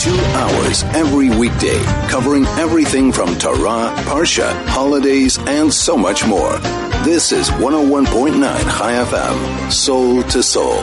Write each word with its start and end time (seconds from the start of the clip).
Two 0.00 0.18
hours 0.18 0.82
every 0.94 1.28
weekday, 1.28 1.78
covering 2.08 2.46
everything 2.56 3.12
from 3.12 3.36
Torah, 3.36 3.94
Parsha, 4.06 4.50
holidays, 4.64 5.36
and 5.40 5.70
so 5.70 5.94
much 5.94 6.26
more. 6.26 6.56
This 7.04 7.32
is 7.32 7.50
101.9 7.50 8.40
Chai 8.40 8.92
FM, 8.94 9.70
soul 9.70 10.22
to 10.22 10.42
soul. 10.42 10.78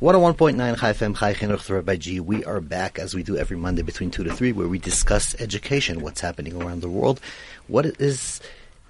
101.9 0.00 0.78
Chai 0.78 0.92
FM, 0.94 1.14
Chai 1.14 1.34
Chinuch 1.34 1.84
by 1.84 1.96
G. 1.96 2.20
We 2.20 2.42
are 2.46 2.58
back 2.58 2.98
as 2.98 3.14
we 3.14 3.22
do 3.22 3.36
every 3.36 3.58
Monday 3.58 3.82
between 3.82 4.10
2 4.10 4.24
to 4.24 4.32
3 4.32 4.52
where 4.52 4.68
we 4.68 4.78
discuss 4.78 5.38
education, 5.38 6.00
what's 6.00 6.22
happening 6.22 6.62
around 6.62 6.80
the 6.80 6.88
world, 6.88 7.20
what 7.66 7.84
is 7.84 8.40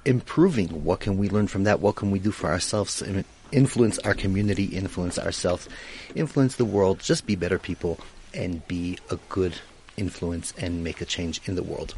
improving, 0.04 0.84
what 0.84 1.00
can 1.00 1.18
we 1.18 1.28
learn 1.28 1.48
from 1.48 1.64
that, 1.64 1.80
what 1.80 1.96
can 1.96 2.12
we 2.12 2.20
do 2.20 2.30
for 2.30 2.46
ourselves, 2.46 3.02
influence 3.50 3.98
our 3.98 4.14
community, 4.14 4.66
influence 4.66 5.18
ourselves, 5.18 5.68
influence 6.14 6.54
the 6.54 6.64
world, 6.64 7.00
just 7.00 7.26
be 7.26 7.34
better 7.34 7.58
people 7.58 7.98
and 8.34 8.66
be 8.68 8.98
a 9.10 9.18
good 9.28 9.54
influence 9.96 10.52
and 10.58 10.82
make 10.84 11.00
a 11.00 11.04
change 11.04 11.40
in 11.46 11.54
the 11.54 11.62
world. 11.62 11.94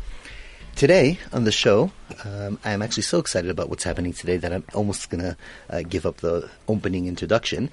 Today 0.74 1.18
on 1.32 1.44
the 1.44 1.52
show, 1.52 1.92
um, 2.24 2.58
I'm 2.64 2.82
actually 2.82 3.02
so 3.02 3.18
excited 3.18 3.50
about 3.50 3.68
what's 3.68 3.84
happening 3.84 4.12
today 4.12 4.38
that 4.38 4.52
I'm 4.52 4.64
almost 4.74 5.10
going 5.10 5.22
to 5.22 5.36
uh, 5.68 5.82
give 5.82 6.06
up 6.06 6.18
the 6.18 6.48
opening 6.66 7.06
introduction 7.06 7.70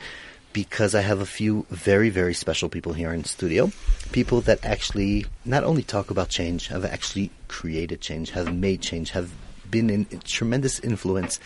because 0.51 0.95
I 0.95 1.01
have 1.01 1.21
a 1.21 1.25
few 1.25 1.65
very, 1.69 2.09
very 2.09 2.33
special 2.33 2.69
people 2.69 2.93
here 2.93 3.13
in 3.13 3.23
studio. 3.23 3.71
People 4.11 4.41
that 4.41 4.63
actually 4.65 5.25
not 5.45 5.63
only 5.63 5.83
talk 5.83 6.11
about 6.11 6.29
change, 6.29 6.67
have 6.67 6.83
actually 6.83 7.31
created 7.47 8.01
change, 8.01 8.31
have 8.31 8.53
made 8.53 8.81
change, 8.81 9.11
have 9.11 9.31
been 9.69 9.89
in 9.89 10.05
tremendous 10.25 10.79
influence 10.79 11.39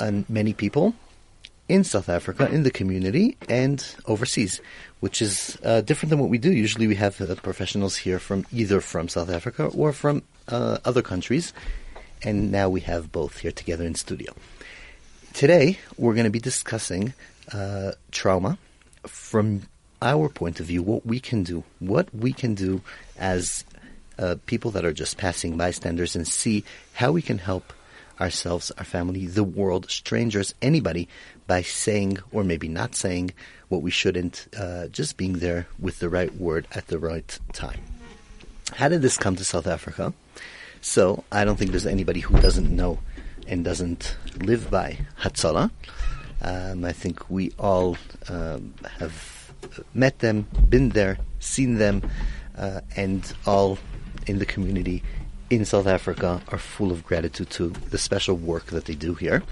on 0.00 0.26
many 0.28 0.52
people 0.52 0.94
in 1.68 1.84
South 1.84 2.08
Africa, 2.08 2.48
in 2.50 2.62
the 2.62 2.70
community, 2.70 3.36
and 3.48 3.94
overseas, 4.06 4.60
which 5.04 5.20
is 5.20 5.58
uh, 5.62 5.82
different 5.82 6.08
than 6.08 6.18
what 6.18 6.30
we 6.30 6.38
do. 6.38 6.50
Usually 6.50 6.86
we 6.86 6.94
have 6.94 7.20
uh, 7.20 7.34
professionals 7.34 7.94
here 7.94 8.18
from 8.18 8.46
either 8.50 8.80
from 8.80 9.06
South 9.06 9.28
Africa 9.28 9.66
or 9.66 9.92
from 9.92 10.22
uh, 10.48 10.78
other 10.82 11.02
countries, 11.02 11.52
and 12.22 12.50
now 12.50 12.70
we 12.70 12.80
have 12.80 13.12
both 13.12 13.40
here 13.40 13.52
together 13.52 13.84
in 13.84 13.94
studio. 13.96 14.32
Today, 15.34 15.78
we're 15.98 16.14
going 16.14 16.24
to 16.24 16.30
be 16.30 16.40
discussing 16.40 17.12
uh, 17.52 17.92
trauma 18.12 18.56
from 19.06 19.68
our 20.00 20.30
point 20.30 20.58
of 20.58 20.64
view, 20.72 20.82
what 20.82 21.04
we 21.04 21.20
can 21.20 21.42
do, 21.42 21.64
what 21.80 22.08
we 22.14 22.32
can 22.32 22.54
do 22.54 22.80
as 23.18 23.62
uh, 24.18 24.36
people 24.46 24.70
that 24.70 24.86
are 24.86 24.94
just 24.94 25.18
passing 25.18 25.58
bystanders 25.58 26.16
and 26.16 26.26
see 26.26 26.64
how 26.94 27.12
we 27.12 27.20
can 27.20 27.36
help 27.36 27.74
ourselves, 28.18 28.72
our 28.78 28.84
family, 28.84 29.26
the 29.26 29.44
world, 29.44 29.90
strangers, 29.90 30.54
anybody 30.62 31.10
by 31.46 31.62
saying 31.62 32.18
or 32.32 32.44
maybe 32.44 32.68
not 32.68 32.94
saying 32.94 33.32
what 33.68 33.82
we 33.82 33.90
shouldn't, 33.90 34.46
uh, 34.58 34.88
just 34.88 35.16
being 35.16 35.34
there 35.34 35.66
with 35.78 35.98
the 35.98 36.08
right 36.08 36.34
word 36.36 36.66
at 36.72 36.86
the 36.88 36.98
right 36.98 37.38
time. 37.52 37.80
How 38.74 38.88
did 38.88 39.02
this 39.02 39.16
come 39.16 39.36
to 39.36 39.44
South 39.44 39.66
Africa? 39.66 40.12
So 40.80 41.24
I 41.32 41.44
don't 41.44 41.56
think 41.56 41.70
there's 41.70 41.86
anybody 41.86 42.20
who 42.20 42.38
doesn't 42.40 42.74
know 42.74 42.98
and 43.46 43.64
doesn't 43.64 44.16
live 44.38 44.70
by 44.70 44.98
Hatzalah. 45.20 45.70
Um, 46.42 46.84
I 46.84 46.92
think 46.92 47.30
we 47.30 47.52
all 47.58 47.96
um, 48.28 48.74
have 48.98 49.52
met 49.94 50.18
them, 50.18 50.46
been 50.68 50.90
there, 50.90 51.18
seen 51.40 51.76
them, 51.76 52.02
uh, 52.56 52.80
and 52.96 53.32
all 53.46 53.78
in 54.26 54.38
the 54.38 54.46
community 54.46 55.02
in 55.50 55.64
South 55.64 55.86
Africa 55.86 56.42
are 56.48 56.58
full 56.58 56.90
of 56.90 57.04
gratitude 57.04 57.50
to 57.50 57.68
the 57.68 57.98
special 57.98 58.36
work 58.36 58.66
that 58.66 58.86
they 58.86 58.94
do 58.94 59.14
here. 59.14 59.42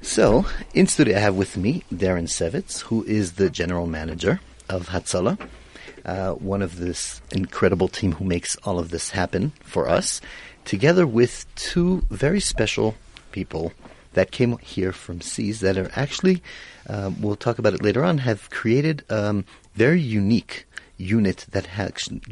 So, 0.00 0.46
in 0.74 0.86
studio, 0.86 1.16
I 1.16 1.20
have 1.20 1.34
with 1.34 1.56
me 1.56 1.82
Darren 1.92 2.28
Sevitz, 2.28 2.82
who 2.82 3.02
is 3.04 3.32
the 3.32 3.50
general 3.50 3.86
manager 3.86 4.40
of 4.68 4.88
Hatzalah, 4.88 5.38
uh, 6.04 6.32
one 6.34 6.62
of 6.62 6.76
this 6.76 7.20
incredible 7.32 7.88
team 7.88 8.12
who 8.12 8.24
makes 8.24 8.56
all 8.58 8.78
of 8.78 8.90
this 8.90 9.10
happen 9.10 9.52
for 9.64 9.88
us, 9.88 10.20
together 10.64 11.06
with 11.06 11.46
two 11.56 12.04
very 12.10 12.40
special 12.40 12.94
people 13.32 13.72
that 14.12 14.30
came 14.30 14.56
here 14.58 14.92
from 14.92 15.20
Seas 15.20 15.60
that 15.60 15.76
are 15.76 15.90
actually, 15.96 16.42
um, 16.88 17.20
we'll 17.20 17.36
talk 17.36 17.58
about 17.58 17.74
it 17.74 17.82
later 17.82 18.04
on, 18.04 18.18
have 18.18 18.48
created 18.50 19.04
um, 19.10 19.44
very 19.74 20.00
unique 20.00 20.64
unit 20.96 21.44
that 21.50 21.66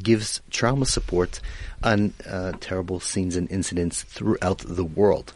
gives 0.02 0.40
trauma 0.50 0.86
support 0.86 1.40
on 1.82 2.14
uh, 2.28 2.52
terrible 2.60 3.00
scenes 3.00 3.36
and 3.36 3.50
incidents 3.50 4.02
throughout 4.02 4.58
the 4.58 4.84
world. 4.84 5.32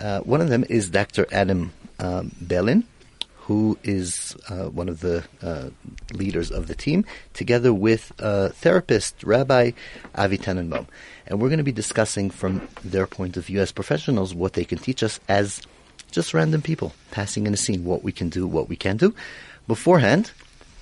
Uh, 0.00 0.20
one 0.20 0.40
of 0.40 0.48
them 0.48 0.64
is 0.68 0.90
Dr. 0.90 1.26
Adam 1.32 1.72
um, 1.98 2.32
Ballin, 2.40 2.84
who 3.36 3.78
is 3.84 4.36
uh, 4.48 4.64
one 4.64 4.88
of 4.88 5.00
the 5.00 5.24
uh, 5.42 5.70
leaders 6.12 6.50
of 6.50 6.66
the 6.66 6.74
team, 6.74 7.04
together 7.32 7.72
with 7.72 8.12
therapist 8.16 9.22
Rabbi 9.22 9.70
Avi 10.14 10.38
Tannenbaum. 10.38 10.86
And 11.26 11.40
we're 11.40 11.48
going 11.48 11.58
to 11.58 11.64
be 11.64 11.72
discussing 11.72 12.30
from 12.30 12.66
their 12.84 13.06
point 13.06 13.36
of 13.36 13.46
view 13.46 13.60
as 13.60 13.72
professionals 13.72 14.34
what 14.34 14.54
they 14.54 14.64
can 14.64 14.78
teach 14.78 15.02
us 15.02 15.20
as 15.28 15.62
just 16.10 16.34
random 16.34 16.62
people 16.62 16.92
passing 17.10 17.46
in 17.46 17.54
a 17.54 17.56
scene, 17.56 17.84
what 17.84 18.02
we 18.02 18.12
can 18.12 18.28
do, 18.28 18.46
what 18.46 18.68
we 18.68 18.76
can 18.76 18.96
do. 18.96 19.14
Beforehand, 19.66 20.32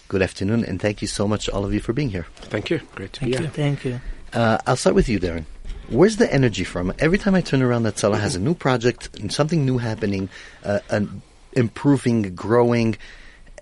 good 0.08 0.22
afternoon, 0.22 0.64
and 0.64 0.80
thank 0.80 1.02
you 1.02 1.08
so 1.08 1.26
much, 1.26 1.48
all 1.48 1.64
of 1.64 1.72
you, 1.72 1.80
for 1.80 1.92
being 1.92 2.10
here. 2.10 2.26
Thank 2.36 2.70
you. 2.70 2.80
Great 2.94 3.12
to 3.14 3.20
thank 3.20 3.32
be 3.32 3.36
you. 3.36 3.42
here. 3.42 3.50
Thank 3.50 3.84
you. 3.84 4.00
Uh, 4.32 4.58
I'll 4.66 4.76
start 4.76 4.94
with 4.94 5.08
you, 5.08 5.18
Darren. 5.18 5.46
Where's 5.88 6.16
the 6.16 6.32
energy 6.32 6.64
from? 6.64 6.92
Every 6.98 7.18
time 7.18 7.34
I 7.34 7.40
turn 7.40 7.62
around, 7.62 7.82
that 7.84 8.00
has 8.00 8.34
a 8.34 8.40
new 8.40 8.54
project 8.54 9.16
and 9.18 9.32
something 9.32 9.64
new 9.64 9.78
happening, 9.78 10.28
uh, 10.64 10.80
and 10.90 11.20
improving, 11.52 12.34
growing, 12.34 12.96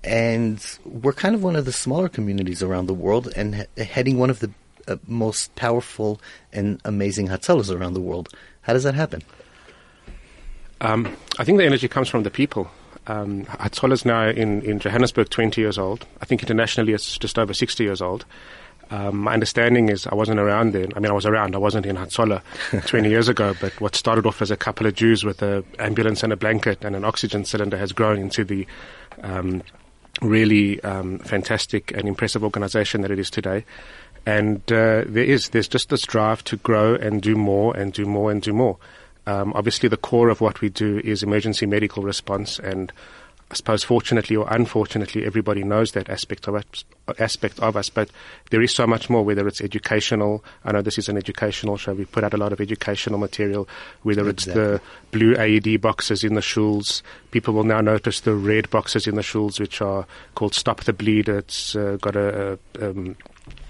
and 0.05 0.65
we're 0.84 1.12
kind 1.12 1.34
of 1.34 1.43
one 1.43 1.56
of 1.56 1.65
the 1.65 1.72
smaller 1.72 2.09
communities 2.09 2.62
around 2.62 2.87
the 2.87 2.94
world 2.94 3.33
and 3.37 3.66
he- 3.77 3.84
heading 3.84 4.19
one 4.19 4.31
of 4.31 4.41
the 4.41 4.50
uh, 4.88 4.97
most 5.06 5.55
powerful 5.55 6.21
and 6.53 6.81
amazing 6.84 7.28
Hatzalas 7.28 7.75
around 7.75 7.94
the 7.94 8.00
world. 8.00 8.28
How 8.62 8.72
does 8.72 8.83
that 8.83 8.94
happen? 8.94 9.22
Um, 10.81 11.16
I 11.39 11.44
think 11.44 11.59
the 11.59 11.65
energy 11.65 11.87
comes 11.87 12.09
from 12.09 12.25
the 12.25 12.31
people. 12.31 12.69
Um, 13.06 13.47
is 13.83 14.04
now 14.04 14.28
in, 14.28 14.62
in 14.62 14.78
Johannesburg 14.78 15.28
20 15.28 15.60
years 15.60 15.77
old. 15.77 16.06
I 16.21 16.25
think 16.25 16.41
internationally 16.43 16.93
it's 16.93 17.19
just 17.19 17.39
over 17.39 17.53
60 17.53 17.83
years 17.83 18.00
old. 18.00 18.25
Um, 18.92 19.16
my 19.16 19.32
understanding 19.32 19.88
is 19.88 20.06
I 20.06 20.14
wasn't 20.14 20.38
around 20.38 20.75
then. 20.75 20.92
I 20.94 21.00
mean, 21.00 21.10
I 21.10 21.14
was 21.14 21.25
around. 21.25 21.54
I 21.54 21.58
wasn't 21.58 21.86
in 21.86 21.97
Hatzalah 21.97 22.42
20 22.86 23.08
years 23.08 23.26
ago. 23.26 23.54
But 23.58 23.80
what 23.80 23.97
started 23.97 24.26
off 24.26 24.42
as 24.42 24.50
a 24.50 24.56
couple 24.56 24.86
of 24.86 24.94
Jews 24.94 25.25
with 25.25 25.41
an 25.41 25.64
ambulance 25.78 26.22
and 26.22 26.30
a 26.30 26.36
blanket 26.36 26.84
and 26.84 26.94
an 26.94 27.03
oxygen 27.03 27.47
cylinder 27.47 27.78
has 27.78 27.92
grown 27.92 28.19
into 28.19 28.44
the 28.44 28.66
um, 29.22 29.62
really 30.20 30.78
um, 30.82 31.20
fantastic 31.20 31.91
and 31.92 32.06
impressive 32.06 32.44
organization 32.44 33.00
that 33.00 33.10
it 33.10 33.19
is 33.19 33.30
today. 33.30 33.64
And 34.26 34.60
uh, 34.70 35.04
there 35.06 35.24
is 35.24 35.48
there's 35.48 35.69
just 35.69 35.88
this 35.88 36.03
drive 36.03 36.44
to 36.44 36.59
grow 36.59 36.94
and 36.94 37.22
do 37.22 37.34
more 37.34 37.74
and 37.74 37.94
do 37.94 38.04
more 38.04 38.30
and 38.30 38.42
do 38.42 38.53
more. 38.53 38.76
Um, 39.26 39.54
obviously, 39.54 39.88
the 39.88 39.97
core 39.97 40.28
of 40.28 40.42
what 40.42 40.60
we 40.60 40.69
do 40.69 41.00
is 41.03 41.22
emergency 41.22 41.64
medical 41.64 42.03
response, 42.03 42.59
and 42.59 42.92
I 43.52 43.54
suppose, 43.54 43.84
fortunately 43.84 44.34
or 44.34 44.46
unfortunately, 44.50 45.26
everybody 45.26 45.62
knows 45.62 45.92
that 45.92 46.08
aspect 46.08 46.48
of 46.48 46.54
us, 46.54 46.64
aspect 47.18 47.60
of 47.60 47.76
us. 47.76 47.90
But 47.90 48.08
there 48.48 48.62
is 48.62 48.74
so 48.74 48.86
much 48.86 49.10
more. 49.10 49.22
Whether 49.22 49.46
it's 49.46 49.60
educational, 49.60 50.42
I 50.64 50.72
know 50.72 50.80
this 50.80 50.96
is 50.96 51.10
an 51.10 51.18
educational 51.18 51.76
show. 51.76 51.92
We 51.92 52.06
put 52.06 52.24
out 52.24 52.32
a 52.32 52.38
lot 52.38 52.54
of 52.54 52.62
educational 52.62 53.18
material. 53.18 53.68
Whether 54.04 54.26
Exactly. 54.26 54.62
it's 54.62 54.80
the 54.80 54.80
blue 55.10 55.36
AED 55.36 55.82
boxes 55.82 56.24
in 56.24 56.32
the 56.32 56.41
shuls, 56.41 57.02
people 57.30 57.52
will 57.52 57.64
now 57.64 57.82
notice 57.82 58.20
the 58.20 58.34
red 58.34 58.70
boxes 58.70 59.06
in 59.06 59.16
the 59.16 59.22
shuls, 59.22 59.60
which 59.60 59.82
are 59.82 60.06
called 60.34 60.54
"Stop 60.54 60.84
the 60.84 60.94
Bleed." 60.94 61.28
It's 61.28 61.76
uh, 61.76 61.98
got 62.00 62.16
a, 62.16 62.58
a 62.80 62.91
um, 62.91 63.16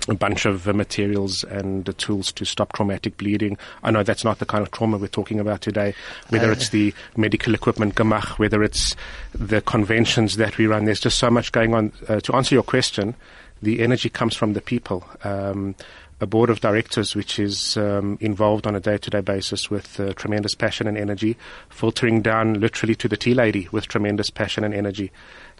a 0.08 0.14
bunch 0.14 0.46
of 0.46 0.66
uh, 0.66 0.72
materials 0.72 1.44
and 1.44 1.84
the 1.84 1.92
tools 1.92 2.32
to 2.32 2.44
stop 2.44 2.72
traumatic 2.72 3.16
bleeding. 3.16 3.56
I 3.82 3.90
know 3.90 4.02
that's 4.02 4.24
not 4.24 4.38
the 4.38 4.46
kind 4.46 4.62
of 4.62 4.70
trauma 4.72 4.98
we're 4.98 5.06
talking 5.06 5.38
about 5.38 5.60
today. 5.60 5.94
Whether 6.28 6.48
Uh, 6.48 6.52
it's 6.52 6.70
the 6.70 6.92
medical 7.16 7.54
equipment 7.54 7.94
gemach, 7.94 8.38
whether 8.38 8.62
it's 8.64 8.96
the 9.32 9.60
conventions 9.60 10.36
that 10.36 10.58
we 10.58 10.66
run, 10.66 10.86
there's 10.86 11.00
just 11.00 11.18
so 11.18 11.30
much 11.30 11.52
going 11.52 11.74
on. 11.74 11.92
Uh, 12.08 12.20
to 12.20 12.34
answer 12.34 12.54
your 12.54 12.64
question, 12.64 13.14
the 13.62 13.80
energy 13.80 14.08
comes 14.08 14.34
from 14.34 14.54
the 14.54 14.60
people. 14.60 15.04
Um, 15.22 15.76
a 16.20 16.26
board 16.26 16.50
of 16.50 16.60
directors 16.60 17.16
which 17.16 17.40
is 17.40 17.76
um, 17.76 18.16
involved 18.20 18.66
on 18.66 18.76
a 18.76 18.80
day-to-day 18.80 19.20
basis 19.22 19.70
with 19.70 19.98
uh, 19.98 20.12
tremendous 20.14 20.54
passion 20.54 20.86
and 20.86 20.96
energy, 20.96 21.36
filtering 21.68 22.22
down 22.22 22.60
literally 22.60 22.94
to 22.94 23.08
the 23.08 23.16
tea 23.16 23.34
lady 23.34 23.68
with 23.72 23.88
tremendous 23.88 24.30
passion 24.30 24.62
and 24.62 24.72
energy. 24.72 25.10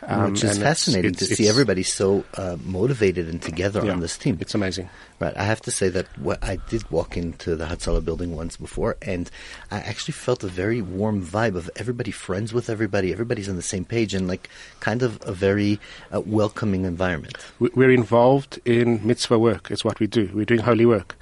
Um, 0.04 0.32
Which 0.32 0.42
is 0.42 0.50
and 0.50 0.58
it's- 0.58 0.68
fascinating 0.68 1.12
it's- 1.12 1.28
to 1.28 1.36
see 1.36 1.48
everybody 1.48 1.84
so 1.84 2.24
uh, 2.34 2.56
motivated 2.64 3.28
and 3.28 3.40
together 3.40 3.84
yeah, 3.84 3.92
on 3.92 4.00
this 4.00 4.18
team. 4.18 4.36
It's 4.40 4.54
amazing. 4.54 4.90
Right. 5.20 5.36
I 5.36 5.44
have 5.44 5.60
to 5.62 5.70
say 5.70 5.88
that 5.90 6.06
what 6.18 6.42
I 6.42 6.56
did 6.68 6.90
walk 6.90 7.16
into 7.16 7.54
the 7.54 7.66
Hatzalah 7.66 8.04
building 8.04 8.34
once 8.34 8.56
before, 8.56 8.96
and 9.00 9.30
I 9.70 9.78
actually 9.78 10.12
felt 10.14 10.42
a 10.42 10.48
very 10.48 10.82
warm 10.82 11.24
vibe 11.24 11.54
of 11.54 11.70
everybody 11.76 12.10
friends 12.10 12.52
with 12.52 12.68
everybody. 12.68 13.12
Everybody's 13.12 13.48
on 13.48 13.54
the 13.54 13.62
same 13.62 13.84
page, 13.84 14.12
and 14.12 14.26
like 14.26 14.48
kind 14.80 15.02
of 15.02 15.20
a 15.24 15.32
very 15.32 15.78
uh, 16.12 16.20
welcoming 16.20 16.84
environment. 16.84 17.36
We- 17.60 17.70
We're 17.74 17.92
involved 17.92 18.58
in 18.64 19.06
mitzvah 19.06 19.38
work. 19.38 19.70
It's 19.70 19.84
what 19.84 20.00
we 20.00 20.08
do. 20.08 20.28
We're 20.34 20.44
doing 20.44 20.60
holy 20.60 20.86
work. 20.86 21.14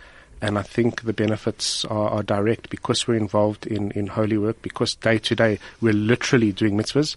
And 0.42 0.58
I 0.58 0.62
think 0.62 1.02
the 1.02 1.12
benefits 1.12 1.84
are, 1.84 2.08
are 2.08 2.22
direct 2.22 2.70
because 2.70 3.06
we're 3.06 3.16
involved 3.16 3.66
in, 3.66 3.90
in 3.90 4.06
holy 4.06 4.38
work, 4.38 4.62
because 4.62 4.94
day 4.94 5.18
to 5.18 5.34
day 5.36 5.58
we're 5.82 5.92
literally 5.92 6.50
doing 6.50 6.78
mitzvahs. 6.78 7.16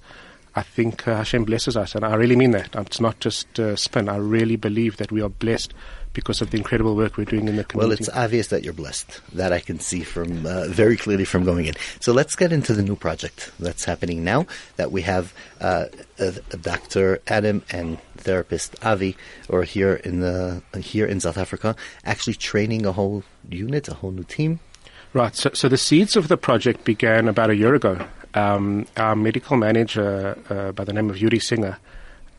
I 0.56 0.62
think 0.62 1.08
uh, 1.08 1.18
Hashem 1.18 1.46
blesses 1.46 1.76
us, 1.76 1.96
and 1.96 2.06
I 2.06 2.16
really 2.16 2.36
mean 2.36 2.52
that. 2.52 2.76
It's 2.76 3.02
not 3.02 3.20
just 3.20 3.60
uh, 3.60 3.76
spin. 3.76 4.08
I 4.08 4.18
really 4.18 4.56
believe 4.56 4.98
that 4.98 5.12
we 5.12 5.22
are 5.22 5.30
blessed 5.30 5.74
because 6.14 6.42
of 6.42 6.52
the 6.52 6.58
incredible 6.58 6.96
work 6.96 7.18
we're 7.18 7.26
doing 7.26 7.48
in 7.48 7.56
the 7.56 7.64
community. 7.64 7.90
Well, 7.90 7.92
it's 7.92 8.10
obvious 8.10 8.48
that 8.48 8.64
you're 8.64 8.74
blessed. 8.74 9.20
That 9.34 9.52
I 9.52 9.60
can 9.60 9.80
see 9.80 10.02
from 10.02 10.46
uh, 10.46 10.68
very 10.68 10.96
clearly 10.96 11.26
from 11.26 11.44
going 11.44 11.66
in. 11.66 11.74
So 12.00 12.14
let's 12.14 12.36
get 12.36 12.52
into 12.52 12.74
the 12.74 12.84
new 12.84 12.96
project 12.96 13.52
that's 13.60 13.84
happening 13.84 14.24
now. 14.24 14.46
That 14.76 14.92
we 14.92 15.02
have 15.02 15.34
uh, 15.60 15.86
Dr. 16.62 17.20
Adam 17.28 17.64
and 17.72 18.00
therapist 18.18 18.76
Avi, 18.86 19.18
or 19.50 19.64
here 19.64 19.96
in 19.96 20.20
the 20.20 20.62
here 20.80 21.08
in 21.08 21.20
South 21.20 21.38
Africa, 21.38 21.76
actually 22.06 22.36
training 22.36 22.86
a 22.86 22.92
whole 22.92 23.24
unit, 23.50 23.88
a 23.88 23.96
whole 23.96 24.12
new 24.12 24.24
team. 24.24 24.60
Right. 25.14 25.36
So, 25.36 25.52
so 25.54 25.70
the 25.70 25.78
seeds 25.78 26.16
of 26.16 26.28
the 26.28 26.38
project 26.38 26.86
began 26.86 27.28
about 27.28 27.50
a 27.50 27.56
year 27.56 27.76
ago. 27.76 28.06
Um, 28.34 28.88
our 28.98 29.16
medical 29.16 29.58
manager, 29.58 30.38
uh, 30.50 30.72
by 30.72 30.84
the 30.84 30.94
name 30.94 31.10
of 31.10 31.18
Yudi 31.18 31.42
Singer, 31.42 31.78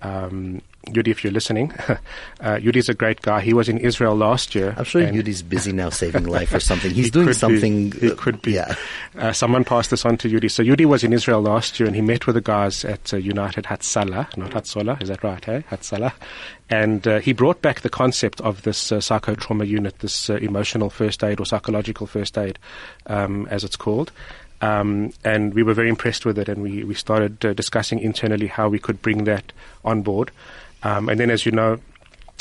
um, 0.02 0.60
Yudi, 0.88 1.08
if 1.08 1.24
you're 1.24 1.32
listening, 1.32 1.72
uh, 2.40 2.56
Yudi's 2.56 2.88
a 2.88 2.94
great 2.94 3.22
guy. 3.22 3.40
He 3.40 3.54
was 3.54 3.68
in 3.68 3.78
Israel 3.78 4.14
last 4.14 4.54
year. 4.54 4.74
I'm 4.76 4.84
sure 4.84 5.00
Yudi's 5.00 5.42
busy 5.42 5.72
now 5.72 5.88
saving 5.88 6.24
life 6.24 6.52
or 6.52 6.60
something. 6.70 6.92
He's 6.92 7.06
he 7.06 7.10
doing 7.10 7.32
something. 7.32 7.90
Be, 7.90 7.98
he 8.00 8.10
uh, 8.12 8.14
could 8.16 8.42
be. 8.42 8.52
Yeah. 8.52 8.74
Uh, 9.16 9.32
someone 9.32 9.64
passed 9.64 9.90
this 9.90 10.04
on 10.04 10.18
to 10.18 10.28
Yudi. 10.28 10.50
So 10.50 10.62
Yudi 10.62 10.84
was 10.84 11.02
in 11.02 11.12
Israel 11.12 11.40
last 11.40 11.80
year 11.80 11.86
and 11.86 11.96
he 11.96 12.02
met 12.02 12.26
with 12.26 12.34
the 12.34 12.42
guys 12.42 12.84
at 12.84 13.14
uh, 13.14 13.16
United 13.16 13.64
Hatzalah, 13.64 14.36
not 14.36 14.50
Hatzola, 14.50 15.00
is 15.00 15.08
that 15.08 15.22
right, 15.24 15.42
hey? 15.42 15.64
Hatzalah. 15.70 16.12
And 16.68 17.06
uh, 17.06 17.20
he 17.20 17.32
brought 17.32 17.62
back 17.62 17.80
the 17.80 17.90
concept 17.90 18.40
of 18.42 18.62
this 18.62 18.92
uh, 18.92 18.96
psychotrauma 18.96 19.66
unit, 19.66 20.00
this 20.00 20.28
emotional 20.28 20.90
first 20.90 21.24
aid 21.24 21.40
or 21.40 21.46
psychological 21.46 22.06
first 22.06 22.36
aid, 22.36 22.58
um, 23.06 23.46
as 23.50 23.64
it's 23.64 23.76
called. 23.76 24.12
Um, 24.60 25.12
and 25.24 25.52
we 25.52 25.62
were 25.62 25.74
very 25.74 25.88
impressed 25.88 26.24
with 26.24 26.38
it, 26.38 26.48
and 26.48 26.62
we, 26.62 26.84
we 26.84 26.94
started 26.94 27.44
uh, 27.44 27.52
discussing 27.52 27.98
internally 27.98 28.46
how 28.46 28.68
we 28.68 28.78
could 28.78 29.02
bring 29.02 29.24
that 29.24 29.52
on 29.84 30.02
board. 30.02 30.30
Um, 30.82 31.08
and 31.08 31.18
then, 31.20 31.30
as 31.30 31.44
you 31.44 31.52
know, 31.52 31.80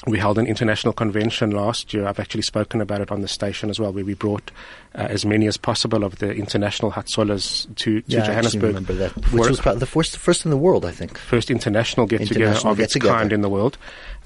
we 0.06 0.20
held 0.20 0.38
an 0.38 0.48
international 0.48 0.94
convention 0.94 1.52
last 1.52 1.94
year. 1.94 2.06
I've 2.06 2.20
actually 2.20 2.42
spoken 2.42 2.82
about 2.82 3.02
it 3.02 3.12
on 3.12 3.22
the 3.22 3.28
station 3.28 3.70
as 3.70 3.80
well, 3.80 3.94
where 3.94 4.04
we 4.04 4.14
brought 4.14 4.52
uh, 4.96 5.08
as 5.10 5.26
many 5.26 5.48
as 5.48 5.58
possible 5.58 6.04
of 6.04 6.20
the 6.20 6.32
international 6.34 6.92
Hatzolas 6.92 7.74
to, 7.76 8.02
to 8.02 8.04
yeah, 8.08 8.26
Johannesburg. 8.26 8.64
I 8.64 8.68
remember 8.68 8.94
that, 8.96 9.12
which 9.32 9.50
was 9.50 9.62
probably 9.62 9.80
the 9.80 9.86
first, 9.86 10.18
first 10.18 10.46
in 10.46 10.52
the 10.52 10.58
world, 10.58 10.86
I 10.86 10.92
think. 10.92 11.18
First 11.18 11.50
international 11.50 12.06
get-together 12.06 12.68
of 12.68 12.80
its 12.80 12.96
kind 12.96 13.32
in 13.32 13.42
the 13.42 13.50
world. 13.50 13.78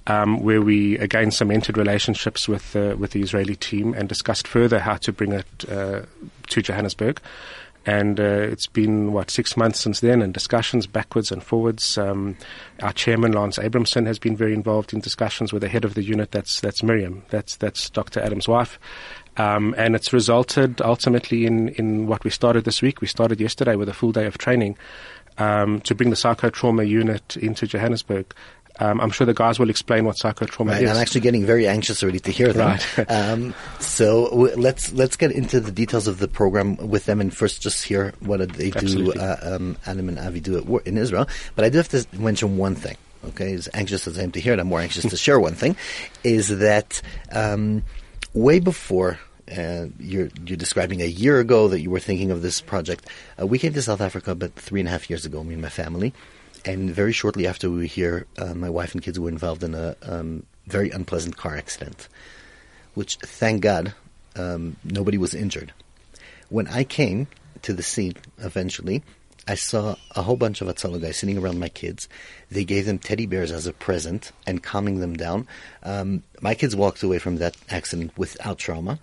Um, 0.09 0.41
where 0.41 0.61
we 0.61 0.97
again 0.99 1.31
cemented 1.31 1.77
relationships 1.77 2.47
with 2.47 2.77
uh, 2.77 2.95
with 2.97 3.11
the 3.11 3.21
Israeli 3.21 3.57
team 3.57 3.93
and 3.93 4.07
discussed 4.07 4.47
further 4.47 4.79
how 4.79 4.95
to 4.95 5.11
bring 5.11 5.33
it 5.33 5.45
uh, 5.69 6.03
to 6.47 6.61
Johannesburg 6.61 7.19
and 7.87 8.19
uh, 8.19 8.23
it's 8.23 8.67
been 8.67 9.13
what 9.13 9.31
six 9.31 9.55
months 9.55 9.79
since 9.79 10.01
then, 10.01 10.21
and 10.21 10.33
discussions 10.33 10.85
backwards 10.85 11.31
and 11.31 11.41
forwards. 11.41 11.97
Um, 11.97 12.37
our 12.81 12.91
chairman 12.91 13.31
Lance 13.31 13.57
Abramson 13.57 14.05
has 14.05 14.19
been 14.19 14.35
very 14.35 14.53
involved 14.53 14.93
in 14.93 14.99
discussions 14.99 15.53
with 15.53 15.61
the 15.61 15.69
head 15.69 15.85
of 15.85 15.93
the 15.93 16.03
unit. 16.03 16.31
That's 16.31 16.59
that's 16.59 16.83
Miriam. 16.83 17.23
That's 17.29 17.55
that's 17.55 17.89
Dr. 17.89 18.19
Adam's 18.19 18.47
wife. 18.47 18.77
Um, 19.37 19.73
and 19.77 19.95
it's 19.95 20.11
resulted 20.11 20.81
ultimately 20.81 21.45
in, 21.45 21.69
in 21.69 22.07
what 22.07 22.23
we 22.23 22.31
started 22.31 22.65
this 22.65 22.81
week. 22.81 23.01
We 23.01 23.07
started 23.07 23.39
yesterday 23.39 23.75
with 23.75 23.87
a 23.87 23.93
full 23.93 24.11
day 24.11 24.25
of 24.25 24.37
training 24.37 24.77
um, 25.37 25.79
to 25.81 25.95
bring 25.95 26.09
the 26.09 26.15
psychotrauma 26.15 26.87
unit 26.87 27.37
into 27.37 27.67
Johannesburg. 27.67 28.33
Um, 28.79 29.01
I'm 29.01 29.09
sure 29.09 29.25
the 29.25 29.33
guys 29.33 29.59
will 29.59 29.69
explain 29.69 30.05
what 30.05 30.17
psychotrauma 30.17 30.71
right, 30.71 30.83
is. 30.83 30.89
I'm 30.89 30.97
actually 30.97 31.21
getting 31.21 31.45
very 31.45 31.67
anxious 31.67 32.03
already 32.03 32.19
to 32.19 32.31
hear 32.31 32.53
that. 32.53 32.97
Right. 32.97 33.11
um, 33.11 33.53
so 33.79 34.29
w- 34.29 34.55
let's 34.55 34.91
let's 34.93 35.15
get 35.15 35.31
into 35.31 35.59
the 35.59 35.71
details 35.71 36.07
of 36.07 36.19
the 36.19 36.27
program 36.27 36.77
with 36.77 37.05
them, 37.05 37.19
and 37.19 37.35
first 37.35 37.61
just 37.61 37.83
hear 37.83 38.13
what 38.19 38.47
they 38.53 38.69
do. 38.69 39.13
Uh, 39.13 39.37
um, 39.41 39.77
Adam 39.85 40.09
and 40.09 40.19
Avi 40.19 40.39
do 40.39 40.57
it 40.57 40.87
in 40.87 40.97
Israel. 40.97 41.27
But 41.55 41.65
I 41.65 41.69
do 41.69 41.77
have 41.77 41.89
to 41.89 42.05
mention 42.13 42.57
one 42.57 42.75
thing. 42.75 42.97
Okay, 43.29 43.53
as 43.53 43.67
anxious 43.73 44.07
as 44.07 44.17
I 44.19 44.23
am 44.23 44.31
to 44.31 44.39
hear 44.39 44.53
it, 44.53 44.59
I'm 44.59 44.67
more 44.67 44.79
anxious 44.79 45.09
to 45.09 45.17
share 45.17 45.39
one 45.39 45.53
thing. 45.53 45.75
Is 46.23 46.59
that 46.59 47.01
um, 47.31 47.83
way 48.33 48.59
before 48.59 49.19
uh, 49.55 49.87
you're, 49.99 50.29
you're 50.45 50.57
describing 50.57 51.01
a 51.01 51.05
year 51.05 51.39
ago 51.39 51.67
that 51.69 51.81
you 51.81 51.89
were 51.89 51.99
thinking 51.99 52.31
of 52.31 52.41
this 52.41 52.61
project. 52.61 53.07
Uh, 53.39 53.47
we 53.47 53.57
came 53.57 53.73
to 53.73 53.81
South 53.81 54.01
Africa 54.01 54.31
about 54.31 54.53
three 54.53 54.79
and 54.79 54.87
a 54.87 54.91
half 54.91 55.09
years 55.09 55.25
ago, 55.25 55.43
me 55.43 55.53
and 55.53 55.61
my 55.61 55.69
family. 55.69 56.13
And 56.67 56.91
very 56.91 57.13
shortly 57.13 57.47
after 57.47 57.69
we 57.69 57.77
were 57.77 57.83
here, 57.83 58.27
uh, 58.37 58.53
my 58.53 58.69
wife 58.69 58.93
and 58.93 59.01
kids 59.01 59.17
were 59.17 59.29
involved 59.29 59.63
in 59.63 59.73
a 59.73 59.95
um, 60.01 60.45
very 60.65 60.89
unpleasant 60.89 61.37
car 61.37 61.55
accident, 61.55 62.09
which, 62.93 63.15
thank 63.15 63.61
God, 63.61 63.93
um, 64.35 64.75
nobody 64.83 65.17
was 65.17 65.33
injured. 65.33 65.71
When 66.49 66.67
I 66.67 66.83
came 66.83 67.27
to 67.61 67.71
the 67.71 67.83
scene 67.83 68.15
eventually, 68.39 69.01
I 69.47 69.55
saw 69.55 69.95
a 70.13 70.21
whole 70.21 70.35
bunch 70.35 70.59
of 70.59 70.67
Hatzalah 70.67 71.01
guys 71.01 71.15
sitting 71.15 71.37
around 71.37 71.57
my 71.57 71.69
kids. 71.69 72.09
They 72.51 72.65
gave 72.65 72.85
them 72.85 72.99
teddy 72.99 73.27
bears 73.27 73.49
as 73.49 73.65
a 73.65 73.71
present 73.71 74.33
and 74.45 74.61
calming 74.61 74.99
them 74.99 75.15
down. 75.15 75.47
Um, 75.83 76.23
my 76.41 76.53
kids 76.53 76.75
walked 76.75 77.01
away 77.01 77.19
from 77.19 77.37
that 77.37 77.55
accident 77.69 78.11
without 78.17 78.57
trauma, 78.57 78.99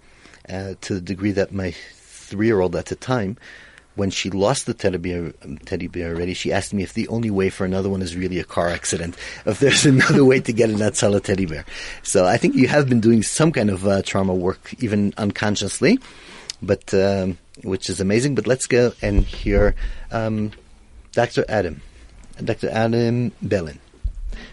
uh, 0.51 0.75
to 0.83 0.95
the 0.97 1.01
degree 1.01 1.33
that 1.33 1.51
my 1.51 1.71
three-year-old 1.71 2.77
at 2.77 2.87
the 2.87 2.97
time 2.97 3.39
when 3.97 4.11
she 4.11 4.31
lost 4.31 4.67
the 4.67 4.75
teddy 4.75 4.99
bear, 4.99 5.33
teddy 5.65 5.87
bear 5.87 6.15
already, 6.15 6.35
she 6.35 6.53
asked 6.53 6.75
me 6.75 6.83
if 6.83 6.95
the 6.95 7.09
only 7.09 7.31
way 7.31 7.51
for 7.51 7.65
another 7.65 7.89
one 7.89 8.03
is 8.03 8.17
really 8.17 8.39
a 8.39 8.45
car 8.45 8.69
accident, 8.69 9.17
if 9.47 9.61
there's 9.61 9.87
another 9.87 10.25
way 10.25 10.41
to 10.41 10.53
get 10.53 10.71
an 10.71 10.77
Hatzalah 10.77 11.23
teddy 11.23 11.47
bear. 11.47 11.65
So 12.03 12.27
I 12.27 12.37
think 12.37 12.55
you 12.55 12.69
have 12.69 12.89
been 12.89 13.01
doing 13.01 13.23
some 13.23 13.53
kind 13.53 13.71
of 13.71 13.87
uh, 13.87 14.03
trauma 14.03 14.35
work, 14.35 14.75
even 14.79 15.15
unconsciously, 15.17 15.99
but 16.63 16.93
um, 16.95 17.39
which 17.63 17.89
is 17.89 18.01
amazing. 18.01 18.35
But 18.35 18.47
let's 18.47 18.67
go 18.67 18.93
and 19.03 19.25
hear 19.25 19.75
um, 20.11 20.53
Dr. 21.13 21.45
Adam, 21.49 21.81
Dr. 22.43 22.71
Adam 22.71 23.33
Ballin. 23.43 23.79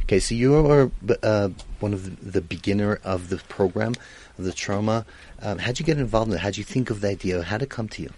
Okay, 0.04 0.20
so 0.20 0.36
you 0.36 0.56
are 0.56 0.92
uh, 1.24 1.50
one 1.80 1.94
of 1.94 2.32
the 2.32 2.42
beginner 2.42 3.00
of 3.04 3.30
the 3.30 3.38
program, 3.38 3.94
of 4.38 4.46
the 4.46 4.54
trauma. 4.54 5.06
Um, 5.42 5.58
how'd 5.58 5.80
you 5.80 5.86
get 5.86 5.98
involved 5.98 6.30
in 6.30 6.38
it? 6.38 6.42
How'd 6.42 6.58
you 6.58 6.64
think 6.64 6.90
of 6.90 7.02
the 7.02 7.10
idea? 7.10 7.42
How'd 7.42 7.64
it 7.64 7.70
come 7.70 7.88
to 7.90 8.04
you? 8.04 8.12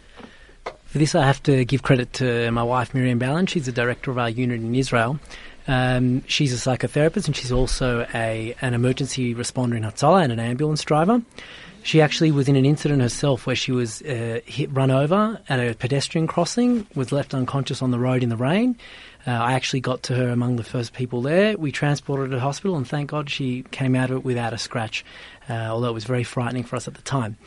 For 0.93 0.99
this, 0.99 1.15
I 1.15 1.25
have 1.25 1.41
to 1.43 1.65
give 1.65 1.81
credit 1.81 2.13
to 2.13 2.51
my 2.51 2.61
wife, 2.61 2.93
Miriam 2.93 3.17
Ballin. 3.17 3.47
She's 3.47 3.65
the 3.65 3.71
director 3.71 4.11
of 4.11 4.19
our 4.19 4.29
unit 4.29 4.61
in 4.61 4.75
Israel. 4.75 5.19
Um, 5.67 6.23
she's 6.27 6.53
a 6.53 6.55
psychotherapist 6.55 7.25
and 7.25 7.35
she's 7.35 7.51
also 7.51 8.05
a 8.13 8.55
an 8.61 8.75
emergency 8.75 9.33
responder 9.33 9.75
in 9.75 9.81
Hatzalah 9.81 10.21
and 10.21 10.31
an 10.31 10.39
ambulance 10.39 10.83
driver. 10.83 11.23
She 11.81 11.99
actually 11.99 12.29
was 12.29 12.47
in 12.47 12.55
an 12.55 12.63
incident 12.63 13.01
herself 13.01 13.47
where 13.47 13.55
she 13.55 13.71
was 13.71 14.03
uh, 14.03 14.41
hit, 14.45 14.71
run 14.71 14.91
over 14.91 15.41
at 15.49 15.59
a 15.59 15.73
pedestrian 15.73 16.27
crossing, 16.27 16.85
was 16.93 17.11
left 17.11 17.33
unconscious 17.33 17.81
on 17.81 17.89
the 17.89 17.97
road 17.97 18.21
in 18.21 18.29
the 18.29 18.37
rain. 18.37 18.77
Uh, 19.25 19.31
I 19.31 19.53
actually 19.53 19.79
got 19.79 20.03
to 20.03 20.15
her 20.15 20.29
among 20.29 20.57
the 20.57 20.63
first 20.63 20.93
people 20.93 21.23
there. 21.23 21.57
We 21.57 21.71
transported 21.71 22.29
her 22.29 22.37
to 22.37 22.39
hospital, 22.39 22.77
and 22.77 22.87
thank 22.87 23.09
God 23.09 23.31
she 23.31 23.63
came 23.71 23.95
out 23.95 24.11
of 24.11 24.17
it 24.17 24.23
without 24.23 24.53
a 24.53 24.59
scratch, 24.59 25.03
uh, 25.49 25.53
although 25.53 25.89
it 25.89 25.93
was 25.93 26.03
very 26.03 26.23
frightening 26.23 26.65
for 26.65 26.75
us 26.75 26.87
at 26.87 26.93
the 26.93 27.01
time 27.01 27.37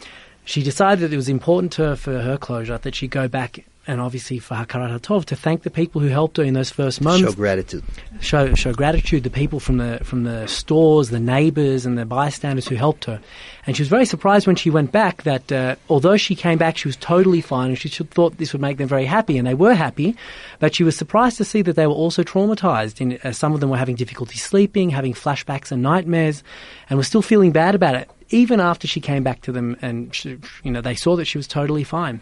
she 0.46 0.62
decided 0.62 1.12
it 1.12 1.16
was 1.16 1.28
important 1.28 1.72
to 1.72 1.82
her 1.84 1.96
for 1.96 2.22
her 2.22 2.38
closure 2.38 2.78
that 2.78 2.94
she 2.94 3.06
go 3.06 3.28
back 3.28 3.64
and 3.86 4.00
obviously 4.00 4.38
for 4.38 4.54
Hakarat 4.54 4.98
Hatov 4.98 5.24
to 5.26 5.36
thank 5.36 5.62
the 5.62 5.70
people 5.70 6.00
who 6.00 6.08
helped 6.08 6.36
her 6.36 6.42
in 6.42 6.54
those 6.54 6.70
first 6.70 7.00
moments. 7.00 7.30
Show 7.30 7.36
gratitude. 7.36 7.84
Show 8.20 8.54
show 8.54 8.72
gratitude. 8.72 9.22
The 9.22 9.30
people 9.30 9.60
from 9.60 9.78
the 9.78 10.00
from 10.02 10.24
the 10.24 10.46
stores, 10.46 11.10
the 11.10 11.20
neighbours, 11.20 11.86
and 11.86 11.96
the 11.96 12.04
bystanders 12.04 12.66
who 12.66 12.74
helped 12.74 13.04
her. 13.04 13.20
And 13.66 13.76
she 13.76 13.82
was 13.82 13.88
very 13.88 14.06
surprised 14.06 14.46
when 14.46 14.56
she 14.56 14.70
went 14.70 14.92
back 14.92 15.22
that 15.24 15.50
uh, 15.50 15.76
although 15.88 16.16
she 16.16 16.34
came 16.34 16.58
back, 16.58 16.76
she 16.76 16.88
was 16.88 16.96
totally 16.96 17.40
fine, 17.40 17.68
and 17.68 17.78
she 17.78 17.88
thought 17.88 18.38
this 18.38 18.52
would 18.52 18.62
make 18.62 18.78
them 18.78 18.88
very 18.88 19.06
happy, 19.06 19.38
and 19.38 19.46
they 19.46 19.54
were 19.54 19.74
happy. 19.74 20.16
But 20.58 20.74
she 20.74 20.84
was 20.84 20.96
surprised 20.96 21.36
to 21.38 21.44
see 21.44 21.62
that 21.62 21.76
they 21.76 21.86
were 21.86 21.92
also 21.92 22.22
traumatized. 22.22 23.00
In, 23.00 23.18
uh, 23.22 23.32
some 23.32 23.52
of 23.52 23.60
them 23.60 23.70
were 23.70 23.76
having 23.76 23.96
difficulty 23.96 24.38
sleeping, 24.38 24.90
having 24.90 25.14
flashbacks 25.14 25.70
and 25.72 25.82
nightmares, 25.82 26.42
and 26.88 26.96
were 26.96 27.04
still 27.04 27.22
feeling 27.22 27.52
bad 27.52 27.74
about 27.74 27.94
it 27.94 28.10
even 28.30 28.60
after 28.60 28.86
she 28.88 29.00
came 29.00 29.22
back 29.22 29.40
to 29.42 29.52
them 29.52 29.76
and 29.82 30.14
she, 30.14 30.38
you 30.64 30.70
know 30.70 30.80
they 30.80 30.94
saw 30.94 31.16
that 31.16 31.26
she 31.26 31.38
was 31.38 31.46
totally 31.46 31.84
fine. 31.84 32.20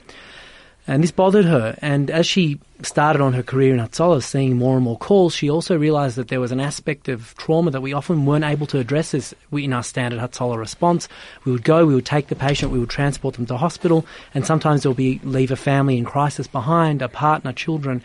And 0.87 1.03
this 1.03 1.11
bothered 1.11 1.47
her. 1.47 1.77
And 1.81 2.11
as 2.11 2.27
she 2.27 2.61
started 2.83 3.23
on 3.23 3.33
her 3.33 3.43
career 3.43 3.75
in 3.75 3.81
Hatzalah, 3.81 4.23
seeing 4.23 4.57
more 4.57 4.77
and 4.77 4.85
more 4.85 4.99
calls, 4.99 5.35
she 5.35 5.49
also 5.49 5.79
realized 5.79 6.17
that 6.17 6.29
there 6.29 6.41
was 6.41 6.53
an 6.53 6.61
aspect 6.61 7.09
of 7.09 7.35
trauma 7.37 7.71
that 7.71 7.81
we 7.81 7.95
often 7.95 8.27
weren't 8.27 8.45
able 8.45 8.67
to 8.67 8.79
address 8.79 9.15
as 9.15 9.35
in 9.53 9.73
our 9.73 9.83
standard 9.83 10.21
Hatzalah 10.21 10.59
response. 10.59 11.09
We 11.45 11.53
would 11.53 11.65
go, 11.65 11.87
we 11.87 11.95
would 11.95 12.05
take 12.05 12.29
the 12.29 12.37
patient, 12.37 12.71
we 12.71 12.79
would 12.79 12.91
transport 12.91 13.37
them 13.37 13.47
to 13.47 13.57
hospital, 13.57 14.05
and 14.35 14.45
sometimes 14.45 14.83
there'll 14.83 14.95
be 14.95 15.21
leave 15.25 15.51
a 15.51 15.57
family 15.57 15.97
in 15.97 16.05
crisis 16.05 16.47
behind, 16.47 17.01
a 17.01 17.09
partner, 17.09 17.53
children. 17.53 18.03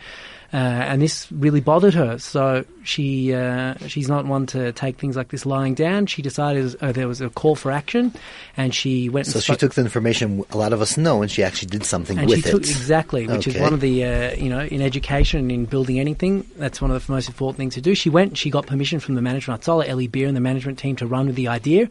Uh, 0.52 0.56
and 0.56 1.00
this 1.00 1.30
really 1.30 1.60
bothered 1.60 1.94
her. 1.94 2.18
So 2.18 2.64
she 2.82 3.32
uh, 3.32 3.74
she's 3.86 4.08
not 4.08 4.26
one 4.26 4.46
to 4.46 4.72
take 4.72 4.98
things 4.98 5.16
like 5.16 5.28
this 5.28 5.46
lying 5.46 5.74
down. 5.74 6.06
She 6.06 6.22
decided 6.22 6.74
uh, 6.80 6.90
there 6.90 7.06
was 7.06 7.20
a 7.20 7.30
call 7.30 7.54
for 7.54 7.70
action, 7.70 8.12
and 8.56 8.74
she 8.74 9.08
went. 9.08 9.28
So 9.28 9.38
she 9.38 9.54
took 9.54 9.74
the 9.74 9.82
information 9.82 10.44
a 10.50 10.56
lot 10.56 10.72
of 10.72 10.80
us 10.80 10.96
know, 10.96 11.22
and 11.22 11.30
she 11.30 11.44
actually 11.44 11.68
did 11.68 11.84
something 11.84 12.18
and 12.18 12.28
with 12.28 12.44
she 12.44 12.50
took, 12.50 12.62
it. 12.62 12.70
Exactly, 12.70 13.28
which 13.28 13.46
okay. 13.46 13.58
is 13.58 13.62
one 13.62 13.72
of 13.72 13.80
the 13.80 14.04
uh, 14.04 14.34
you 14.34 14.48
know 14.48 14.60
in 14.60 14.82
education 14.82 15.52
in 15.52 15.66
building 15.66 16.00
anything. 16.00 16.44
That's 16.56 16.82
one 16.82 16.90
of 16.90 17.06
the 17.06 17.12
most 17.12 17.28
important 17.28 17.58
things 17.58 17.74
to 17.74 17.80
do. 17.80 17.94
She 17.94 18.10
went. 18.10 18.36
She 18.36 18.50
got 18.50 18.66
permission 18.66 18.98
from 18.98 19.14
the 19.14 19.22
management 19.22 19.62
Hatzalah, 19.62 19.88
Eli 19.88 20.08
Beer, 20.08 20.26
and 20.26 20.36
the 20.36 20.40
management 20.40 20.80
team 20.80 20.96
to 20.96 21.06
run 21.06 21.26
with 21.26 21.36
the 21.36 21.46
idea 21.46 21.88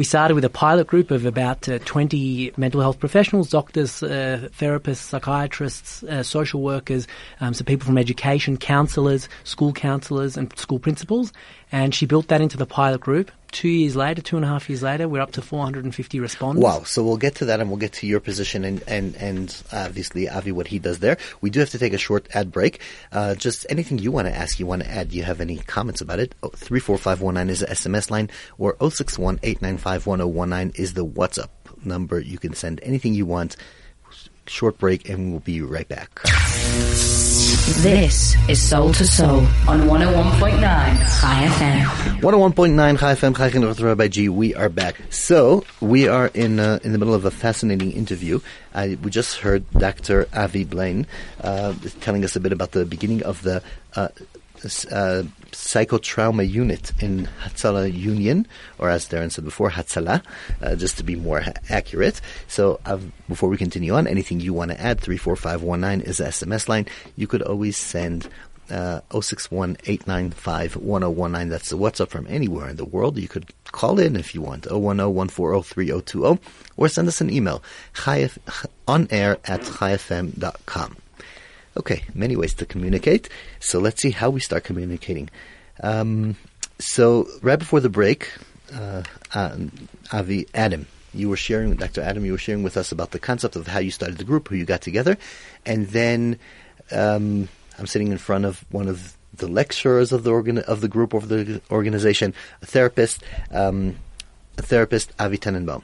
We 0.00 0.04
started 0.04 0.34
with 0.34 0.46
a 0.46 0.48
pilot 0.48 0.86
group 0.86 1.10
of 1.10 1.26
about 1.26 1.68
uh, 1.68 1.78
20 1.80 2.54
mental 2.56 2.80
health 2.80 2.98
professionals, 2.98 3.50
doctors, 3.50 4.02
uh, 4.02 4.48
therapists, 4.58 4.96
psychiatrists, 4.96 6.02
uh, 6.04 6.22
social 6.22 6.62
workers, 6.62 7.06
um, 7.42 7.52
so 7.52 7.64
people 7.64 7.84
from 7.84 7.98
education, 7.98 8.56
counsellors, 8.56 9.28
school 9.44 9.74
counsellors, 9.74 10.38
and 10.38 10.58
school 10.58 10.78
principals. 10.78 11.34
And 11.72 11.94
she 11.94 12.06
built 12.06 12.28
that 12.28 12.40
into 12.40 12.56
the 12.56 12.66
pilot 12.66 13.00
group. 13.00 13.30
Two 13.52 13.68
years 13.68 13.96
later, 13.96 14.22
two 14.22 14.36
and 14.36 14.44
a 14.44 14.48
half 14.48 14.68
years 14.68 14.82
later, 14.82 15.08
we're 15.08 15.20
up 15.20 15.32
to 15.32 15.42
450 15.42 16.20
respondents. 16.20 16.64
Wow. 16.64 16.84
So 16.84 17.02
we'll 17.02 17.16
get 17.16 17.36
to 17.36 17.46
that 17.46 17.60
and 17.60 17.68
we'll 17.68 17.78
get 17.78 17.92
to 17.94 18.06
your 18.06 18.20
position 18.20 18.64
and, 18.64 18.82
and, 18.86 19.16
and 19.16 19.62
obviously 19.72 20.28
Avi, 20.28 20.52
what 20.52 20.68
he 20.68 20.78
does 20.78 21.00
there. 21.00 21.16
We 21.40 21.50
do 21.50 21.60
have 21.60 21.70
to 21.70 21.78
take 21.78 21.92
a 21.92 21.98
short 21.98 22.28
ad 22.34 22.52
break. 22.52 22.80
Uh, 23.10 23.34
just 23.34 23.66
anything 23.68 23.98
you 23.98 24.12
want 24.12 24.28
to 24.28 24.36
ask, 24.36 24.60
you 24.60 24.66
want 24.66 24.82
to 24.82 24.90
add, 24.90 25.12
you 25.12 25.24
have 25.24 25.40
any 25.40 25.56
comments 25.56 26.00
about 26.00 26.20
it? 26.20 26.34
Oh, 26.42 26.50
34519 26.50 27.50
is 27.50 27.60
the 27.60 27.66
SMS 27.66 28.10
line 28.10 28.30
or 28.58 28.76
061 28.80 29.40
is 29.42 30.94
the 30.94 31.06
WhatsApp 31.06 31.48
number. 31.84 32.20
You 32.20 32.38
can 32.38 32.54
send 32.54 32.80
anything 32.82 33.14
you 33.14 33.26
want. 33.26 33.56
Short 34.46 34.78
break 34.78 35.08
and 35.08 35.30
we'll 35.30 35.40
be 35.40 35.60
right 35.60 35.88
back. 35.88 36.20
This 37.78 38.34
is 38.48 38.60
Soul 38.60 38.92
to 38.92 39.06
Soul 39.06 39.38
on 39.66 39.82
101.9 39.82 40.60
Chai 40.60 41.46
FM. 41.46 42.20
101.9 42.20 42.98
Chai 42.98 43.14
FM, 43.14 43.36
Chai 43.36 43.50
Chinuch 43.50 43.82
Rabbi 43.82 44.08
G. 44.08 44.28
We 44.28 44.54
are 44.54 44.68
back. 44.68 44.96
So, 45.08 45.64
we 45.80 46.08
are 46.08 46.26
in 46.34 46.58
uh, 46.58 46.80
in 46.82 46.92
the 46.92 46.98
middle 46.98 47.14
of 47.14 47.24
a 47.24 47.30
fascinating 47.30 47.92
interview. 47.92 48.40
Uh, 48.74 48.88
we 49.02 49.10
just 49.10 49.38
heard 49.38 49.64
Dr. 49.70 50.26
Avi 50.34 50.64
Blaine 50.64 51.06
uh, 51.42 51.72
telling 52.00 52.24
us 52.24 52.36
a 52.36 52.40
bit 52.40 52.52
about 52.52 52.72
the 52.72 52.84
beginning 52.84 53.22
of 53.22 53.40
the 53.42 53.62
uh, 53.94 54.08
uh, 54.90 55.22
psychotrauma 55.52 56.48
unit 56.48 56.92
in 57.00 57.28
Hatzalah 57.42 57.92
Union, 57.92 58.46
or 58.78 58.90
as 58.90 59.08
Darren 59.08 59.30
said 59.30 59.44
before, 59.44 59.70
Hatzalah, 59.70 60.22
uh, 60.62 60.76
just 60.76 60.96
to 60.98 61.04
be 61.04 61.16
more 61.16 61.42
accurate. 61.68 62.20
So 62.48 62.80
before 63.28 63.48
we 63.48 63.56
continue 63.56 63.94
on, 63.94 64.06
anything 64.06 64.40
you 64.40 64.52
want 64.52 64.70
to 64.70 64.80
add, 64.80 65.00
34519 65.00 66.06
is 66.06 66.18
the 66.18 66.24
SMS 66.24 66.68
line. 66.68 66.86
You 67.16 67.26
could 67.26 67.42
always 67.42 67.76
send 67.76 68.28
uh, 68.70 69.00
061 69.10 69.76
That's 69.84 71.70
the 71.70 71.78
WhatsApp 71.78 72.08
from 72.08 72.26
anywhere 72.28 72.68
in 72.68 72.76
the 72.76 72.84
world. 72.84 73.18
You 73.18 73.28
could 73.28 73.52
call 73.72 73.98
in 73.98 74.16
if 74.16 74.34
you 74.34 74.42
want, 74.42 74.64
010-140-3020, 74.64 76.38
or 76.76 76.88
send 76.88 77.08
us 77.08 77.20
an 77.20 77.30
email, 77.30 77.62
on 78.86 79.08
air 79.10 79.38
at 79.44 79.60
chaifm.com. 79.62 80.96
Okay, 81.80 82.02
many 82.12 82.36
ways 82.36 82.52
to 82.52 82.66
communicate. 82.66 83.30
So 83.58 83.78
let's 83.78 84.02
see 84.02 84.10
how 84.10 84.28
we 84.28 84.38
start 84.38 84.64
communicating. 84.64 85.30
Um, 85.82 86.36
so 86.78 87.26
right 87.40 87.58
before 87.58 87.80
the 87.80 87.88
break, 87.88 88.30
uh, 88.70 89.02
uh, 89.32 89.56
Avi 90.12 90.46
Adam, 90.52 90.86
you 91.14 91.30
were 91.30 91.38
sharing, 91.38 91.74
Dr. 91.76 92.02
Adam, 92.02 92.26
you 92.26 92.32
were 92.32 92.44
sharing 92.46 92.62
with 92.62 92.76
us 92.76 92.92
about 92.92 93.12
the 93.12 93.18
concept 93.18 93.56
of 93.56 93.66
how 93.66 93.78
you 93.78 93.90
started 93.90 94.18
the 94.18 94.24
group, 94.24 94.48
who 94.48 94.56
you 94.56 94.66
got 94.66 94.82
together, 94.82 95.16
and 95.64 95.88
then 95.88 96.38
um, 96.92 97.48
I'm 97.78 97.86
sitting 97.86 98.12
in 98.12 98.18
front 98.18 98.44
of 98.44 98.62
one 98.70 98.86
of 98.86 99.16
the 99.32 99.48
lecturers 99.48 100.12
of 100.12 100.22
the 100.22 100.32
organ- 100.32 100.58
of 100.58 100.82
the 100.82 100.88
group 100.88 101.14
of 101.14 101.30
the 101.30 101.62
organization, 101.70 102.34
a 102.60 102.66
therapist, 102.66 103.22
um, 103.52 103.96
a 104.58 104.62
therapist, 104.62 105.14
Avi 105.18 105.38
Tenenbaum. 105.38 105.82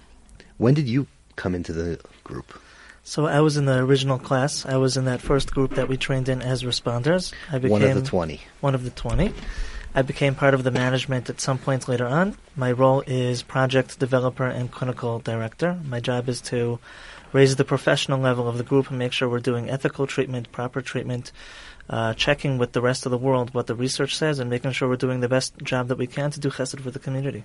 When 0.58 0.74
did 0.74 0.88
you 0.88 1.06
come 1.36 1.54
into 1.54 1.72
the 1.72 1.98
group? 2.22 2.60
So 3.06 3.26
I 3.26 3.40
was 3.40 3.56
in 3.56 3.66
the 3.66 3.78
original 3.78 4.18
class. 4.18 4.66
I 4.66 4.78
was 4.78 4.96
in 4.96 5.04
that 5.04 5.20
first 5.20 5.52
group 5.54 5.76
that 5.76 5.88
we 5.88 5.96
trained 5.96 6.28
in 6.28 6.42
as 6.42 6.64
responders. 6.64 7.32
I 7.52 7.58
became 7.58 7.70
one 7.70 7.82
of 7.84 7.94
the 7.94 8.02
20. 8.02 8.40
One 8.60 8.74
of 8.74 8.82
the 8.82 8.90
20. 8.90 9.32
I 9.94 10.02
became 10.02 10.34
part 10.34 10.54
of 10.54 10.64
the 10.64 10.72
management 10.72 11.30
at 11.30 11.40
some 11.40 11.56
points 11.56 11.86
later 11.86 12.04
on. 12.04 12.36
My 12.56 12.72
role 12.72 13.04
is 13.06 13.44
project 13.44 14.00
developer 14.00 14.44
and 14.44 14.72
clinical 14.72 15.20
director. 15.20 15.78
My 15.84 16.00
job 16.00 16.28
is 16.28 16.40
to 16.50 16.80
raise 17.32 17.54
the 17.54 17.64
professional 17.64 18.18
level 18.18 18.48
of 18.48 18.58
the 18.58 18.64
group 18.64 18.90
and 18.90 18.98
make 18.98 19.12
sure 19.12 19.28
we're 19.28 19.38
doing 19.38 19.70
ethical 19.70 20.08
treatment, 20.08 20.50
proper 20.50 20.82
treatment, 20.82 21.30
uh, 21.88 22.12
checking 22.14 22.58
with 22.58 22.72
the 22.72 22.82
rest 22.82 23.06
of 23.06 23.12
the 23.12 23.18
world 23.18 23.54
what 23.54 23.68
the 23.68 23.76
research 23.76 24.16
says, 24.16 24.40
and 24.40 24.50
making 24.50 24.72
sure 24.72 24.88
we're 24.88 24.96
doing 24.96 25.20
the 25.20 25.28
best 25.28 25.56
job 25.58 25.86
that 25.88 25.96
we 25.96 26.08
can 26.08 26.32
to 26.32 26.40
do 26.40 26.50
chesed 26.50 26.80
for 26.80 26.90
the 26.90 26.98
community. 26.98 27.44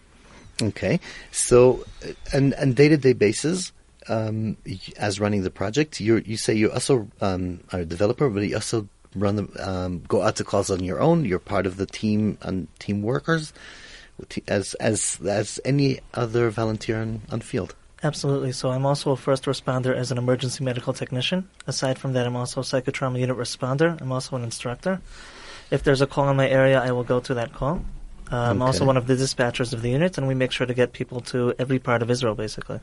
Okay, 0.60 1.00
so 1.32 1.86
and 2.34 2.54
and 2.54 2.76
day 2.76 2.90
to 2.90 2.98
day 2.98 3.14
basis, 3.14 3.72
um, 4.10 4.58
as 4.98 5.20
running 5.20 5.44
the 5.44 5.52
project, 5.52 6.00
you 6.00 6.18
you 6.26 6.38
say 6.38 6.54
you 6.54 6.72
also 6.72 7.08
um, 7.22 7.62
are 7.72 7.82
a 7.82 7.86
developer, 7.86 8.30
but 8.30 8.42
you 8.42 8.56
also 8.56 8.88
run 9.16 9.36
the 9.36 9.70
um, 9.70 10.04
go 10.08 10.22
out 10.22 10.38
to 10.38 10.44
calls 10.44 10.70
on 10.70 10.84
your 10.84 11.00
own. 11.00 11.26
You're 11.26 11.40
part 11.40 11.66
of 11.66 11.78
the 11.78 11.86
team 11.86 12.38
and 12.42 12.68
team 12.80 13.02
workers, 13.02 13.54
as 14.48 14.74
as 14.76 15.20
as 15.26 15.60
any 15.66 16.00
other 16.14 16.50
volunteer 16.50 17.02
on, 17.02 17.22
on 17.32 17.42
field. 17.42 17.76
Absolutely. 18.04 18.52
So 18.52 18.72
I'm 18.72 18.86
also 18.86 19.12
a 19.12 19.18
first 19.18 19.46
responder 19.46 19.96
as 19.96 20.12
an 20.12 20.18
emergency 20.18 20.64
medical 20.64 20.92
technician. 20.92 21.48
Aside 21.68 22.00
from 22.00 22.14
that, 22.14 22.26
I'm 22.26 22.36
also 22.36 22.62
a 22.62 22.64
psychotrauma 22.64 23.20
unit 23.20 23.38
responder. 23.38 24.00
I'm 24.02 24.12
also 24.12 24.36
an 24.36 24.44
instructor. 24.44 25.02
If 25.70 25.84
there's 25.84 26.02
a 26.02 26.08
call 26.08 26.28
in 26.30 26.36
my 26.36 26.50
area, 26.50 26.82
I 26.82 26.92
will 26.92 27.04
go 27.04 27.20
to 27.20 27.36
that 27.36 27.54
call. 27.54 27.86
Uh, 28.32 28.38
I'm 28.38 28.62
also 28.62 28.86
one 28.86 28.98
of 28.98 29.08
the 29.08 29.16
dispatchers 29.16 29.74
of 29.74 29.82
the 29.82 29.90
unit, 29.90 30.18
and 30.18 30.26
we 30.26 30.34
make 30.34 30.52
sure 30.52 30.66
to 30.66 30.74
get 30.74 30.94
people 30.94 31.20
to 31.22 31.54
every 31.60 31.80
part 31.80 32.02
of 32.02 32.10
Israel, 32.10 32.34
basically. 32.34 32.80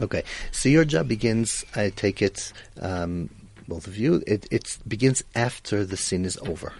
Okay, 0.00 0.22
so 0.52 0.68
your 0.68 0.84
job 0.84 1.08
begins, 1.08 1.64
I 1.74 1.90
take 1.90 2.22
it, 2.22 2.52
um, 2.80 3.30
both 3.66 3.86
of 3.86 3.96
you, 3.96 4.22
it, 4.26 4.46
it 4.50 4.78
begins 4.86 5.24
after 5.34 5.84
the 5.84 5.96
scene 5.96 6.24
is 6.24 6.38
over. 6.38 6.72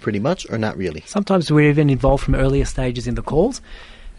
Pretty 0.00 0.18
much, 0.18 0.50
or 0.50 0.58
not 0.58 0.76
really? 0.76 1.02
Sometimes 1.06 1.50
we're 1.50 1.70
even 1.70 1.88
involved 1.88 2.24
from 2.24 2.34
earlier 2.34 2.64
stages 2.64 3.06
in 3.06 3.14
the 3.14 3.22
calls. 3.22 3.60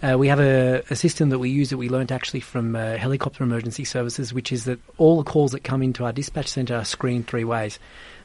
Uh, 0.01 0.17
we 0.17 0.27
have 0.27 0.39
a, 0.39 0.83
a, 0.89 0.95
system 0.97 1.29
that 1.29 1.39
we 1.39 1.49
use 1.49 1.69
that 1.69 1.77
we 1.77 1.87
learnt 1.87 2.11
actually 2.11 2.41
from 2.41 2.75
uh, 2.75 2.97
helicopter 2.97 3.41
emergency 3.41 3.85
services, 3.85 4.33
which 4.33 4.51
is 4.51 4.65
that 4.65 4.77
all 4.97 5.17
the 5.17 5.29
calls 5.29 5.53
that 5.53 5.63
come 5.63 5.81
into 5.81 6.03
our 6.03 6.11
dispatch 6.11 6.47
centre 6.47 6.75
are 6.75 6.83
screened 6.83 7.25
three 7.25 7.45
ways. 7.45 7.79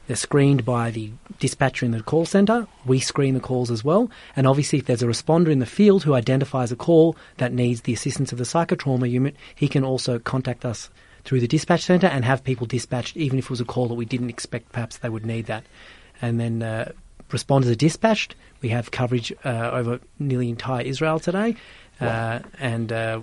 They're 0.09 0.15
screened 0.15 0.65
by 0.65 0.89
the 0.89 1.11
dispatcher 1.37 1.85
in 1.85 1.91
the 1.91 2.01
call 2.01 2.25
centre. 2.25 2.65
We 2.83 2.99
screen 2.99 3.35
the 3.35 3.39
calls 3.39 3.69
as 3.69 3.83
well. 3.83 4.09
And 4.35 4.47
obviously, 4.47 4.79
if 4.79 4.85
there's 4.85 5.03
a 5.03 5.05
responder 5.05 5.49
in 5.49 5.59
the 5.59 5.67
field 5.67 6.01
who 6.03 6.15
identifies 6.15 6.71
a 6.71 6.75
call 6.75 7.15
that 7.37 7.53
needs 7.53 7.81
the 7.81 7.93
assistance 7.93 8.31
of 8.31 8.39
the 8.39 8.43
psychotrauma 8.43 9.07
unit, 9.07 9.35
he 9.53 9.67
can 9.67 9.83
also 9.83 10.17
contact 10.17 10.65
us 10.65 10.89
through 11.25 11.41
the 11.41 11.47
dispatch 11.47 11.83
centre 11.83 12.07
and 12.07 12.25
have 12.25 12.43
people 12.43 12.65
dispatched, 12.65 13.17
even 13.17 13.37
if 13.37 13.45
it 13.45 13.49
was 13.51 13.61
a 13.61 13.65
call 13.65 13.87
that 13.87 13.93
we 13.93 14.05
didn't 14.05 14.31
expect 14.31 14.71
perhaps 14.71 14.97
they 14.97 15.09
would 15.09 15.27
need 15.27 15.45
that. 15.45 15.63
And 16.23 16.39
then 16.39 16.63
uh, 16.63 16.91
responders 17.29 17.71
are 17.71 17.75
dispatched. 17.75 18.33
We 18.63 18.69
have 18.69 18.89
coverage 18.89 19.31
uh, 19.45 19.69
over 19.71 19.99
nearly 20.17 20.49
entire 20.49 20.81
Israel 20.81 21.19
today. 21.19 21.55
Wow. 22.01 22.07
Uh, 22.07 22.39
and 22.57 22.91
uh, 22.91 23.21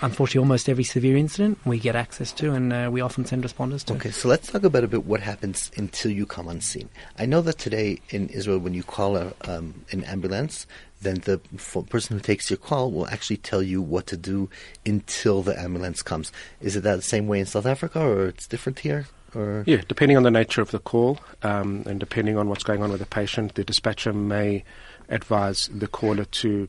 unfortunately, 0.00 0.40
almost 0.40 0.68
every 0.68 0.84
severe 0.84 1.16
incident 1.16 1.58
we 1.64 1.78
get 1.78 1.96
access 1.96 2.32
to, 2.32 2.52
and 2.52 2.72
uh, 2.72 2.88
we 2.92 3.00
often 3.00 3.24
send 3.24 3.44
responders 3.44 3.84
to. 3.84 3.94
Okay, 3.94 4.10
so 4.10 4.28
let's 4.28 4.50
talk 4.50 4.64
about 4.64 4.84
a 4.84 4.88
bit 4.88 5.04
what 5.04 5.20
happens 5.20 5.70
until 5.76 6.10
you 6.10 6.26
come 6.26 6.48
on 6.48 6.60
scene. 6.60 6.88
I 7.18 7.26
know 7.26 7.40
that 7.42 7.58
today 7.58 8.00
in 8.10 8.28
Israel, 8.28 8.58
when 8.58 8.74
you 8.74 8.82
call 8.82 9.16
a, 9.16 9.32
um, 9.42 9.84
an 9.90 10.04
ambulance, 10.04 10.66
then 11.02 11.16
the 11.20 11.40
f- 11.54 11.84
person 11.88 12.16
who 12.16 12.22
takes 12.22 12.50
your 12.50 12.56
call 12.56 12.90
will 12.90 13.06
actually 13.08 13.36
tell 13.38 13.62
you 13.62 13.82
what 13.82 14.06
to 14.08 14.16
do 14.16 14.48
until 14.86 15.42
the 15.42 15.58
ambulance 15.58 16.02
comes. 16.02 16.32
Is 16.60 16.76
it 16.76 16.82
that 16.82 16.96
the 16.96 17.02
same 17.02 17.26
way 17.26 17.40
in 17.40 17.46
South 17.46 17.66
Africa, 17.66 18.00
or 18.00 18.26
it's 18.26 18.46
different 18.46 18.80
here? 18.80 19.06
Or? 19.34 19.64
Yeah, 19.66 19.80
depending 19.88 20.16
on 20.16 20.24
the 20.24 20.30
nature 20.30 20.60
of 20.60 20.70
the 20.72 20.78
call 20.78 21.18
um, 21.42 21.84
and 21.86 21.98
depending 21.98 22.36
on 22.36 22.48
what's 22.48 22.64
going 22.64 22.82
on 22.82 22.90
with 22.90 23.00
the 23.00 23.06
patient, 23.06 23.54
the 23.54 23.64
dispatcher 23.64 24.12
may 24.12 24.64
advise 25.08 25.68
the 25.72 25.88
caller 25.88 26.24
to 26.24 26.68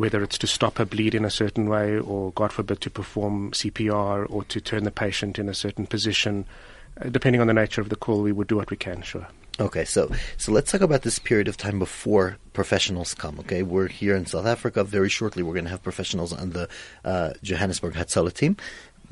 whether 0.00 0.22
it's 0.22 0.38
to 0.38 0.46
stop 0.46 0.78
a 0.78 0.86
bleed 0.86 1.14
in 1.14 1.24
a 1.24 1.30
certain 1.30 1.68
way 1.68 1.98
or, 1.98 2.32
God 2.32 2.52
forbid, 2.52 2.80
to 2.80 2.90
perform 2.90 3.50
CPR 3.52 4.26
or 4.30 4.44
to 4.44 4.60
turn 4.60 4.84
the 4.84 4.90
patient 4.90 5.38
in 5.38 5.48
a 5.48 5.54
certain 5.54 5.86
position. 5.86 6.46
Uh, 7.00 7.10
depending 7.10 7.40
on 7.40 7.46
the 7.46 7.54
nature 7.54 7.80
of 7.80 7.90
the 7.90 7.96
call, 7.96 8.22
we 8.22 8.32
would 8.32 8.48
do 8.48 8.56
what 8.56 8.70
we 8.70 8.76
can, 8.76 9.02
sure. 9.02 9.28
Okay, 9.60 9.84
so 9.84 10.10
so 10.38 10.52
let's 10.52 10.72
talk 10.72 10.80
about 10.80 11.02
this 11.02 11.18
period 11.18 11.46
of 11.46 11.58
time 11.58 11.78
before 11.78 12.38
professionals 12.54 13.12
come. 13.12 13.38
Okay, 13.40 13.62
we're 13.62 13.88
here 13.88 14.16
in 14.16 14.24
South 14.24 14.46
Africa. 14.46 14.84
Very 14.84 15.10
shortly, 15.10 15.42
we're 15.42 15.52
going 15.52 15.66
to 15.66 15.70
have 15.70 15.82
professionals 15.82 16.32
on 16.32 16.50
the 16.50 16.66
uh, 17.04 17.34
Johannesburg 17.42 17.92
Hatzalah 17.92 18.32
team. 18.32 18.56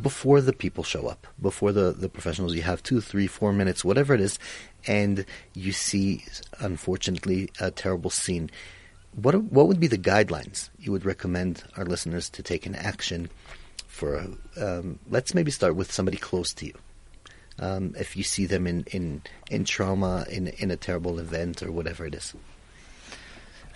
Before 0.00 0.40
the 0.40 0.54
people 0.54 0.84
show 0.84 1.06
up, 1.06 1.26
before 1.42 1.72
the, 1.72 1.92
the 1.92 2.08
professionals, 2.08 2.54
you 2.54 2.62
have 2.62 2.82
two, 2.82 3.00
three, 3.02 3.26
four 3.26 3.52
minutes, 3.52 3.84
whatever 3.84 4.14
it 4.14 4.20
is, 4.20 4.38
and 4.86 5.26
you 5.54 5.72
see, 5.72 6.24
unfortunately, 6.60 7.50
a 7.60 7.70
terrible 7.70 8.08
scene 8.08 8.48
what 9.14 9.34
what 9.44 9.68
would 9.68 9.80
be 9.80 9.86
the 9.86 9.98
guidelines 9.98 10.70
you 10.78 10.92
would 10.92 11.04
recommend 11.04 11.64
our 11.76 11.84
listeners 11.84 12.28
to 12.30 12.42
take 12.42 12.66
in 12.66 12.74
action 12.74 13.30
for? 13.86 14.26
Um, 14.56 14.98
let's 15.08 15.34
maybe 15.34 15.50
start 15.50 15.76
with 15.76 15.92
somebody 15.92 16.16
close 16.16 16.52
to 16.54 16.66
you. 16.66 16.74
Um, 17.60 17.94
if 17.98 18.16
you 18.16 18.22
see 18.22 18.46
them 18.46 18.68
in, 18.68 18.84
in, 18.92 19.22
in 19.50 19.64
trauma, 19.64 20.24
in 20.30 20.48
in 20.48 20.70
a 20.70 20.76
terrible 20.76 21.18
event, 21.18 21.62
or 21.62 21.72
whatever 21.72 22.06
it 22.06 22.14
is. 22.14 22.34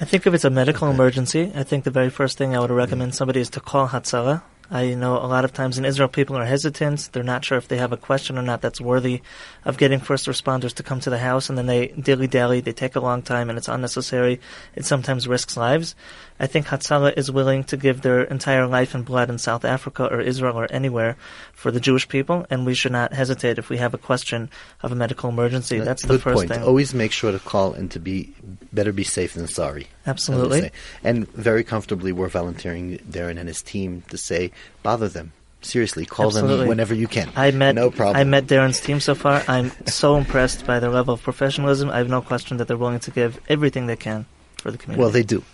I 0.01 0.05
think 0.05 0.27
if 0.27 0.35
it's 0.35 0.45
a 0.45 0.51
medical 0.51 0.89
okay. 0.89 0.95
emergency, 0.95 1.53
I 1.55 1.62
think 1.62 1.85
the 1.85 1.91
very 1.91 2.11
first 2.11 2.39
thing 2.39 2.57
I 2.57 2.61
would 2.61 2.71
recommend 2.71 3.15
somebody 3.15 3.41
is 3.41 3.51
to 3.51 3.61
call 3.61 3.89
Hatzalah. 3.89 4.43
I 4.73 4.95
know 4.95 5.19
a 5.19 5.29
lot 5.29 5.45
of 5.45 5.52
times 5.52 5.76
in 5.76 5.85
Israel 5.85 6.09
people 6.09 6.35
are 6.35 6.47
hesitant. 6.47 7.11
They're 7.12 7.23
not 7.23 7.45
sure 7.45 7.59
if 7.59 7.69
they 7.69 7.76
have 7.76 7.93
a 7.93 7.99
question 7.99 8.38
or 8.38 8.43
not 8.43 8.62
that's 8.62 8.81
worthy 8.81 9.21
of 9.67 9.76
getting 9.76 10.00
first 10.00 10.26
responders 10.26 10.73
to 10.76 10.83
come 10.83 10.99
to 11.00 11.11
the 11.11 11.19
house, 11.19 11.50
and 11.50 11.59
then 11.59 11.67
they 11.67 11.88
dilly 11.88 12.26
dally. 12.26 12.61
They 12.61 12.73
take 12.73 12.97
a 12.97 13.00
long 13.00 13.21
time, 13.21 13.50
and 13.50 13.59
it's 13.59 13.69
unnecessary. 13.69 14.41
It 14.75 14.87
sometimes 14.87 15.29
risks 15.29 15.59
lives. 15.59 15.95
I 16.41 16.47
think 16.47 16.69
Hatzalah 16.69 17.19
is 17.19 17.31
willing 17.31 17.64
to 17.64 17.76
give 17.76 18.00
their 18.00 18.23
entire 18.23 18.67
life 18.67 18.95
and 18.95 19.05
blood 19.05 19.29
in 19.29 19.37
South 19.37 19.67
Africa 19.67 20.07
or 20.11 20.23
Israel 20.23 20.59
or 20.59 20.67
anywhere 20.73 21.19
for 21.52 21.71
the 21.71 21.79
Jewish 21.79 22.09
people, 22.09 22.47
and 22.49 22.64
we 22.64 22.73
should 22.73 22.93
not 22.93 23.12
hesitate 23.12 23.59
if 23.59 23.69
we 23.69 23.76
have 23.76 23.93
a 23.93 23.99
question 23.99 24.49
of 24.83 24.91
a 24.91 24.95
medical 24.95 25.29
emergency. 25.29 25.81
That's 25.81 26.00
the 26.00 26.14
Good 26.14 26.23
first 26.23 26.37
point. 26.37 26.49
thing. 26.49 26.62
Always 26.62 26.95
make 26.95 27.12
sure 27.12 27.31
to 27.31 27.38
call 27.38 27.75
and 27.75 27.91
to 27.91 28.00
be 28.00 28.35
better 28.73 28.91
be 28.91 29.05
safe 29.05 29.35
than 29.35 29.49
sorry. 29.49 29.88
Absolutely. 30.06 30.59
I 30.59 30.62
would 30.62 30.73
say. 30.73 30.78
And 31.04 31.28
very 31.32 31.64
comfortably, 31.64 32.12
we're 32.12 32.28
volunteering 32.28 32.99
Darren 32.99 33.38
and 33.38 33.49
his 33.49 33.62
team 33.62 34.02
to 34.11 34.18
say, 34.18 34.52
bother 34.82 35.09
them. 35.09 35.32
Seriously, 35.61 36.04
call 36.04 36.26
Absolutely. 36.26 36.59
them 36.59 36.68
whenever 36.68 36.92
you 36.92 37.06
can. 37.06 37.30
I 37.37 37.52
met 37.52 37.76
no 37.76 37.90
problem. 37.90 38.16
I 38.16 38.25
met 38.25 38.47
Darren's 38.47 38.80
team 38.80 38.99
so 38.99 39.14
far. 39.14 39.44
I'm 39.47 39.71
so 39.87 40.16
impressed 40.16 40.66
by 40.66 40.80
their 40.80 40.90
level 40.90 41.14
of 41.14 41.23
professionalism. 41.23 41.88
I 41.88 41.99
have 41.99 42.09
no 42.09 42.21
question 42.21 42.56
that 42.56 42.66
they're 42.66 42.76
willing 42.76 42.99
to 43.00 43.12
give 43.12 43.40
everything 43.49 43.87
they 43.87 43.94
can 43.94 44.26
for 44.56 44.73
the 44.73 44.78
community. 44.78 45.00
Well, 45.00 45.11
they 45.11 45.23
do. 45.23 45.44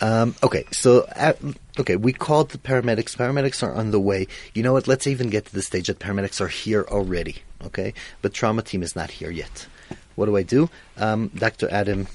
Um, 0.00 0.34
okay, 0.42 0.64
so 0.72 1.06
uh, 1.16 1.32
okay, 1.78 1.96
we 1.96 2.12
called 2.12 2.50
the 2.50 2.58
paramedics. 2.58 3.16
Paramedics 3.16 3.62
are 3.62 3.74
on 3.74 3.90
the 3.90 4.00
way. 4.00 4.26
You 4.54 4.62
know 4.62 4.72
what? 4.72 4.88
Let's 4.88 5.06
even 5.06 5.30
get 5.30 5.46
to 5.46 5.54
the 5.54 5.62
stage 5.62 5.86
that 5.88 5.98
paramedics 5.98 6.40
are 6.40 6.48
here 6.48 6.86
already. 6.88 7.36
Okay, 7.64 7.94
but 8.22 8.34
trauma 8.34 8.62
team 8.62 8.82
is 8.82 8.94
not 8.94 9.10
here 9.10 9.30
yet. 9.30 9.66
What 10.14 10.26
do 10.26 10.36
I 10.36 10.42
do, 10.42 10.70
um, 10.96 11.28
Doctor 11.34 11.68
Adam? 11.70 12.08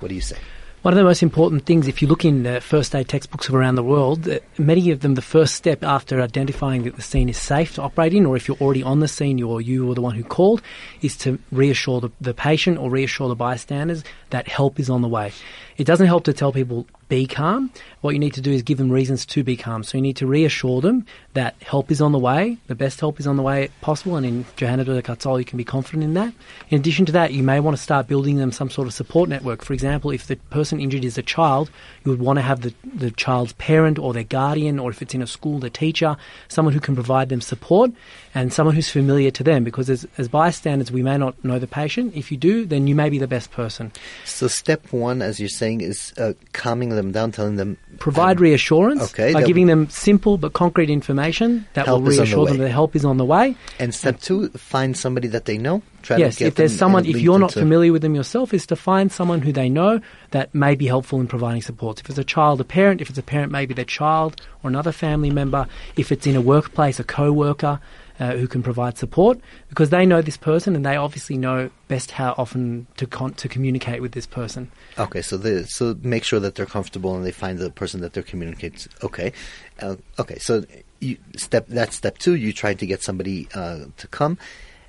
What 0.00 0.08
do 0.08 0.14
you 0.14 0.20
say? 0.20 0.38
One 0.84 0.92
of 0.92 0.98
the 0.98 1.04
most 1.04 1.22
important 1.22 1.64
things, 1.64 1.88
if 1.88 2.02
you 2.02 2.08
look 2.08 2.26
in 2.26 2.46
uh, 2.46 2.60
first 2.60 2.94
aid 2.94 3.08
textbooks 3.08 3.48
around 3.48 3.76
the 3.76 3.82
world, 3.82 4.28
uh, 4.28 4.40
many 4.58 4.90
of 4.90 5.00
them, 5.00 5.14
the 5.14 5.22
first 5.22 5.54
step 5.54 5.82
after 5.82 6.20
identifying 6.20 6.82
that 6.82 6.96
the 6.96 7.00
scene 7.00 7.30
is 7.30 7.38
safe 7.38 7.76
to 7.76 7.82
operate 7.82 8.12
in, 8.12 8.26
or 8.26 8.36
if 8.36 8.46
you're 8.46 8.58
already 8.58 8.82
on 8.82 9.00
the 9.00 9.08
scene, 9.08 9.42
or 9.42 9.62
you 9.62 9.86
were 9.86 9.94
the 9.94 10.02
one 10.02 10.14
who 10.14 10.22
called, 10.22 10.60
is 11.00 11.16
to 11.16 11.38
reassure 11.50 12.02
the, 12.02 12.10
the 12.20 12.34
patient 12.34 12.76
or 12.76 12.90
reassure 12.90 13.30
the 13.30 13.34
bystanders 13.34 14.04
that 14.28 14.46
help 14.46 14.78
is 14.78 14.90
on 14.90 15.00
the 15.00 15.08
way. 15.08 15.32
It 15.78 15.84
doesn't 15.84 16.06
help 16.06 16.24
to 16.24 16.34
tell 16.34 16.52
people 16.52 16.86
be 17.08 17.26
calm. 17.26 17.70
What 18.00 18.12
you 18.12 18.18
need 18.18 18.34
to 18.34 18.40
do 18.40 18.52
is 18.52 18.62
give 18.62 18.78
them 18.78 18.90
reasons 18.90 19.24
to 19.26 19.42
be 19.42 19.56
calm. 19.56 19.82
So 19.82 19.98
you 19.98 20.02
need 20.02 20.16
to 20.16 20.26
reassure 20.26 20.80
them 20.80 21.06
that 21.34 21.54
help 21.62 21.90
is 21.90 22.00
on 22.00 22.12
the 22.12 22.18
way, 22.18 22.58
the 22.66 22.74
best 22.74 23.00
help 23.00 23.18
is 23.18 23.26
on 23.26 23.36
the 23.36 23.42
way 23.42 23.70
possible, 23.80 24.16
and 24.16 24.26
in 24.26 24.44
Johannesburg 24.56 25.04
Katzal 25.04 25.38
you 25.38 25.44
can 25.44 25.56
be 25.56 25.64
confident 25.64 26.04
in 26.04 26.14
that. 26.14 26.32
In 26.70 26.78
addition 26.78 27.06
to 27.06 27.12
that, 27.12 27.32
you 27.32 27.42
may 27.42 27.60
want 27.60 27.76
to 27.76 27.82
start 27.82 28.06
building 28.06 28.36
them 28.36 28.52
some 28.52 28.70
sort 28.70 28.86
of 28.86 28.94
support 28.94 29.28
network. 29.28 29.64
For 29.64 29.72
example, 29.72 30.10
if 30.10 30.26
the 30.26 30.36
person 30.36 30.80
injured 30.80 31.04
is 31.04 31.18
a 31.18 31.22
child, 31.22 31.70
you 32.04 32.10
would 32.10 32.20
want 32.20 32.38
to 32.38 32.42
have 32.42 32.60
the, 32.60 32.74
the 32.94 33.10
child's 33.10 33.52
parent 33.54 33.98
or 33.98 34.12
their 34.12 34.24
guardian, 34.24 34.78
or 34.78 34.90
if 34.90 35.02
it's 35.02 35.14
in 35.14 35.22
a 35.22 35.26
school, 35.26 35.58
the 35.58 35.70
teacher, 35.70 36.16
someone 36.48 36.74
who 36.74 36.80
can 36.80 36.94
provide 36.94 37.28
them 37.28 37.40
support 37.40 37.90
and 38.34 38.52
someone 38.52 38.74
who's 38.74 38.90
familiar 38.90 39.30
to 39.30 39.44
them 39.44 39.64
because 39.64 39.88
as, 39.88 40.06
as 40.18 40.28
bystanders 40.28 40.90
we 40.90 41.02
may 41.02 41.16
not 41.16 41.42
know 41.44 41.58
the 41.58 41.66
patient. 41.66 42.14
If 42.14 42.30
you 42.30 42.38
do, 42.38 42.64
then 42.64 42.86
you 42.86 42.94
may 42.94 43.08
be 43.08 43.18
the 43.18 43.26
best 43.26 43.50
person. 43.50 43.92
So 44.24 44.48
step 44.48 44.92
one, 44.92 45.22
as 45.22 45.40
you're 45.40 45.48
saying, 45.48 45.80
is 45.80 46.12
uh, 46.18 46.32
calming 46.52 46.93
them 46.96 47.12
down, 47.12 47.32
telling 47.32 47.56
them 47.56 47.76
Provide 47.98 48.38
um, 48.38 48.42
reassurance 48.42 49.02
okay, 49.12 49.32
by 49.32 49.42
giving 49.42 49.66
them 49.66 49.88
simple 49.88 50.38
but 50.38 50.52
concrete 50.52 50.90
information 50.90 51.66
that 51.74 51.86
will 51.86 51.96
on 51.96 52.04
the 52.04 52.10
reassure 52.10 52.46
them 52.46 52.58
that 52.58 52.70
help 52.70 52.96
is 52.96 53.04
on 53.04 53.16
the 53.16 53.24
way. 53.24 53.56
And 53.78 53.94
step 53.94 54.20
two, 54.20 54.48
find 54.50 54.96
somebody 54.96 55.28
that 55.28 55.44
they 55.44 55.58
know. 55.58 55.82
Try 56.02 56.18
yes, 56.18 56.36
to 56.36 56.38
get 56.40 56.46
if 56.48 56.54
there's 56.56 56.72
them 56.72 56.78
someone, 56.78 57.06
if 57.06 57.20
you're 57.20 57.38
not 57.38 57.52
familiar 57.52 57.92
with 57.92 58.02
them 58.02 58.14
yourself, 58.14 58.52
is 58.52 58.66
to 58.66 58.76
find 58.76 59.10
someone 59.10 59.40
who 59.40 59.52
they 59.52 59.68
know 59.68 60.00
that 60.32 60.54
may 60.54 60.74
be 60.74 60.86
helpful 60.86 61.20
in 61.20 61.26
providing 61.26 61.62
support. 61.62 62.00
If 62.00 62.10
it's 62.10 62.18
a 62.18 62.24
child, 62.24 62.60
a 62.60 62.64
parent. 62.64 63.00
If 63.00 63.08
it's 63.08 63.18
a 63.18 63.22
parent, 63.22 63.52
maybe 63.52 63.74
their 63.74 63.84
child 63.84 64.40
or 64.62 64.68
another 64.68 64.92
family 64.92 65.30
member. 65.30 65.66
If 65.96 66.12
it's 66.12 66.26
in 66.26 66.36
a 66.36 66.40
workplace, 66.40 67.00
a 67.00 67.04
co-worker 67.04 67.80
uh, 68.20 68.32
who 68.32 68.46
can 68.46 68.62
provide 68.62 68.96
support 68.96 69.40
because 69.68 69.90
they 69.90 70.06
know 70.06 70.22
this 70.22 70.36
person 70.36 70.76
and 70.76 70.84
they 70.84 70.96
obviously 70.96 71.36
know 71.36 71.70
best 71.88 72.12
how 72.12 72.34
often 72.38 72.86
to 72.96 73.06
con- 73.06 73.34
to 73.34 73.48
communicate 73.48 74.00
with 74.00 74.12
this 74.12 74.26
person. 74.26 74.70
Okay, 74.98 75.22
so 75.22 75.36
the 75.36 75.66
so 75.66 75.96
make 76.02 76.24
sure 76.24 76.40
that 76.40 76.54
they're 76.54 76.66
comfortable 76.66 77.16
and 77.16 77.24
they 77.24 77.32
find 77.32 77.58
the 77.58 77.70
person 77.70 78.00
that 78.02 78.12
they're 78.12 78.22
communicating. 78.22 78.92
Okay, 79.02 79.32
uh, 79.80 79.96
okay. 80.18 80.38
So 80.38 80.64
you 81.00 81.18
step 81.36 81.66
that's 81.68 81.96
step 81.96 82.18
two. 82.18 82.34
You 82.34 82.52
try 82.52 82.74
to 82.74 82.86
get 82.86 83.02
somebody 83.02 83.48
uh, 83.54 83.86
to 83.96 84.06
come, 84.08 84.38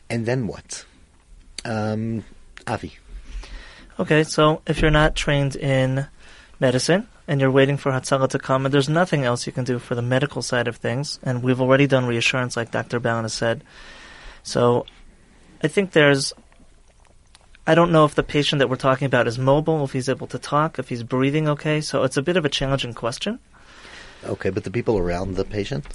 and 0.09 0.25
then 0.25 0.47
what? 0.47 0.85
Um, 1.63 2.23
Avi. 2.67 2.93
Okay, 3.99 4.23
so 4.23 4.61
if 4.67 4.81
you're 4.81 4.91
not 4.91 5.15
trained 5.15 5.55
in 5.55 6.07
medicine 6.59 7.07
and 7.27 7.41
you're 7.41 7.51
waiting 7.51 7.77
for 7.77 7.91
Hatzalah 7.91 8.29
to 8.29 8.39
come, 8.39 8.65
and 8.65 8.73
there's 8.73 8.89
nothing 8.89 9.23
else 9.23 9.47
you 9.47 9.53
can 9.53 9.63
do 9.63 9.79
for 9.79 9.95
the 9.95 10.01
medical 10.01 10.41
side 10.41 10.67
of 10.67 10.77
things, 10.77 11.19
and 11.23 11.41
we've 11.41 11.61
already 11.61 11.87
done 11.87 12.05
reassurance, 12.05 12.55
like 12.55 12.71
Dr. 12.71 12.99
Ballin 12.99 13.23
has 13.23 13.33
said. 13.33 13.63
So 14.43 14.85
I 15.61 15.67
think 15.67 15.91
there's. 15.91 16.33
I 17.67 17.73
don't 17.73 17.91
know 17.91 18.05
if 18.05 18.13
the 18.13 18.21
patient 18.21 18.59
that 18.59 18.69
we're 18.69 18.75
talking 18.75 19.07
about 19.07 19.27
is 19.27 19.39
mobile, 19.39 19.83
if 19.83 19.91
he's 19.91 20.07
able 20.07 20.27
to 20.27 20.37
talk, 20.37 20.77
if 20.77 20.89
he's 20.89 21.01
breathing 21.01 21.47
okay. 21.49 21.81
So 21.81 22.03
it's 22.03 22.17
a 22.17 22.21
bit 22.21 22.37
of 22.37 22.45
a 22.45 22.49
challenging 22.49 22.93
question. 22.93 23.39
Okay, 24.23 24.51
but 24.51 24.63
the 24.63 24.71
people 24.71 24.99
around 24.99 25.35
the 25.35 25.45
patient. 25.45 25.85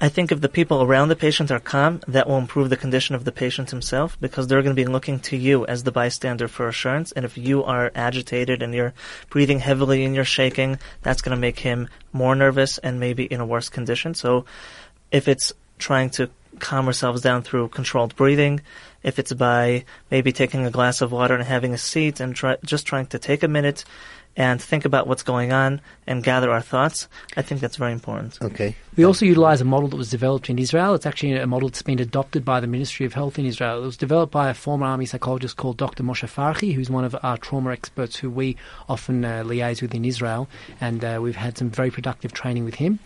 I 0.00 0.08
think 0.08 0.30
if 0.30 0.40
the 0.40 0.48
people 0.48 0.82
around 0.82 1.08
the 1.08 1.16
patient 1.16 1.50
are 1.50 1.60
calm, 1.60 2.00
that 2.06 2.28
will 2.28 2.38
improve 2.38 2.70
the 2.70 2.76
condition 2.76 3.14
of 3.14 3.24
the 3.24 3.32
patient 3.32 3.70
himself 3.70 4.18
because 4.20 4.46
they're 4.46 4.62
going 4.62 4.74
to 4.74 4.82
be 4.82 4.88
looking 4.88 5.18
to 5.20 5.36
you 5.36 5.66
as 5.66 5.82
the 5.82 5.92
bystander 5.92 6.48
for 6.48 6.68
assurance. 6.68 7.12
And 7.12 7.24
if 7.24 7.38
you 7.38 7.64
are 7.64 7.90
agitated 7.94 8.62
and 8.62 8.74
you're 8.74 8.94
breathing 9.30 9.60
heavily 9.60 10.04
and 10.04 10.14
you're 10.14 10.24
shaking, 10.24 10.78
that's 11.02 11.22
going 11.22 11.36
to 11.36 11.40
make 11.40 11.58
him 11.58 11.88
more 12.12 12.34
nervous 12.34 12.78
and 12.78 13.00
maybe 13.00 13.24
in 13.24 13.40
a 13.40 13.46
worse 13.46 13.68
condition. 13.68 14.14
So 14.14 14.44
if 15.10 15.26
it's 15.26 15.52
trying 15.78 16.10
to 16.10 16.30
calm 16.58 16.86
ourselves 16.86 17.22
down 17.22 17.42
through 17.42 17.68
controlled 17.68 18.16
breathing, 18.16 18.60
if 19.02 19.18
it's 19.18 19.32
by 19.32 19.84
maybe 20.10 20.32
taking 20.32 20.66
a 20.66 20.70
glass 20.70 21.00
of 21.00 21.12
water 21.12 21.34
and 21.34 21.44
having 21.44 21.72
a 21.72 21.78
seat 21.78 22.20
and 22.20 22.34
try, 22.34 22.56
just 22.64 22.86
trying 22.86 23.06
to 23.06 23.18
take 23.18 23.42
a 23.42 23.48
minute 23.48 23.84
and 24.36 24.60
think 24.60 24.84
about 24.84 25.06
what's 25.06 25.22
going 25.22 25.52
on 25.52 25.80
and 26.08 26.24
gather 26.24 26.50
our 26.50 26.62
thoughts, 26.62 27.06
I 27.36 27.42
think 27.42 27.60
that's 27.60 27.76
very 27.76 27.92
important. 27.92 28.38
Okay. 28.40 28.74
We 28.96 29.04
also 29.04 29.26
utilize 29.26 29.60
a 29.60 29.64
model 29.64 29.90
that 29.90 29.96
was 29.96 30.10
developed 30.10 30.48
in 30.48 30.58
Israel. 30.58 30.94
It's 30.94 31.04
actually 31.04 31.34
a 31.34 31.46
model 31.46 31.68
that's 31.68 31.82
been 31.82 32.00
adopted 32.00 32.46
by 32.46 32.60
the 32.60 32.66
Ministry 32.66 33.04
of 33.04 33.12
Health 33.12 33.38
in 33.38 33.44
Israel. 33.44 33.82
It 33.82 33.86
was 33.86 33.98
developed 33.98 34.32
by 34.32 34.48
a 34.48 34.54
former 34.54 34.86
army 34.86 35.04
psychologist 35.04 35.58
called 35.58 35.76
Dr. 35.76 36.02
Moshe 36.02 36.26
Farchi, 36.26 36.72
who's 36.72 36.88
one 36.88 37.04
of 37.04 37.14
our 37.22 37.36
trauma 37.36 37.72
experts 37.72 38.16
who 38.16 38.30
we 38.30 38.56
often 38.88 39.24
uh, 39.24 39.44
liaise 39.44 39.82
with 39.82 39.94
in 39.94 40.06
Israel, 40.06 40.48
and 40.80 41.04
uh, 41.04 41.20
we've 41.22 41.36
had 41.36 41.58
some 41.58 41.68
very 41.68 41.90
productive 41.90 42.32
training 42.32 42.64
with 42.64 42.76
him. 42.76 42.98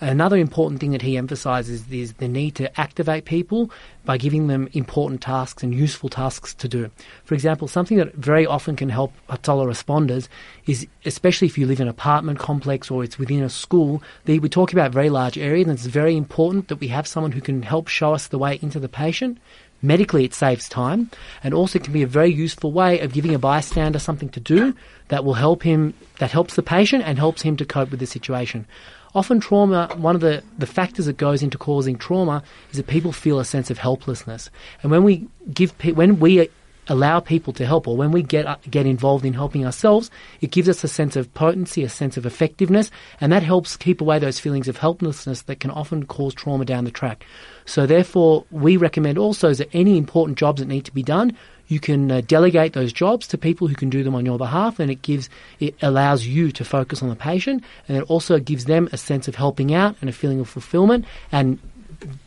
Another 0.00 0.36
important 0.36 0.80
thing 0.80 0.92
that 0.92 1.02
he 1.02 1.16
emphasizes 1.16 1.90
is 1.90 2.14
the 2.14 2.28
need 2.28 2.54
to 2.56 2.80
activate 2.80 3.24
people 3.24 3.72
by 4.04 4.16
giving 4.16 4.46
them 4.46 4.68
important 4.72 5.20
tasks 5.20 5.64
and 5.64 5.74
useful 5.74 6.08
tasks 6.08 6.54
to 6.54 6.68
do. 6.68 6.88
For 7.24 7.34
example, 7.34 7.66
something 7.66 7.96
that 7.96 8.14
very 8.14 8.46
often 8.46 8.76
can 8.76 8.90
help 8.90 9.12
Hatzalah 9.28 9.66
responders 9.66 10.28
is, 10.66 10.86
especially 11.04 11.48
if 11.48 11.58
you 11.58 11.66
live 11.66 11.80
in 11.80 11.88
an 11.88 11.90
apartment 11.90 12.38
complex 12.48 12.90
or 12.90 13.04
it's 13.04 13.18
within 13.18 13.42
a 13.42 13.50
school, 13.50 14.02
the, 14.24 14.38
we 14.38 14.48
talk 14.48 14.72
about 14.72 14.90
very 14.90 15.10
large 15.10 15.36
areas 15.36 15.68
and 15.68 15.76
it's 15.76 15.84
very 16.02 16.16
important 16.16 16.68
that 16.68 16.80
we 16.80 16.88
have 16.88 17.06
someone 17.06 17.32
who 17.32 17.42
can 17.42 17.60
help 17.62 17.88
show 17.88 18.14
us 18.14 18.28
the 18.28 18.38
way 18.38 18.58
into 18.62 18.80
the 18.80 18.88
patient. 18.88 19.36
Medically, 19.82 20.24
it 20.24 20.32
saves 20.32 20.66
time 20.66 21.10
and 21.44 21.52
also 21.52 21.78
can 21.78 21.92
be 21.92 22.02
a 22.02 22.16
very 22.20 22.32
useful 22.32 22.72
way 22.72 23.00
of 23.00 23.12
giving 23.12 23.34
a 23.34 23.38
bystander 23.38 23.98
something 23.98 24.30
to 24.30 24.40
do 24.40 24.74
that 25.08 25.24
will 25.24 25.34
help 25.34 25.62
him, 25.62 25.92
that 26.20 26.30
helps 26.30 26.54
the 26.56 26.62
patient 26.62 27.04
and 27.04 27.18
helps 27.18 27.42
him 27.42 27.54
to 27.58 27.66
cope 27.66 27.90
with 27.90 28.00
the 28.00 28.06
situation. 28.06 28.66
Often, 29.14 29.40
trauma, 29.40 29.88
one 29.96 30.14
of 30.14 30.22
the, 30.22 30.42
the 30.58 30.66
factors 30.66 31.06
that 31.06 31.16
goes 31.16 31.42
into 31.42 31.58
causing 31.58 31.96
trauma 31.98 32.42
is 32.70 32.76
that 32.78 32.86
people 32.86 33.12
feel 33.12 33.38
a 33.40 33.44
sense 33.44 33.70
of 33.70 33.78
helplessness. 33.78 34.50
And 34.82 34.90
when 34.90 35.02
we 35.02 35.28
give, 35.52 35.72
when 36.00 36.18
we 36.18 36.48
allow 36.88 37.20
people 37.20 37.52
to 37.54 37.66
help, 37.66 37.86
or 37.86 37.96
when 37.96 38.10
we 38.10 38.22
get 38.22 38.46
uh, 38.46 38.56
get 38.70 38.86
involved 38.86 39.24
in 39.24 39.34
helping 39.34 39.64
ourselves, 39.64 40.10
it 40.40 40.50
gives 40.50 40.68
us 40.68 40.82
a 40.84 40.88
sense 40.88 41.16
of 41.16 41.32
potency, 41.34 41.82
a 41.82 41.88
sense 41.88 42.16
of 42.16 42.26
effectiveness, 42.26 42.90
and 43.20 43.32
that 43.32 43.42
helps 43.42 43.76
keep 43.76 44.00
away 44.00 44.18
those 44.18 44.38
feelings 44.38 44.68
of 44.68 44.76
helplessness 44.76 45.42
that 45.42 45.60
can 45.60 45.70
often 45.70 46.06
cause 46.06 46.34
trauma 46.34 46.64
down 46.64 46.84
the 46.84 46.90
track. 46.90 47.24
So, 47.66 47.86
therefore, 47.86 48.44
we 48.50 48.76
recommend 48.76 49.18
also 49.18 49.52
that 49.52 49.68
any 49.72 49.98
important 49.98 50.38
jobs 50.38 50.60
that 50.60 50.68
need 50.68 50.84
to 50.86 50.94
be 50.94 51.02
done, 51.02 51.36
you 51.68 51.80
can 51.80 52.10
uh, 52.10 52.22
delegate 52.22 52.72
those 52.72 52.92
jobs 52.92 53.26
to 53.28 53.38
people 53.38 53.68
who 53.68 53.74
can 53.74 53.90
do 53.90 54.02
them 54.02 54.14
on 54.14 54.24
your 54.24 54.38
behalf, 54.38 54.80
and 54.80 54.90
it 54.90 55.02
gives 55.02 55.28
it 55.60 55.74
allows 55.82 56.26
you 56.26 56.50
to 56.52 56.64
focus 56.64 57.02
on 57.02 57.08
the 57.08 57.16
patient, 57.16 57.62
and 57.86 57.96
it 57.96 58.04
also 58.04 58.38
gives 58.38 58.64
them 58.64 58.88
a 58.92 58.96
sense 58.96 59.28
of 59.28 59.34
helping 59.34 59.74
out 59.74 59.96
and 60.00 60.08
a 60.08 60.12
feeling 60.12 60.40
of 60.40 60.48
fulfillment 60.48 61.04
and 61.30 61.58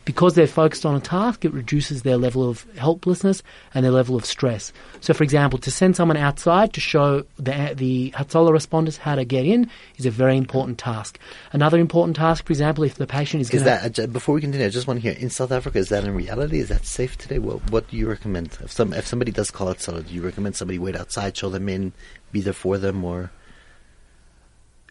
because 0.04 0.34
they're 0.34 0.46
focused 0.46 0.84
on 0.84 0.94
a 0.94 1.00
task, 1.00 1.44
it 1.44 1.52
reduces 1.52 2.02
their 2.02 2.16
level 2.16 2.48
of 2.48 2.66
helplessness 2.76 3.42
and 3.74 3.84
their 3.84 3.92
level 3.92 4.16
of 4.16 4.24
stress. 4.24 4.72
So, 5.00 5.14
for 5.14 5.24
example, 5.24 5.58
to 5.60 5.70
send 5.70 5.96
someone 5.96 6.16
outside 6.16 6.74
to 6.74 6.80
show 6.80 7.24
the, 7.36 7.72
the 7.74 8.12
responders 8.12 8.98
how 8.98 9.14
to 9.14 9.24
get 9.24 9.46
in 9.46 9.70
is 9.96 10.06
a 10.06 10.10
very 10.10 10.36
important 10.36 10.78
task. 10.78 11.18
Another 11.52 11.78
important 11.78 12.16
task, 12.16 12.46
for 12.46 12.52
example, 12.52 12.84
if 12.84 12.96
the 12.96 13.06
patient 13.06 13.40
is, 13.40 13.50
Is 13.50 13.62
going 13.62 13.64
that 13.64 13.98
uh, 13.98 14.06
before 14.06 14.34
we 14.34 14.40
continue? 14.40 14.66
I 14.66 14.70
just 14.70 14.86
want 14.86 15.00
to 15.00 15.02
hear 15.02 15.18
in 15.18 15.30
South 15.30 15.52
Africa. 15.52 15.78
Is 15.78 15.88
that 15.88 16.04
in 16.04 16.14
reality? 16.14 16.58
Is 16.58 16.68
that 16.68 16.84
safe 16.84 17.16
today? 17.16 17.38
Well, 17.38 17.62
what 17.70 17.88
do 17.88 17.96
you 17.96 18.08
recommend? 18.08 18.58
If 18.62 18.72
some 18.72 18.92
if 18.92 19.06
somebody 19.06 19.32
does 19.32 19.50
call 19.50 19.74
solid, 19.76 20.08
do 20.08 20.14
you 20.14 20.22
recommend 20.22 20.56
somebody 20.56 20.78
wait 20.78 20.96
outside, 20.96 21.36
show 21.36 21.48
them 21.48 21.68
in, 21.68 21.92
be 22.30 22.40
there 22.40 22.52
for 22.52 22.76
them, 22.76 23.04
or 23.04 23.30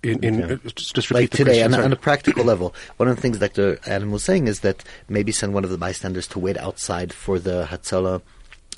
In, 0.04 0.24
in 0.24 0.44
uh, 0.44 0.58
just 0.76 1.12
like 1.12 1.30
today, 1.30 1.62
on, 1.62 1.76
on 1.76 1.94
a 1.94 1.96
practical 1.96 2.44
level, 2.44 2.74
one 2.98 3.08
of 3.08 3.16
the 3.16 3.22
things 3.22 3.38
Dr. 3.38 3.80
Adam 3.86 4.10
was 4.10 4.24
saying 4.24 4.48
is 4.48 4.62
that 4.62 4.84
maybe 5.08 5.32
send 5.32 5.54
one 5.54 5.64
of 5.64 5.70
the 5.70 5.78
bystanders 5.78 6.28
to 6.30 6.40
wait 6.40 6.58
outside 6.58 7.14
for 7.14 7.38
the 7.38 7.68
Hatzalah 7.70 8.22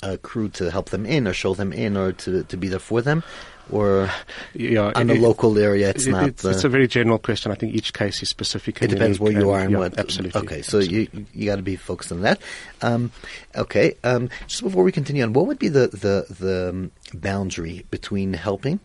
uh, 0.02 0.16
crew 0.22 0.50
to 0.50 0.70
help 0.70 0.90
them 0.90 1.06
in, 1.06 1.26
or 1.26 1.32
show 1.32 1.54
them 1.54 1.72
in, 1.72 1.96
or 1.96 2.12
to 2.12 2.44
to 2.44 2.56
be 2.58 2.68
there 2.68 2.78
for 2.78 3.00
them, 3.00 3.22
or 3.70 4.10
yeah, 4.52 4.92
on 4.94 5.06
the 5.06 5.18
local 5.18 5.58
area, 5.58 5.88
it's 5.88 6.06
it- 6.06 6.10
not. 6.10 6.28
It's, 6.28 6.44
uh, 6.44 6.50
it's 6.50 6.64
a 6.64 6.68
very 6.68 6.86
general 6.86 7.18
question. 7.18 7.50
I 7.50 7.54
think 7.54 7.74
each 7.74 7.92
case 7.94 8.22
is 8.22 8.28
specific. 8.28 8.82
it 8.82 8.88
depends 8.88 9.18
where 9.18 9.32
you 9.32 9.50
are 9.50 9.60
and 9.60 9.72
yeah, 9.72 9.78
what. 9.78 9.98
Absolutely. 9.98 10.40
Okay, 10.42 10.62
so 10.62 10.78
absolutely. 10.78 11.20
you 11.20 11.26
you 11.32 11.46
got 11.46 11.56
to 11.56 11.62
be 11.62 11.76
focused 11.76 12.12
on 12.12 12.20
that. 12.22 12.40
Um, 12.82 13.10
okay, 13.56 13.94
um, 14.04 14.28
just 14.46 14.62
before 14.62 14.84
we 14.84 14.92
continue 14.92 15.22
on, 15.22 15.32
what 15.32 15.46
would 15.46 15.58
be 15.58 15.68
the 15.68 15.88
the 15.88 16.26
the 16.38 16.68
um, 16.68 16.90
boundary 17.14 17.86
between 17.90 18.34
helping 18.34 18.80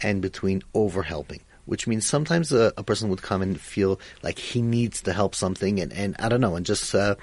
and 0.00 0.20
between 0.20 0.62
over 0.74 1.04
helping? 1.04 1.40
Which 1.66 1.86
means 1.86 2.06
sometimes 2.06 2.52
a, 2.52 2.72
a 2.76 2.82
person 2.82 3.08
would 3.08 3.22
come 3.22 3.40
and 3.40 3.58
feel 3.58 3.98
like 4.22 4.38
he 4.38 4.60
needs 4.60 5.00
to 5.02 5.12
help 5.12 5.34
something, 5.34 5.80
and, 5.80 5.92
and 5.92 6.14
I 6.18 6.28
don't 6.28 6.40
know, 6.40 6.56
and 6.56 6.66
just 6.66 6.94
uh, 6.94 7.14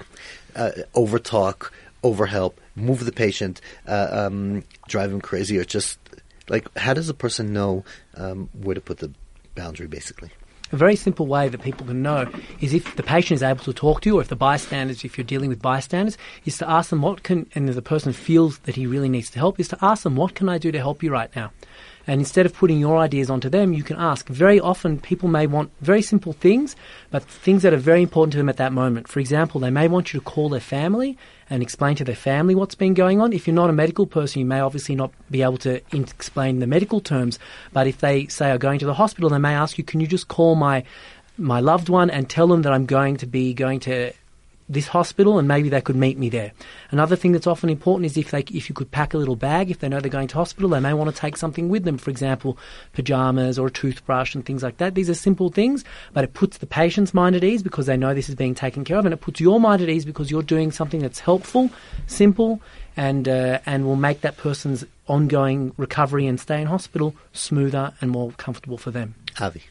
uh, 0.56 0.71
over 0.95 1.19
talk, 1.19 1.71
over 2.04 2.25
help, 2.25 2.60
move 2.75 3.06
the 3.06 3.12
patient, 3.12 3.62
uh, 3.88 4.08
um, 4.12 4.63
drive 4.88 5.12
him 5.12 5.21
crazy, 5.21 5.60
or 5.60 5.63
just 5.63 5.99
like 6.49 6.65
how 6.77 6.93
does 6.93 7.10
a 7.10 7.13
person 7.13 7.54
know 7.54 7.84
um, 8.15 8.49
where 8.54 8.75
to 8.75 8.82
put 8.82 8.97
the 8.97 9.12
boundary, 9.56 9.88
basically? 9.88 10.32
A 10.71 10.77
very 10.77 10.95
simple 10.95 11.27
way 11.27 11.49
that 11.49 11.62
people 11.62 11.86
can 11.86 12.01
know 12.01 12.32
is 12.62 12.73
if 12.73 12.95
the 12.95 13.04
patient 13.04 13.36
is 13.36 13.43
able 13.43 13.63
to 13.65 13.73
talk 13.73 14.01
to 14.01 14.10
you, 14.10 14.17
or 14.17 14.21
if 14.21 14.30
the 14.30 14.38
bystanders, 14.38 15.04
if 15.04 15.17
you're 15.17 15.25
dealing 15.25 15.49
with 15.49 15.62
bystanders, 15.62 16.17
is 16.45 16.58
to 16.60 16.69
ask 16.69 16.89
them 16.89 17.01
what 17.01 17.23
can, 17.23 17.49
and 17.56 17.67
if 17.67 17.75
the 17.75 17.82
person 17.82 18.13
feels 18.13 18.60
that 18.60 18.75
he 18.75 18.88
really 18.88 19.10
needs 19.10 19.30
to 19.32 19.39
help, 19.39 19.60
is 19.60 19.67
to 19.67 19.77
ask 19.82 20.04
them 20.04 20.15
what 20.15 20.34
can 20.34 20.47
I 20.47 20.58
do 20.58 20.71
to 20.71 20.80
help 20.80 21.04
you 21.04 21.12
right 21.12 21.34
now. 21.36 21.51
And 22.08 22.20
instead 22.20 22.46
of 22.46 22.54
putting 22.54 22.80
your 22.80 22.98
ideas 22.98 23.30
onto 23.30 23.50
them, 23.50 23.74
you 23.74 23.84
can 23.84 23.98
ask. 23.98 24.28
Very 24.28 24.60
often, 24.60 25.00
people 25.00 25.30
may 25.30 25.46
want 25.48 25.72
very 25.82 26.02
simple 26.02 26.34
things, 26.34 26.76
but 27.12 27.24
things 27.24 27.62
that 27.62 27.74
are 27.74 27.78
very 27.78 28.02
important 28.02 28.32
to 28.34 28.38
them 28.38 28.50
at 28.50 28.58
that 28.58 28.74
moment. 28.74 29.08
For 29.08 29.20
example, 29.20 29.62
they 29.62 29.70
may 29.70 29.88
want 29.88 30.14
you 30.14 30.20
to 30.20 30.24
call 30.24 30.50
their 30.50 30.60
family 30.60 31.18
and 31.50 31.62
explain 31.62 31.96
to 31.98 32.04
their 32.04 32.16
family 32.16 32.56
what's 32.56 32.76
been 32.76 32.94
going 32.94 33.22
on. 33.22 33.34
If 33.34 33.46
you're 33.46 33.54
not 33.54 33.70
a 33.70 33.74
medical 33.74 34.08
person, 34.08 34.40
you 34.40 34.46
may 34.46 34.60
obviously 34.60 34.96
not 34.96 35.12
be 35.30 35.42
able 35.42 35.58
to 35.60 35.82
in- 35.96 36.04
explain 36.04 36.60
the 36.60 36.68
medical 36.68 37.02
terms. 37.02 37.38
But 37.72 37.88
if 37.88 38.00
they 38.00 38.26
say 38.28 38.52
are 38.52 38.58
going 38.58 38.80
to 38.80 38.86
the 38.86 38.96
hospital, 38.96 39.30
they 39.30 39.38
may 39.38 39.54
ask 39.54 39.78
you, 39.78 39.84
"Can 39.84 40.00
you 40.00 40.08
just 40.08 40.28
call 40.28 40.56
my 40.56 40.84
my 41.38 41.60
loved 41.60 41.90
one 41.90 42.10
and 42.10 42.30
tell 42.30 42.48
them 42.48 42.62
that 42.64 42.74
I'm 42.74 42.86
going 42.86 43.18
to 43.18 43.26
be 43.26 43.54
going 43.54 43.80
to 43.82 44.12
this 44.71 44.88
hospital 44.88 45.38
and 45.38 45.47
maybe 45.47 45.69
they 45.69 45.81
could 45.81 45.95
meet 45.95 46.17
me 46.17 46.29
there. 46.29 46.51
Another 46.91 47.15
thing 47.15 47.31
that's 47.31 47.47
often 47.47 47.69
important 47.69 48.05
is 48.05 48.17
if 48.17 48.31
they 48.31 48.41
if 48.51 48.69
you 48.69 48.75
could 48.75 48.91
pack 48.91 49.13
a 49.13 49.17
little 49.17 49.36
bag 49.36 49.69
if 49.69 49.79
they 49.79 49.89
know 49.89 49.99
they're 49.99 50.10
going 50.10 50.27
to 50.27 50.36
hospital 50.36 50.69
they 50.69 50.79
may 50.79 50.93
want 50.93 51.13
to 51.13 51.15
take 51.15 51.38
something 51.38 51.69
with 51.69 51.84
them 51.84 51.97
for 51.97 52.10
example 52.10 52.57
pajamas 52.93 53.60
or 53.60 53.67
a 53.67 53.71
toothbrush 53.71 54.34
and 54.36 54.45
things 54.45 54.63
like 54.63 54.77
that 54.77 54.95
these 54.95 55.10
are 55.10 55.13
simple 55.13 55.49
things 55.49 55.84
but 56.13 56.23
it 56.23 56.34
puts 56.34 56.57
the 56.57 56.65
patient's 56.65 57.13
mind 57.13 57.36
at 57.36 57.43
ease 57.43 57.63
because 57.63 57.86
they 57.86 57.97
know 57.97 58.13
this 58.13 58.29
is 58.29 58.36
being 58.36 58.55
taken 58.55 58.84
care 58.84 58.97
of 58.97 59.05
and 59.05 59.13
it 59.13 59.21
puts 59.21 59.39
your 59.39 59.60
mind 59.60 59.81
at 59.81 59.89
ease 59.89 60.05
because 60.05 60.31
you're 60.31 60.41
doing 60.41 60.71
something 60.71 61.01
that's 61.01 61.19
helpful 61.19 61.69
simple 62.07 62.62
and 62.97 63.27
uh, 63.27 63.60
and 63.65 63.86
will 63.86 63.95
make 63.95 64.21
that 64.21 64.38
person's 64.38 64.86
ongoing 65.07 65.73
recovery 65.77 66.27
and 66.27 66.39
stay 66.39 66.62
in 66.62 66.67
hospital 66.67 67.15
smoother 67.34 67.93
and 68.01 68.12
more 68.12 68.31
comfortable 68.34 68.77
for 68.77 68.91
them. 68.91 69.15
Avi. 69.39 69.63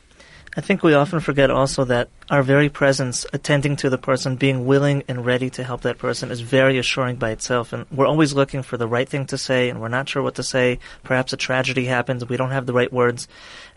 I 0.57 0.61
think 0.61 0.83
we 0.83 0.95
often 0.95 1.21
forget 1.21 1.49
also 1.49 1.85
that 1.85 2.09
our 2.29 2.43
very 2.43 2.69
presence, 2.69 3.25
attending 3.33 3.77
to 3.77 3.91
the 3.91 3.99
person, 3.99 4.35
being 4.35 4.67
willing 4.67 5.05
and 5.07 5.25
ready 5.25 5.49
to 5.51 5.63
help 5.63 5.83
that 5.83 5.99
person 5.99 6.33
is 6.33 6.41
very 6.41 6.77
assuring 6.77 7.17
by 7.17 7.31
itself. 7.31 7.73
And 7.73 7.87
we're 7.93 8.09
always 8.09 8.33
looking 8.35 8.63
for 8.63 8.77
the 8.77 8.89
right 8.89 9.09
thing 9.09 9.27
to 9.27 9.39
say, 9.39 9.71
and 9.71 9.81
we're 9.81 9.87
not 9.87 10.09
sure 10.09 10.25
what 10.25 10.35
to 10.37 10.43
say. 10.43 10.81
Perhaps 11.05 11.33
a 11.33 11.37
tragedy 11.37 11.85
happens, 11.85 12.29
we 12.29 12.37
don't 12.37 12.51
have 12.51 12.67
the 12.67 12.73
right 12.73 12.93
words. 12.93 13.29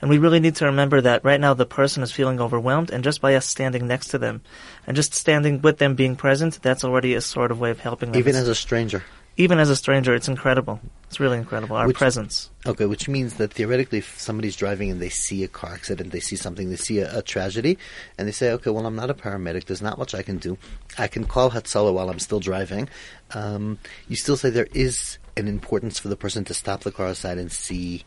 And 0.01 0.09
we 0.09 0.17
really 0.17 0.39
need 0.39 0.55
to 0.57 0.65
remember 0.65 0.99
that 1.01 1.23
right 1.23 1.39
now 1.39 1.53
the 1.53 1.67
person 1.67 2.01
is 2.01 2.11
feeling 2.11 2.41
overwhelmed, 2.41 2.89
and 2.89 3.03
just 3.03 3.21
by 3.21 3.35
us 3.35 3.47
standing 3.47 3.85
next 3.85 4.07
to 4.07 4.17
them 4.17 4.41
and 4.87 4.95
just 4.95 5.13
standing 5.13 5.61
with 5.61 5.77
them 5.77 5.93
being 5.93 6.15
present, 6.15 6.59
that's 6.63 6.83
already 6.83 7.13
a 7.13 7.21
sort 7.21 7.51
of 7.51 7.59
way 7.59 7.69
of 7.69 7.79
helping 7.81 8.11
them. 8.11 8.19
Even 8.19 8.35
as 8.35 8.47
a 8.47 8.55
stranger. 8.55 9.03
Even 9.37 9.59
as 9.59 9.69
a 9.69 9.75
stranger, 9.75 10.13
it's 10.13 10.27
incredible. 10.27 10.79
It's 11.07 11.19
really 11.19 11.37
incredible. 11.37 11.75
Our 11.75 11.87
Which- 11.87 11.97
presence. 11.97 12.49
Okay, 12.65 12.85
which 12.85 13.07
means 13.07 13.35
that 13.35 13.53
theoretically, 13.53 13.99
if 13.99 14.19
somebody's 14.19 14.55
driving 14.55 14.89
and 14.89 15.01
they 15.01 15.09
see 15.09 15.43
a 15.43 15.47
car 15.47 15.73
accident, 15.73 16.11
they 16.11 16.19
see 16.19 16.35
something, 16.35 16.69
they 16.69 16.75
see 16.75 16.99
a, 16.99 17.19
a 17.19 17.21
tragedy, 17.21 17.77
and 18.17 18.27
they 18.27 18.31
say, 18.31 18.51
okay, 18.51 18.69
well, 18.69 18.85
I'm 18.85 18.95
not 18.95 19.09
a 19.09 19.13
paramedic, 19.13 19.65
there's 19.65 19.81
not 19.81 19.97
much 19.97 20.15
I 20.15 20.21
can 20.23 20.37
do. 20.37 20.57
I 20.97 21.07
can 21.07 21.25
call 21.25 21.51
Hatzalah 21.51 21.93
while 21.93 22.09
I'm 22.09 22.19
still 22.19 22.39
driving. 22.39 22.89
Um, 23.33 23.79
you 24.07 24.15
still 24.15 24.37
say 24.37 24.49
there 24.49 24.67
is 24.73 25.17
an 25.35 25.47
importance 25.47 25.99
for 25.99 26.07
the 26.07 26.15
person 26.15 26.43
to 26.45 26.53
stop 26.53 26.81
the 26.81 26.91
car 26.91 27.07
aside 27.07 27.37
and 27.37 27.51
see 27.51 28.03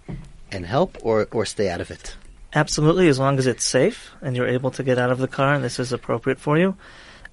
and 0.51 0.65
help, 0.65 0.97
or, 1.03 1.29
or 1.33 1.45
stay 1.45 1.69
out 1.69 1.81
of 1.81 1.91
it. 1.91 2.17
Absolutely, 2.55 3.09
as 3.09 3.19
long 3.19 3.39
as 3.39 3.47
it's 3.47 3.67
safe 3.67 4.13
and 4.23 4.35
you're 4.35 4.47
able 4.49 4.71
to 4.71 4.83
get 4.83 4.97
out 4.99 5.11
of 5.11 5.19
the 5.19 5.29
car 5.29 5.55
and 5.55 5.63
this 5.63 5.79
is 5.79 5.93
appropriate 5.93 6.39
for 6.39 6.57
you. 6.57 6.77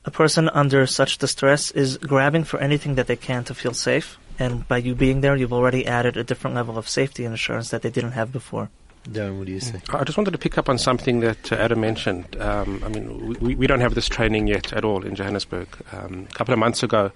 A 0.06 0.12
person 0.12 0.50
under 0.50 0.86
such 0.86 1.18
distress 1.18 1.72
is 1.72 1.98
grabbing 1.98 2.44
for 2.44 2.60
anything 2.60 2.96
that 2.96 3.08
they 3.08 3.16
can 3.16 3.44
to 3.46 3.54
feel 3.54 3.74
safe, 3.74 4.18
and 4.38 4.68
by 4.68 4.78
you 4.78 4.96
being 4.96 5.22
there, 5.22 5.36
you've 5.36 5.54
already 5.54 5.86
added 5.86 6.18
a 6.18 6.24
different 6.24 6.56
level 6.56 6.78
of 6.78 6.90
safety 6.90 7.24
and 7.24 7.34
assurance 7.34 7.70
that 7.70 7.84
they 7.84 7.90
didn't 7.90 8.12
have 8.12 8.32
before. 8.32 8.70
Darren, 9.10 9.38
what 9.38 9.48
do 9.48 9.54
you 9.54 9.60
say? 9.60 9.82
I 9.90 10.04
just 10.04 10.18
wanted 10.18 10.32
to 10.32 10.38
pick 10.38 10.58
up 10.58 10.70
on 10.70 10.78
something 10.78 11.20
that 11.20 11.52
uh, 11.52 11.56
Adam 11.56 11.82
mentioned. 11.82 12.38
Um, 12.40 12.82
I 12.86 12.90
mean, 12.90 13.36
we, 13.40 13.56
we 13.56 13.68
don't 13.68 13.82
have 13.82 13.96
this 13.96 14.08
training 14.08 14.48
yet 14.48 14.72
at 14.72 14.86
all 14.86 15.06
in 15.06 15.16
Johannesburg. 15.16 15.68
Um, 15.92 16.28
a 16.30 16.34
couple 16.34 16.54
of 16.54 16.60
months 16.60 16.84
ago, 16.84 17.12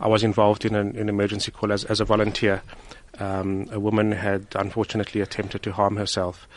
I 0.00 0.08
was 0.08 0.24
involved 0.24 0.64
in 0.64 0.74
an, 0.74 0.96
an 0.96 1.08
emergency 1.08 1.52
call 1.52 1.72
as, 1.72 1.84
as 1.84 2.00
a 2.00 2.04
volunteer. 2.04 2.62
Um, 3.18 3.68
a 3.70 3.78
woman 3.78 4.12
had 4.12 4.46
unfortunately 4.56 5.20
attempted 5.20 5.62
to 5.62 5.72
harm 5.72 5.96
herself. 5.96 6.48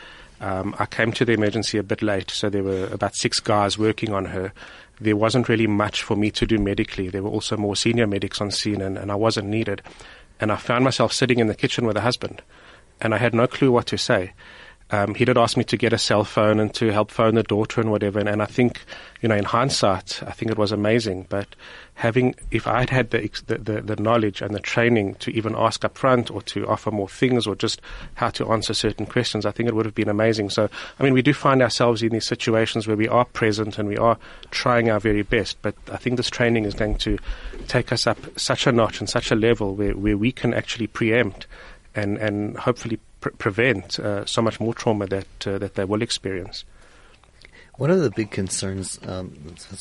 Um, 0.42 0.76
I 0.80 0.88
came 0.88 1.12
to 1.14 1.26
the 1.26 1.34
emergency 1.34 1.78
a 1.78 1.84
bit 1.84 2.02
late, 2.02 2.32
so 2.32 2.50
there 2.50 2.64
were 2.64 2.88
about 2.88 3.16
six 3.16 3.40
guys 3.40 3.78
working 3.78 4.12
on 4.12 4.26
her. 4.26 4.54
There 5.04 5.16
wasn't 5.16 5.50
really 5.50 5.68
much 5.68 6.02
for 6.02 6.16
me 6.16 6.32
to 6.32 6.46
do 6.46 6.58
medically. 6.58 7.10
There 7.10 7.24
were 7.24 7.30
also 7.30 7.58
more 7.58 7.76
senior 7.76 8.08
medics 8.08 8.42
on 8.42 8.52
scene, 8.52 8.82
and, 8.82 8.98
and 8.98 9.12
I 9.12 9.16
wasn't 9.16 9.48
needed. 9.48 9.82
And 10.40 10.52
I 10.52 10.56
found 10.56 10.84
myself 10.84 11.14
sitting 11.14 11.40
in 11.40 11.48
the 11.48 11.56
kitchen 11.56 11.86
with 11.86 11.98
a 11.98 12.02
husband, 12.02 12.42
and 13.02 13.14
I 13.14 13.18
had 13.18 13.34
no 13.34 13.48
clue 13.48 13.72
what 13.72 13.86
to 13.88 13.98
say 13.98 14.34
um, 14.92 15.16
he 15.16 15.26
did 15.26 15.38
ask 15.38 15.58
me 15.58 15.64
to 15.64 15.78
get 15.78 15.94
a 15.94 15.98
cell 15.98 16.24
phone 16.24 16.60
and 16.60 16.74
to 16.76 16.92
help 16.92 17.10
phone 17.10 17.36
the 17.36 17.44
daughter 17.44 17.82
and 17.82 17.90
whatever. 17.90 18.20
And, 18.20 18.30
and 18.30 18.42
I 18.42 18.46
think, 18.46 18.84
you 19.22 19.30
know, 19.30 19.36
in 19.36 19.44
hindsight, 19.44 20.22
I 20.24 20.32
think 20.32 20.52
it 20.52 20.58
was 20.58 20.72
amazing. 20.72 21.26
But 21.30 21.48
having, 21.96 22.36
if 22.52 22.68
I'd 22.68 22.90
had 22.90 23.10
the, 23.10 23.30
the, 23.48 23.82
the, 23.82 23.96
knowledge 23.96 24.42
and 24.42 24.54
the 24.54 24.60
training 24.60 25.16
to 25.16 25.32
even 25.32 25.56
ask 25.58 25.84
up 25.84 25.98
front 25.98 26.30
or 26.30 26.42
to 26.44 26.68
offer 26.68 26.92
more 26.92 27.08
things 27.08 27.48
or 27.48 27.56
just 27.56 27.82
how 28.16 28.30
to 28.32 28.52
answer 28.52 28.74
certain 28.74 29.06
questions, 29.06 29.46
I 29.46 29.52
think 29.52 29.70
it 29.70 29.76
would 29.76 29.86
have 29.86 29.96
been 29.96 30.10
amazing. 30.10 30.50
So, 30.50 30.70
I 31.00 31.04
mean, 31.04 31.14
we 31.14 31.22
do 31.22 31.34
find 31.34 31.62
ourselves 31.62 32.04
in 32.04 32.10
these 32.10 32.28
situations 32.28 32.86
where 32.86 32.98
we 32.98 33.08
are 33.08 33.26
present 33.26 33.80
and 33.80 33.88
we 33.88 33.98
are 33.98 34.18
trying 34.52 34.90
our 34.90 35.00
very 35.00 35.24
best. 35.24 35.58
But 35.62 35.76
I 35.92 35.98
think 35.98 36.18
this 36.18 36.30
training 36.30 36.66
is 36.66 36.76
going 36.76 36.98
to 37.00 37.18
take 37.68 37.92
us 37.92 38.06
up 38.06 38.18
such 38.38 38.68
a 38.68 38.72
notch 38.72 39.00
and 39.00 39.10
such 39.10 39.32
a 39.32 39.36
level 39.36 39.76
where, 39.76 39.96
where 39.96 40.18
we 40.18 40.32
can 40.32 40.54
actually 40.54 40.88
preempt 40.88 41.48
and, 41.96 42.18
and 42.18 42.58
hopefully 42.58 43.00
pre- 43.24 43.32
prevent 43.32 44.00
uh, 44.00 44.26
so 44.26 44.42
much 44.42 44.60
more 44.60 44.74
trauma 44.74 45.08
that 45.08 45.48
uh, 45.48 45.58
that 45.58 45.76
they 45.76 45.86
will 45.86 46.02
experience. 46.02 46.66
One 47.78 47.90
of 47.90 48.02
the 48.02 48.12
big 48.12 48.30
concerns, 48.30 49.00
um, 49.08 49.30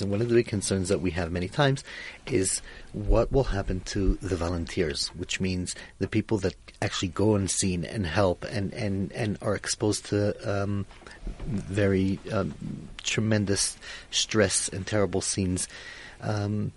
one 0.01 0.23
of 0.23 0.29
the 0.31 0.35
big 0.35 0.47
concerns 0.47 0.89
that 0.89 1.03
we 1.03 1.11
have 1.11 1.31
many 1.31 1.49
times 1.49 1.85
is 2.27 2.63
what 2.95 3.31
will 3.31 3.45
happen 3.45 3.81
to 3.81 4.15
the 4.23 4.37
volunteers, 4.37 5.09
which 5.09 5.41
means 5.41 5.75
the 5.99 6.09
people 6.09 6.39
that 6.39 6.55
actually 6.81 7.09
go 7.09 7.35
on 7.35 7.49
scene 7.49 7.85
and 7.85 8.07
help 8.07 8.47
and, 8.47 8.73
and, 8.73 9.13
and 9.13 9.37
are 9.43 9.55
exposed 9.55 10.07
to 10.07 10.33
um, 10.51 10.87
very 11.47 12.19
um, 12.33 12.55
tremendous 13.03 13.77
stress 14.11 14.71
and 14.71 14.87
terrible 14.87 15.21
scenes. 15.21 15.69
Um, 16.23 16.73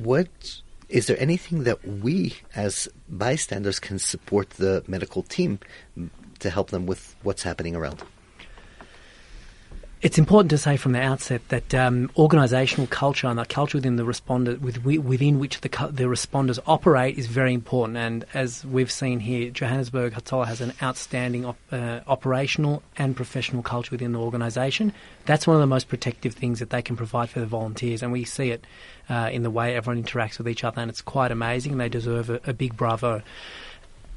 what 0.00 0.62
is 0.88 1.06
there 1.06 1.20
anything 1.20 1.64
that 1.64 1.86
we 1.86 2.36
as 2.54 2.88
bystanders 3.08 3.78
can 3.78 3.98
support 3.98 4.50
the 4.50 4.82
medical 4.86 5.22
team 5.22 5.58
to 6.38 6.50
help 6.50 6.70
them 6.70 6.86
with 6.86 7.14
what's 7.22 7.42
happening 7.42 7.76
around? 7.76 8.02
It's 10.00 10.16
important 10.16 10.50
to 10.50 10.58
say 10.58 10.76
from 10.76 10.92
the 10.92 11.00
outset 11.00 11.40
that 11.48 11.74
um, 11.74 12.08
organisational 12.16 12.88
culture 12.88 13.26
and 13.26 13.36
the 13.36 13.44
culture 13.44 13.78
within 13.78 13.96
the 13.96 14.04
responder, 14.04 14.56
with, 14.60 14.84
within 14.84 15.40
which 15.40 15.60
the, 15.60 15.68
the 15.90 16.04
responders 16.04 16.60
operate, 16.68 17.18
is 17.18 17.26
very 17.26 17.52
important. 17.52 17.98
And 17.98 18.24
as 18.32 18.64
we've 18.64 18.92
seen 18.92 19.18
here, 19.18 19.50
Johannesburg 19.50 20.12
Hatzalah 20.12 20.46
has 20.46 20.60
an 20.60 20.72
outstanding 20.80 21.46
op- 21.46 21.58
uh, 21.72 22.00
operational 22.06 22.80
and 22.96 23.16
professional 23.16 23.64
culture 23.64 23.90
within 23.90 24.12
the 24.12 24.20
organisation. 24.20 24.92
That's 25.26 25.48
one 25.48 25.56
of 25.56 25.60
the 25.60 25.66
most 25.66 25.88
protective 25.88 26.32
things 26.32 26.60
that 26.60 26.70
they 26.70 26.80
can 26.80 26.94
provide 26.94 27.28
for 27.28 27.40
the 27.40 27.46
volunteers, 27.46 28.00
and 28.00 28.12
we 28.12 28.22
see 28.22 28.52
it 28.52 28.64
uh, 29.08 29.30
in 29.32 29.42
the 29.42 29.50
way 29.50 29.74
everyone 29.74 30.00
interacts 30.00 30.38
with 30.38 30.48
each 30.48 30.62
other, 30.62 30.80
and 30.80 30.90
it's 30.90 31.02
quite 31.02 31.32
amazing. 31.32 31.72
And 31.72 31.80
they 31.80 31.88
deserve 31.88 32.30
a, 32.30 32.40
a 32.46 32.52
big 32.52 32.76
bravo 32.76 33.20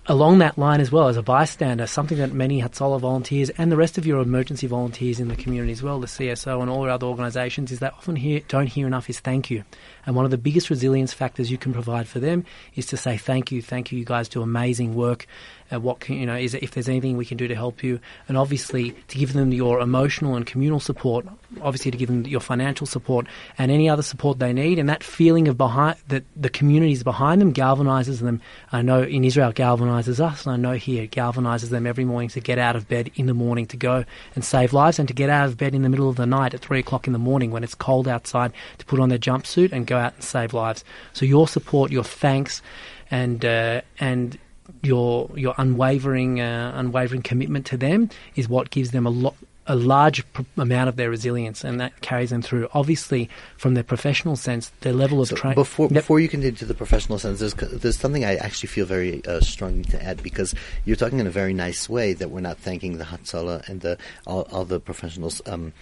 along 0.08 0.40
that 0.40 0.58
line 0.58 0.82
as 0.82 0.92
well 0.92 1.08
as 1.08 1.18
a 1.18 1.22
bystander, 1.22 1.86
something 1.86 2.18
that 2.18 2.34
many 2.34 2.62
Hatzalah 2.62 3.00
volunteers 3.00 3.50
and 3.52 3.72
the 3.72 3.78
rest 3.78 3.98
of 3.98 4.06
your 4.06 4.20
emergency 4.22 4.66
volunteers 4.66 5.20
in 5.20 5.28
the 5.28 5.36
community 5.36 5.72
as 5.72 5.84
well, 5.84 6.00
the 6.00 6.08
CSO 6.08 6.62
and 6.62 6.70
all 6.70 6.90
other 6.90 7.06
organisations, 7.06 7.72
is 7.72 7.80
they 7.80 7.88
often 7.88 8.16
hear, 8.16 8.42
don't 8.48 8.68
hear 8.68 8.88
enough 8.88 9.10
is 9.10 9.20
thank 9.20 9.52
you. 9.52 9.64
And 10.06 10.16
one 10.16 10.26
of 10.26 10.32
the 10.32 10.38
biggest 10.38 10.70
resilience 10.70 11.14
factors 11.14 11.52
you 11.52 11.58
can 11.58 11.72
provide 11.72 12.08
for 12.08 12.20
them 12.20 12.46
is 12.76 12.88
to 12.88 12.98
say 12.98 13.18
thank 13.18 13.52
you, 13.52 13.62
thank 13.62 13.92
you, 13.92 14.00
you 14.00 14.06
guys 14.06 14.28
do 14.28 14.42
amazing 14.42 14.96
work. 14.96 15.28
Uh, 15.72 15.80
what 15.80 16.00
can, 16.00 16.16
you 16.16 16.26
know 16.26 16.36
is 16.36 16.54
if 16.54 16.72
there's 16.72 16.90
anything 16.90 17.18
we 17.18 17.26
can 17.26 17.38
do 17.38 17.48
to 17.48 17.56
help 17.56 17.84
you, 17.84 18.00
and 18.28 18.38
obviously 18.38 18.92
to 19.08 19.18
give 19.18 19.34
them 19.34 19.52
your 19.52 19.80
emotional 19.80 20.36
and 20.36 20.46
communal 20.46 20.80
support, 20.80 21.26
obviously 21.62 21.92
to 21.92 21.98
give 21.98 22.08
them 22.08 22.26
your 22.26 22.40
financial 22.40 22.88
support 22.88 23.28
and 23.58 23.72
any 23.72 23.90
other 23.90 24.04
support 24.04 24.40
they 24.40 24.54
need, 24.54 24.80
and 24.80 24.90
that 24.90 25.04
feeling 25.04 25.48
of 25.48 25.58
behind 25.58 25.98
that 26.08 26.24
the 26.36 26.50
community 26.50 26.92
is 26.92 27.04
behind 27.04 27.42
them 27.42 27.54
galvanizes 27.54 28.20
them. 28.20 28.42
I 28.72 28.82
know 28.82 29.02
in 29.04 29.24
Israel 29.24 29.54
galvanizes 29.54 30.20
us, 30.20 30.46
and 30.46 30.54
I 30.54 30.58
know 30.58 30.74
here 30.74 31.08
galvanizes 31.08 31.70
them 31.70 31.86
every 31.86 32.06
morning 32.06 32.30
to 32.30 32.40
get 32.40 32.60
out 32.60 32.76
of 32.76 32.88
bed 32.88 33.12
in 33.16 33.26
the 33.26 33.34
morning 33.34 33.66
to 33.68 33.78
go 33.78 34.06
and 34.36 34.44
save 34.44 34.74
lives, 34.74 35.00
and 35.00 35.08
to 35.08 35.14
get 35.14 35.30
out 35.30 35.48
of 35.48 35.58
bed 35.58 35.76
in 35.76 35.82
the 35.82 35.90
middle 35.90 36.10
of 36.10 36.16
the 36.16 36.26
night 36.26 36.54
at 36.54 36.62
three 36.62 36.80
o'clock 36.80 37.08
in 37.08 37.14
the 37.14 37.20
morning 37.20 37.52
when 37.52 37.64
it's 37.64 37.76
cold 37.76 38.08
outside 38.08 38.52
to 38.78 38.86
put 38.86 39.00
on 39.00 39.10
their 39.10 39.18
jumpsuit 39.18 39.72
and 39.72 39.88
go 39.88 39.98
out 39.98 40.14
and 40.16 40.24
save 40.24 40.54
lives. 40.54 40.84
So 41.14 41.26
your 41.26 41.48
support, 41.48 41.92
your 41.92 42.04
thanks, 42.04 42.62
and 43.10 43.44
uh, 43.44 43.82
and 44.00 44.38
your 44.82 45.30
your 45.36 45.54
unwavering 45.58 46.42
uh, 46.42 46.74
unwavering 46.76 47.22
commitment 47.22 47.66
to 47.68 47.78
them 47.78 48.10
is 48.36 48.50
what 48.50 48.70
gives 48.70 48.92
them 48.92 49.06
a 49.06 49.10
lot 49.10 49.36
a 49.68 49.76
large 49.76 50.30
pr- 50.34 50.42
amount 50.58 50.90
of 50.90 50.96
their 50.96 51.10
resilience, 51.10 51.64
and 51.64 51.80
that 51.80 52.02
carries 52.02 52.32
them 52.32 52.42
through. 52.42 52.68
Obviously, 52.74 53.30
from 53.58 53.76
their 53.76 53.84
professional 53.84 54.36
sense, 54.36 54.72
their 54.82 54.94
level 54.94 55.22
of 55.22 55.28
So 55.30 55.36
training. 55.36 55.56
before 55.56 55.88
before 55.88 56.20
you 56.20 56.28
continue 56.28 56.56
to 56.58 56.66
the 56.66 56.74
professional 56.74 57.20
sense, 57.20 57.40
there's 57.40 57.54
there's 57.54 57.98
something 57.98 58.26
I 58.26 58.36
actually 58.36 58.68
feel 58.68 58.86
very 58.86 59.24
uh, 59.26 59.40
strongly 59.42 59.84
to 59.86 60.04
add 60.04 60.24
because 60.24 60.56
you're 60.84 60.96
talking 60.96 61.20
in 61.20 61.28
a 61.28 61.32
very 61.32 61.54
nice 61.54 61.88
way 61.88 62.14
that 62.14 62.32
we're 62.32 62.42
not 62.42 62.58
thanking 62.58 62.98
the 62.98 63.06
Hatzalah 63.06 63.68
and 63.70 63.82
the 63.82 63.98
all, 64.26 64.48
all 64.52 64.66
the 64.66 64.80
professionals 64.80 65.42
um, 65.46 65.74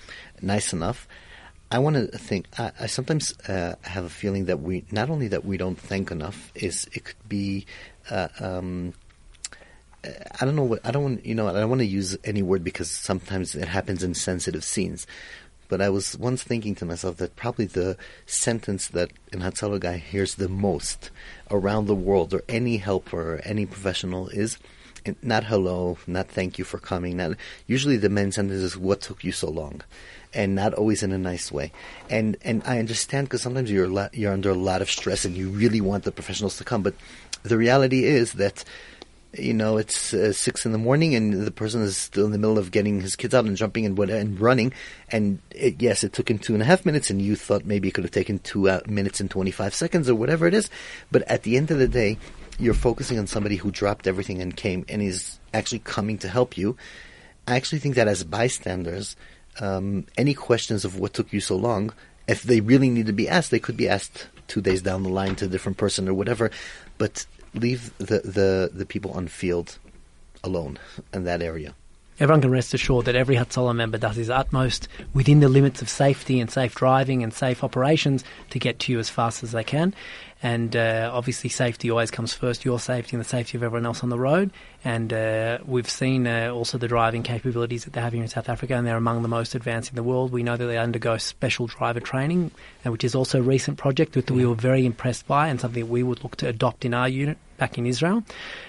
nice 0.42 0.74
enough. 0.74 1.08
I 1.72 1.78
want 1.80 1.96
to 1.96 2.18
think. 2.18 2.48
I, 2.58 2.72
I 2.82 2.86
sometimes 2.88 3.38
uh, 3.48 3.76
have 3.82 4.04
a 4.04 4.10
feeling 4.10 4.46
that 4.46 4.60
we 4.60 4.86
not 4.92 5.10
only 5.10 5.30
that 5.30 5.46
we 5.46 5.56
don't 5.58 5.80
thank 5.80 6.12
enough 6.12 6.52
is 6.54 6.88
it 6.94 7.06
could 7.06 7.30
be. 7.30 7.66
Uh, 8.10 8.28
um, 8.40 8.94
I 10.04 10.46
don't 10.46 10.56
know 10.56 10.64
what 10.64 10.86
I 10.86 10.92
don't 10.92 11.04
want. 11.04 11.26
You 11.26 11.36
know, 11.36 11.48
I 11.48 11.54
don't 11.54 11.70
want 11.70 11.80
to 11.80 11.86
use 11.86 12.18
any 12.24 12.42
word 12.42 12.64
because 12.64 12.90
sometimes 12.90 13.56
it 13.56 13.68
happens 13.68 14.04
in 14.04 14.14
sensitive 14.14 14.64
scenes. 14.64 15.06
But 15.68 15.82
I 15.82 15.90
was 15.90 16.18
once 16.18 16.42
thinking 16.42 16.74
to 16.76 16.86
myself 16.86 17.18
that 17.18 17.36
probably 17.36 17.66
the 17.66 17.96
sentence 18.26 18.88
that 18.88 19.12
an 19.32 19.42
Hatzalah 19.42 19.80
guy 19.80 19.98
hears 19.98 20.36
the 20.36 20.50
most 20.50 21.12
around 21.52 21.86
the 21.86 21.96
world, 21.96 22.34
or 22.34 22.44
any 22.50 22.78
helper, 22.78 23.36
or 23.36 23.42
any 23.44 23.66
professional, 23.68 24.30
is 24.30 24.58
not 25.22 25.44
hello, 25.44 25.98
not 26.08 26.28
thank 26.28 26.58
you 26.58 26.66
for 26.66 26.80
coming. 26.80 27.18
Not 27.18 27.38
usually 27.68 27.98
the 27.98 28.10
main 28.10 28.32
sentence 28.32 28.62
is 28.62 28.78
what 28.78 29.02
took 29.02 29.24
you 29.24 29.32
so 29.32 29.50
long, 29.50 29.82
and 30.34 30.56
not 30.56 30.74
always 30.74 31.04
in 31.04 31.12
a 31.12 31.18
nice 31.18 31.52
way. 31.52 31.72
And 32.10 32.38
and 32.42 32.64
I 32.66 32.80
understand 32.80 33.28
because 33.28 33.42
sometimes 33.42 33.70
you're 33.70 33.88
lot, 33.88 34.16
you're 34.16 34.34
under 34.34 34.50
a 34.50 34.56
lot 34.56 34.82
of 34.82 34.90
stress 34.90 35.26
and 35.26 35.36
you 35.36 35.50
really 35.50 35.82
want 35.82 36.04
the 36.04 36.12
professionals 36.12 36.58
to 36.58 36.64
come, 36.64 36.84
but 36.84 36.96
the 37.44 37.58
reality 37.58 38.04
is 38.04 38.34
that 38.34 38.64
you 39.38 39.54
know, 39.54 39.78
it's 39.78 40.14
uh, 40.14 40.34
six 40.34 40.66
in 40.66 40.72
the 40.72 40.80
morning, 40.80 41.14
and 41.14 41.46
the 41.46 41.52
person 41.52 41.82
is 41.82 41.96
still 41.96 42.26
in 42.26 42.32
the 42.32 42.40
middle 42.40 42.58
of 42.58 42.72
getting 42.72 43.00
his 43.00 43.16
kids 43.16 43.36
out 43.36 43.46
and 43.46 43.56
jumping 43.56 43.86
and 43.86 43.96
what 43.98 44.10
and 44.10 44.40
running. 44.40 44.74
And 45.10 45.40
it, 45.52 45.82
yes, 45.82 46.04
it 46.04 46.14
took 46.14 46.32
him 46.32 46.40
two 46.40 46.54
and 46.54 46.64
a 46.64 46.66
half 46.66 46.86
minutes, 46.86 47.12
and 47.12 47.22
you 47.22 47.36
thought 47.36 47.66
maybe 47.66 47.88
it 47.88 47.92
could 47.92 48.04
have 48.04 48.12
taken 48.12 48.40
two 48.40 48.70
uh, 48.70 48.82
minutes 48.88 49.20
and 49.20 49.30
twenty 49.30 49.52
five 49.52 49.76
seconds 49.76 50.10
or 50.10 50.16
whatever 50.16 50.48
it 50.48 50.54
is. 50.56 50.70
But 51.12 51.22
at 51.24 51.44
the 51.44 51.58
end 51.58 51.70
of 51.70 51.78
the 51.78 51.88
day, 51.88 52.18
you're 52.58 52.74
focusing 52.74 53.20
on 53.20 53.28
somebody 53.28 53.56
who 53.56 53.70
dropped 53.70 54.08
everything 54.08 54.42
and 54.42 54.56
came 54.56 54.84
and 54.90 55.02
is 55.02 55.40
actually 55.54 55.80
coming 55.80 56.18
to 56.20 56.28
help 56.28 56.58
you. 56.58 56.76
I 57.48 57.56
actually 57.56 57.80
think 57.80 57.96
that 57.96 58.08
as 58.08 58.24
bystanders, 58.24 59.16
um, 59.60 60.08
any 60.18 60.34
questions 60.34 60.86
of 60.86 61.00
what 61.00 61.14
took 61.14 61.32
you 61.32 61.40
so 61.40 61.56
long, 61.56 61.94
if 62.28 62.44
they 62.44 62.62
really 62.62 62.90
need 62.90 63.06
to 63.06 63.14
be 63.14 63.30
asked, 63.30 63.52
they 63.52 63.60
could 63.60 63.78
be 63.78 63.90
asked 63.90 64.28
two 64.48 64.62
days 64.62 64.82
down 64.82 65.04
the 65.04 65.10
line 65.10 65.36
to 65.36 65.46
a 65.46 65.48
different 65.48 65.78
person 65.78 66.10
or 66.10 66.14
whatever. 66.14 66.50
But 67.00 67.26
leave 67.56 67.98
the, 67.98 68.20
the, 68.20 68.70
the 68.72 68.86
people 68.86 69.12
on 69.14 69.28
field 69.28 69.80
alone 70.44 70.78
in 71.12 71.24
that 71.24 71.42
area. 71.42 71.74
Everyone 72.20 72.42
can 72.42 72.52
rest 72.52 72.74
assured 72.74 73.06
that 73.06 73.16
every 73.16 73.38
Hatzalah 73.38 73.74
member 73.74 73.98
does 73.98 74.18
his 74.18 74.30
utmost 74.30 74.90
within 75.14 75.40
the 75.40 75.48
limits 75.48 75.82
of 75.82 75.88
safety 75.88 76.42
and 76.42 76.52
safe 76.52 76.76
driving 76.76 77.24
and 77.24 77.34
safe 77.34 77.64
operations 77.64 78.26
to 78.50 78.60
get 78.60 78.78
to 78.80 78.92
you 78.92 79.00
as 79.00 79.10
fast 79.10 79.42
as 79.42 79.54
they 79.54 79.64
can. 79.64 79.96
And 80.42 80.74
uh, 80.76 81.12
obviously, 81.14 81.50
safety 81.50 81.92
always 81.92 82.12
comes 82.12 82.34
first 82.34 82.64
your 82.64 82.80
safety 82.80 83.16
and 83.16 83.24
the 83.24 83.28
safety 83.28 83.58
of 83.58 83.64
everyone 83.64 83.86
else 83.86 84.04
on 84.04 84.10
the 84.10 84.18
road. 84.20 84.52
And 84.86 85.12
uh, 85.12 85.58
we've 85.66 85.90
seen 85.90 86.28
uh, 86.28 86.52
also 86.54 86.78
the 86.78 86.88
driving 86.88 87.24
capabilities 87.24 87.84
that 87.84 87.92
they 87.92 88.00
have 88.00 88.14
here 88.14 88.22
in 88.22 88.30
South 88.30 88.48
Africa, 88.48 88.76
and 88.76 88.88
they're 88.88 88.96
among 88.96 89.22
the 89.22 89.28
most 89.28 89.54
advanced 89.54 89.90
in 89.90 89.96
the 89.96 90.04
world. 90.04 90.32
We 90.32 90.44
know 90.44 90.56
that 90.56 90.66
they 90.66 90.78
undergo 90.78 91.18
special 91.18 91.68
driver 91.68 92.00
training, 92.00 92.52
uh, 92.86 92.92
which 92.92 93.04
is 93.04 93.16
also 93.16 93.40
a 93.40 93.42
recent 93.42 93.78
project 93.78 94.14
that 94.14 94.32
we 94.32 94.46
were 94.46 94.56
very 94.56 94.86
impressed 94.86 95.28
by 95.28 95.50
and 95.50 95.60
something 95.60 95.84
that 95.84 95.92
we 95.92 96.04
would 96.04 96.24
look 96.24 96.38
to 96.38 96.48
adopt 96.48 96.86
in 96.86 96.94
our 96.94 97.10
unit 97.10 97.38
back 97.58 97.78
in 97.78 97.86
Israel. 97.86 98.24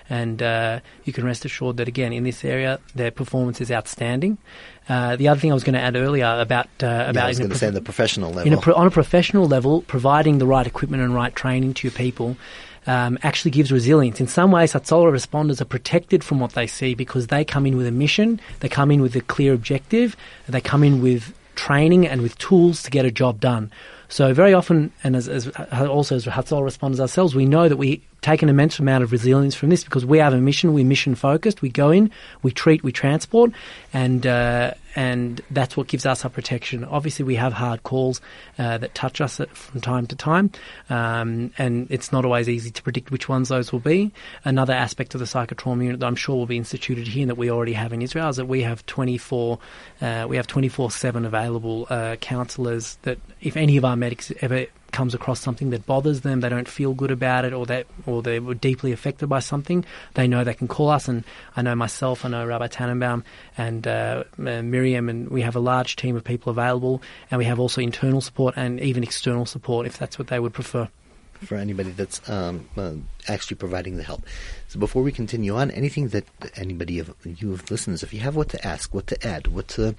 And 0.09 0.43
uh, 0.43 0.81
you 1.05 1.13
can 1.13 1.25
rest 1.25 1.45
assured 1.45 1.77
that, 1.77 1.87
again, 1.87 2.13
in 2.13 2.25
this 2.25 2.45
area, 2.45 2.81
their 2.97 3.13
performance 3.13 3.61
is 3.61 3.71
outstanding. 3.71 4.39
Uh, 4.89 5.15
the 5.17 5.29
other 5.29 5.39
thing 5.41 5.51
I 5.51 5.55
was 5.55 5.63
going 5.65 5.75
to 5.75 5.81
add 5.81 5.95
earlier 5.97 6.27
about 6.41 6.67
uh, 6.83 6.87
about 6.87 7.15
Yeah, 7.15 7.25
I 7.25 7.29
was 7.29 7.39
going 7.39 7.51
to 7.51 7.55
prof- 7.55 7.61
say 7.61 7.67
on 7.69 7.75
the 7.75 7.81
professional 7.81 8.31
level. 8.33 8.47
in 8.53 8.59
a 8.59 8.61
pro- 8.61 8.75
on 8.75 8.87
a 8.87 8.91
professional 8.91 9.47
level, 9.47 9.83
providing 9.83 10.39
the 10.39 10.47
right 10.47 10.67
equipment 10.67 11.03
and 11.03 11.15
right 11.15 11.35
training 11.35 11.75
to 11.75 11.87
your 11.87 11.93
people 11.93 12.37
um, 12.87 13.19
actually 13.23 13.53
gives 13.53 13.71
resilience. 13.71 14.21
In 14.21 14.27
some 14.27 14.51
ways, 14.51 14.73
Hatzalah 14.73 15.13
responders 15.13 15.61
are 15.61 15.67
protected 15.67 16.25
from 16.25 16.41
what 16.41 16.53
they 16.53 16.67
see 16.67 16.95
because 16.95 17.29
they 17.29 17.45
come 17.45 17.67
in 17.67 17.77
with 17.77 17.87
a 17.87 17.93
mission, 17.93 18.41
they 18.61 18.69
come 18.69 18.91
in 18.91 19.01
with 19.01 19.15
a 19.15 19.21
clear 19.21 19.53
objective, 19.53 20.17
they 20.49 20.61
come 20.61 20.83
in 20.83 21.01
with 21.03 21.35
training 21.55 22.09
and 22.09 22.23
with 22.23 22.37
tools 22.39 22.83
to 22.85 22.91
get 22.91 23.05
a 23.05 23.11
job 23.11 23.39
done. 23.39 23.71
So 24.09 24.35
very 24.35 24.55
often, 24.55 24.93
and 25.05 25.15
as, 25.15 25.29
as 25.29 25.49
also 25.73 26.17
as 26.17 26.25
Hatzalah 26.25 26.63
responders 26.63 26.99
ourselves, 26.99 27.35
we 27.37 27.45
know 27.45 27.69
that 27.69 27.77
we 27.77 28.03
take 28.23 28.43
an 28.43 28.49
immense 28.49 28.79
amount 28.79 29.03
of 29.05 29.13
resilience 29.13 29.55
from 29.55 29.71
this 29.71 29.85
because 29.85 30.05
we 30.05 30.19
have 30.19 30.33
a 30.33 30.41
mission. 30.41 30.73
We're 30.73 30.85
mission 30.85 31.15
focused. 31.15 31.63
We 31.63 31.71
go 31.71 31.91
in, 31.91 32.11
we 32.43 32.51
treat, 32.51 32.83
we 32.83 32.93
transport, 32.93 33.53
and 33.93 34.27
uh, 34.27 34.75
and 34.97 35.41
that's 35.51 35.77
what 35.77 35.87
gives 35.87 36.05
us 36.05 36.25
our 36.25 36.31
protection. 36.31 36.85
Obviously, 36.85 37.25
we 37.25 37.37
have 37.37 37.53
hard 37.53 37.83
calls 37.83 38.21
uh, 38.59 38.79
that 38.79 38.95
touch 38.95 39.21
us 39.21 39.41
from 39.53 39.81
time 39.81 40.07
to 40.09 40.17
time, 40.17 40.51
um, 40.89 41.53
and 41.59 41.87
it's 41.91 42.13
not 42.13 42.25
always 42.25 42.49
easy 42.49 42.71
to 42.71 42.83
predict 42.83 43.11
which 43.11 43.29
ones 43.29 43.49
those 43.49 43.73
will 43.73 43.81
be. 43.81 44.13
Another 44.45 44.73
aspect 44.73 45.15
of 45.15 45.21
the 45.21 45.27
psychotrauma 45.27 45.85
unit 45.85 46.01
that 46.01 46.07
I'm 46.07 46.17
sure 46.17 46.37
will 46.37 46.47
be 46.47 46.57
instituted 46.57 47.07
here 47.07 47.23
and 47.23 47.31
that 47.31 47.39
we 47.39 47.51
already 47.51 47.73
have 47.75 47.93
in 47.93 48.03
Israel 48.03 48.29
is 48.29 48.37
that 48.37 48.47
we 48.47 48.63
have 48.63 48.85
24 48.87 49.59
uh, 50.01 50.27
we 50.29 50.37
have 50.37 50.47
24/7 50.47 51.27
available 51.27 51.87
uh, 51.91 52.17
counsellors 52.17 52.97
that 53.03 53.19
if 53.41 53.57
any 53.57 53.77
of 53.77 53.85
our 53.85 53.97
medics 53.97 54.33
ever 54.41 54.67
comes 54.93 55.15
across 55.15 55.41
something 55.41 55.71
that 55.71 55.87
bothers 55.87 56.23
them, 56.23 56.41
they 56.41 56.49
don't 56.49 56.69
feel 56.69 56.95
good 56.95 57.11
about 57.11 57.45
it, 57.45 57.53
or 57.53 57.67
that 57.67 57.87
or 58.07 58.23
they 58.23 58.41
were 58.41 58.55
deeply 58.55 58.93
affected 58.93 59.29
by 59.29 59.41
something, 59.41 59.85
they 60.15 60.27
know 60.27 60.45
they 60.45 60.55
can 60.55 60.69
call 60.69 60.89
us. 60.89 61.09
And 61.09 61.25
I 61.57 61.63
know 61.63 61.75
myself, 61.75 62.25
I 62.25 62.29
know 62.29 62.45
Rabbi 62.47 62.69
Tannenbaum 62.69 63.25
and 63.57 63.87
uh, 63.87 64.25
uh, 64.39 64.63
Miriam, 64.63 65.09
and 65.09 65.29
we 65.29 65.43
have 65.43 65.57
a 65.57 65.61
large 65.61 65.97
team 65.97 66.17
of 66.17 66.25
people 66.25 66.51
available, 66.51 67.03
and 67.31 67.39
we 67.39 67.45
have 67.45 67.61
also 67.61 67.81
internal 67.81 68.21
support 68.21 68.55
and 68.57 68.81
even 68.81 69.03
external 69.03 69.47
support 69.47 69.87
if 69.87 69.99
that's 69.99 70.19
what 70.19 70.29
they 70.29 70.39
would 70.39 70.53
prefer. 70.53 70.89
for 71.41 71.57
anybody 71.57 71.91
that's 71.91 72.29
um, 72.29 72.69
uh, 72.77 72.93
actually 73.29 73.57
providing 73.57 73.97
the 73.97 74.03
help. 74.03 74.23
So 74.69 74.79
before 74.79 75.03
we 75.03 75.13
continue 75.13 75.57
on, 75.57 75.71
anything 75.71 76.09
that 76.09 76.25
anybody 76.57 76.99
of 76.99 77.15
you 77.25 77.59
listeners, 77.71 78.03
if 78.03 78.13
you 78.13 78.21
have 78.21 78.37
what 78.37 78.51
to 78.51 78.67
ask, 78.67 78.93
what 78.95 79.07
to 79.09 79.27
add, 79.27 79.47
what 79.49 79.69
to 79.69 79.95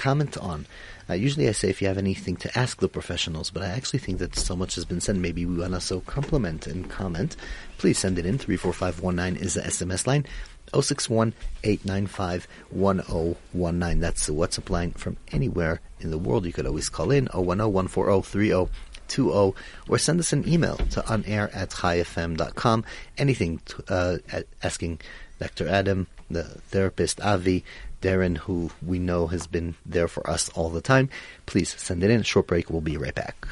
comment 0.00 0.38
on, 0.38 0.66
uh, 1.08 1.12
usually 1.12 1.46
I 1.46 1.52
say 1.52 1.68
if 1.68 1.82
you 1.82 1.88
have 1.88 1.98
anything 1.98 2.36
to 2.36 2.58
ask 2.58 2.80
the 2.80 2.88
professionals, 2.88 3.50
but 3.50 3.62
I 3.62 3.66
actually 3.66 3.98
think 3.98 4.18
that 4.18 4.34
so 4.34 4.56
much 4.56 4.74
has 4.76 4.86
been 4.86 5.00
said. 5.00 5.16
Maybe 5.16 5.44
we 5.44 5.58
want 5.58 5.74
to 5.74 5.80
so 5.80 6.00
compliment 6.00 6.66
and 6.66 6.88
comment. 6.88 7.36
Please 7.76 7.98
send 7.98 8.18
it 8.18 8.24
in. 8.24 8.38
Three 8.38 8.56
four 8.56 8.72
five 8.72 9.00
one 9.00 9.16
nine 9.16 9.36
is 9.36 9.54
the 9.54 9.60
SMS 9.62 10.06
line. 10.06 10.24
061 10.72 11.34
895 11.64 12.46
1019. 12.70 14.00
That's 14.00 14.26
the 14.26 14.32
WhatsApp 14.32 14.70
line 14.70 14.92
from 14.92 15.16
anywhere 15.32 15.80
in 16.00 16.10
the 16.10 16.18
world. 16.18 16.46
You 16.46 16.52
could 16.52 16.66
always 16.66 16.88
call 16.88 17.10
in 17.10 17.26
010 17.26 17.44
140 17.44 18.22
3020 18.22 19.54
or 19.88 19.98
send 19.98 20.20
us 20.20 20.32
an 20.32 20.48
email 20.48 20.76
to 20.76 21.00
onair 21.02 21.54
at 21.54 21.70
chaifm.com. 21.70 22.84
Anything 23.18 23.60
to, 23.66 23.84
uh, 23.88 24.42
asking 24.62 25.00
Dr. 25.40 25.68
Adam, 25.68 26.06
the 26.30 26.44
therapist, 26.44 27.20
Avi, 27.20 27.64
Darren, 28.00 28.38
who 28.38 28.70
we 28.84 28.98
know 28.98 29.26
has 29.26 29.46
been 29.46 29.74
there 29.84 30.08
for 30.08 30.28
us 30.28 30.48
all 30.50 30.70
the 30.70 30.80
time. 30.80 31.08
Please 31.46 31.74
send 31.78 32.02
it 32.02 32.10
in. 32.10 32.22
Short 32.22 32.46
break. 32.46 32.70
We'll 32.70 32.80
be 32.80 32.96
right 32.96 33.14
back. 33.14 33.46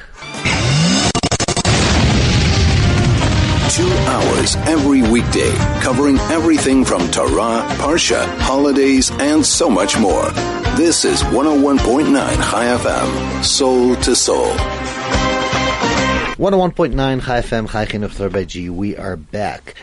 Two 3.70 3.92
hours 4.08 4.56
every 4.66 5.02
weekday, 5.02 5.52
covering 5.80 6.18
everything 6.18 6.84
from 6.84 7.08
Torah, 7.11 7.64
Parsha, 7.78 8.26
holidays, 8.38 9.11
and 9.12 9.44
so 9.44 9.70
much 9.70 9.96
more. 9.98 10.30
This 10.76 11.04
is 11.04 11.22
101.9 11.22 12.12
Chai 12.14 12.64
FM, 12.78 13.44
soul 13.44 13.94
to 13.96 14.16
soul. 14.16 14.48
101.9 16.38 17.22
Chai 17.22 17.40
FM, 17.40 17.70
Chai 17.70 17.84
Chinuch 17.84 18.46
G. 18.46 18.70
We 18.70 18.96
are 18.96 19.16
back. 19.16 19.74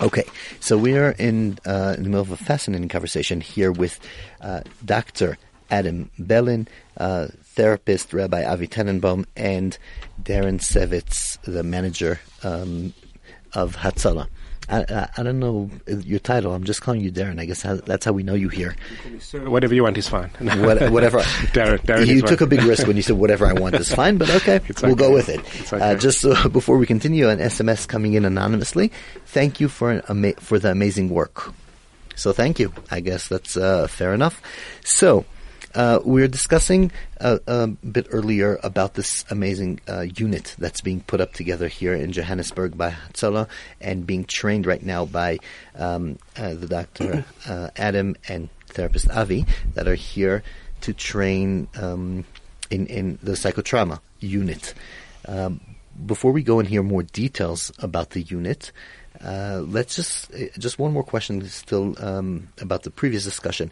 Okay, 0.00 0.24
so 0.58 0.76
we 0.76 0.96
are 0.96 1.12
in, 1.12 1.58
uh, 1.64 1.94
in 1.96 2.02
the 2.02 2.08
middle 2.08 2.20
of 2.20 2.32
a 2.32 2.36
fascinating 2.36 2.88
conversation 2.88 3.40
here 3.40 3.70
with 3.70 4.00
uh, 4.40 4.62
Dr. 4.84 5.38
Adam 5.70 6.10
Ballin, 6.18 6.66
uh, 6.96 7.28
therapist 7.42 8.12
Rabbi 8.12 8.44
Avi 8.44 8.66
Tenenbaum, 8.66 9.24
and 9.36 9.78
Darren 10.20 10.60
Sevitz, 10.60 11.40
the 11.42 11.62
manager 11.62 12.20
um, 12.42 12.92
of 13.52 13.76
Hatzalah. 13.76 14.26
I, 14.68 14.80
I, 14.88 15.08
I 15.18 15.22
don't 15.22 15.38
know 15.40 15.70
your 15.86 16.18
title. 16.18 16.54
I'm 16.54 16.64
just 16.64 16.80
calling 16.82 17.00
you 17.00 17.12
Darren. 17.12 17.38
I 17.38 17.44
guess 17.44 17.62
how, 17.62 17.76
that's 17.76 18.04
how 18.04 18.12
we 18.12 18.22
know 18.22 18.34
you 18.34 18.48
here. 18.48 18.74
Whatever 19.32 19.74
you 19.74 19.82
want 19.82 19.98
is 19.98 20.08
fine. 20.08 20.30
What, 20.64 20.90
whatever. 20.90 21.18
Darren, 21.52 21.78
Darren 21.80 22.06
you 22.06 22.16
is 22.16 22.22
took 22.22 22.38
fine. 22.38 22.48
a 22.48 22.50
big 22.50 22.62
risk 22.62 22.86
when 22.86 22.96
you 22.96 23.02
said 23.02 23.16
whatever 23.16 23.46
I 23.46 23.52
want 23.52 23.74
is 23.74 23.92
fine, 24.00 24.16
but 24.18 24.30
okay, 24.30 24.60
It's 24.68 24.82
we'll 24.82 24.94
go 24.94 25.12
with 25.12 25.28
it. 25.28 25.40
Uh, 25.72 25.94
just 25.96 26.24
uh, 26.24 26.48
before 26.48 26.78
we 26.78 26.86
continue, 26.86 27.28
an 27.28 27.38
SMS 27.38 27.86
coming 27.86 28.14
in 28.14 28.24
anonymously. 28.24 28.90
Thank 29.26 29.60
you 29.60 29.68
for 29.68 29.90
an 29.90 30.02
ama- 30.08 30.34
for 30.40 30.58
the 30.58 30.70
amazing 30.70 31.10
work. 31.10 31.52
So 32.16 32.32
thank 32.32 32.58
you. 32.58 32.72
I 32.90 33.00
guess 33.00 33.28
that's 33.28 33.56
uh, 33.56 33.86
fair 33.88 34.14
enough. 34.14 34.40
So. 34.84 35.24
Uh, 35.74 35.98
we 36.04 36.20
were 36.20 36.28
discussing 36.28 36.92
uh, 37.20 37.38
a 37.46 37.66
bit 37.66 38.06
earlier 38.10 38.60
about 38.62 38.94
this 38.94 39.24
amazing 39.30 39.80
uh, 39.88 40.02
unit 40.02 40.54
that's 40.58 40.80
being 40.80 41.00
put 41.00 41.20
up 41.20 41.32
together 41.32 41.66
here 41.66 41.94
in 41.94 42.12
Johannesburg 42.12 42.78
by 42.78 42.90
Hatzalah 42.90 43.48
and 43.80 44.06
being 44.06 44.24
trained 44.24 44.66
right 44.66 44.82
now 44.82 45.04
by 45.04 45.38
um, 45.74 46.18
uh, 46.36 46.54
the 46.54 46.68
doctor 46.68 47.24
uh, 47.48 47.70
Adam 47.76 48.14
and 48.28 48.48
therapist 48.68 49.10
Avi 49.10 49.46
that 49.74 49.88
are 49.88 49.96
here 49.96 50.44
to 50.82 50.92
train 50.92 51.66
um, 51.76 52.24
in, 52.70 52.86
in 52.86 53.18
the 53.22 53.32
psychotrauma 53.32 53.98
unit. 54.20 54.74
Um, 55.26 55.60
before 56.06 56.30
we 56.30 56.42
go 56.42 56.60
and 56.60 56.68
hear 56.68 56.82
more 56.82 57.02
details 57.02 57.72
about 57.80 58.10
the 58.10 58.22
unit, 58.22 58.70
uh, 59.24 59.62
let's 59.64 59.94
just 59.94 60.30
just 60.58 60.78
one 60.78 60.92
more 60.92 61.04
question 61.04 61.44
still 61.48 61.94
um, 62.04 62.48
about 62.60 62.82
the 62.82 62.90
previous 62.90 63.24
discussion. 63.24 63.70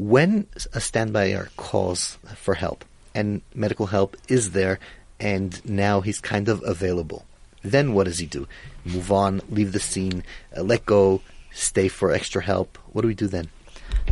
When 0.00 0.46
a 0.72 0.78
standbyer 0.78 1.54
calls 1.58 2.16
for 2.34 2.54
help 2.54 2.86
and 3.14 3.42
medical 3.54 3.84
help 3.84 4.16
is 4.28 4.52
there, 4.52 4.78
and 5.20 5.62
now 5.68 6.00
he's 6.00 6.20
kind 6.20 6.48
of 6.48 6.62
available, 6.64 7.26
then 7.60 7.92
what 7.92 8.04
does 8.04 8.18
he 8.18 8.24
do? 8.24 8.48
Move 8.86 9.12
on, 9.12 9.42
leave 9.50 9.72
the 9.72 9.78
scene, 9.78 10.24
uh, 10.56 10.62
let 10.62 10.86
go, 10.86 11.20
stay 11.52 11.88
for 11.88 12.12
extra 12.12 12.42
help. 12.42 12.78
What 12.94 13.02
do 13.02 13.08
we 13.08 13.14
do 13.14 13.26
then? 13.26 13.50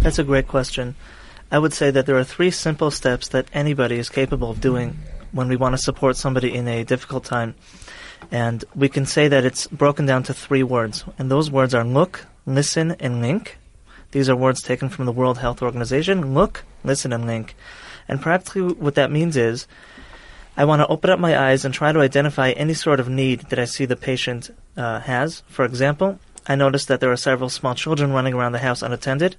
That's 0.02 0.18
a 0.18 0.24
great 0.24 0.46
question. 0.46 0.94
I 1.50 1.58
would 1.58 1.72
say 1.72 1.90
that 1.90 2.04
there 2.04 2.18
are 2.18 2.24
three 2.24 2.50
simple 2.50 2.90
steps 2.90 3.28
that 3.28 3.46
anybody 3.54 3.96
is 3.96 4.10
capable 4.10 4.50
of 4.50 4.60
doing 4.60 4.98
when 5.32 5.48
we 5.48 5.56
want 5.56 5.72
to 5.72 5.82
support 5.82 6.18
somebody 6.18 6.54
in 6.54 6.68
a 6.68 6.84
difficult 6.84 7.24
time. 7.24 7.54
And 8.30 8.62
we 8.74 8.90
can 8.90 9.06
say 9.06 9.28
that 9.28 9.46
it's 9.46 9.66
broken 9.68 10.04
down 10.04 10.24
to 10.24 10.34
three 10.34 10.62
words. 10.62 11.06
And 11.18 11.30
those 11.30 11.50
words 11.50 11.74
are 11.74 11.82
look, 11.82 12.26
listen, 12.44 12.90
and 13.00 13.22
link. 13.22 13.56
These 14.12 14.28
are 14.28 14.36
words 14.36 14.62
taken 14.62 14.88
from 14.88 15.06
the 15.06 15.12
World 15.12 15.38
Health 15.38 15.62
Organization. 15.62 16.34
Look, 16.34 16.64
listen, 16.82 17.12
and 17.12 17.26
link. 17.26 17.54
And 18.08 18.20
practically 18.20 18.62
what 18.62 18.94
that 18.94 19.10
means 19.10 19.36
is 19.36 19.66
I 20.56 20.64
want 20.64 20.80
to 20.80 20.86
open 20.88 21.10
up 21.10 21.20
my 21.20 21.38
eyes 21.38 21.64
and 21.64 21.74
try 21.74 21.92
to 21.92 22.00
identify 22.00 22.50
any 22.50 22.74
sort 22.74 23.00
of 23.00 23.08
need 23.08 23.42
that 23.50 23.58
I 23.58 23.64
see 23.64 23.84
the 23.84 23.96
patient 23.96 24.50
uh, 24.76 25.00
has. 25.00 25.42
For 25.48 25.64
example, 25.64 26.18
I 26.46 26.54
notice 26.54 26.86
that 26.86 27.00
there 27.00 27.12
are 27.12 27.16
several 27.16 27.50
small 27.50 27.74
children 27.74 28.12
running 28.12 28.34
around 28.34 28.52
the 28.52 28.58
house 28.58 28.82
unattended 28.82 29.36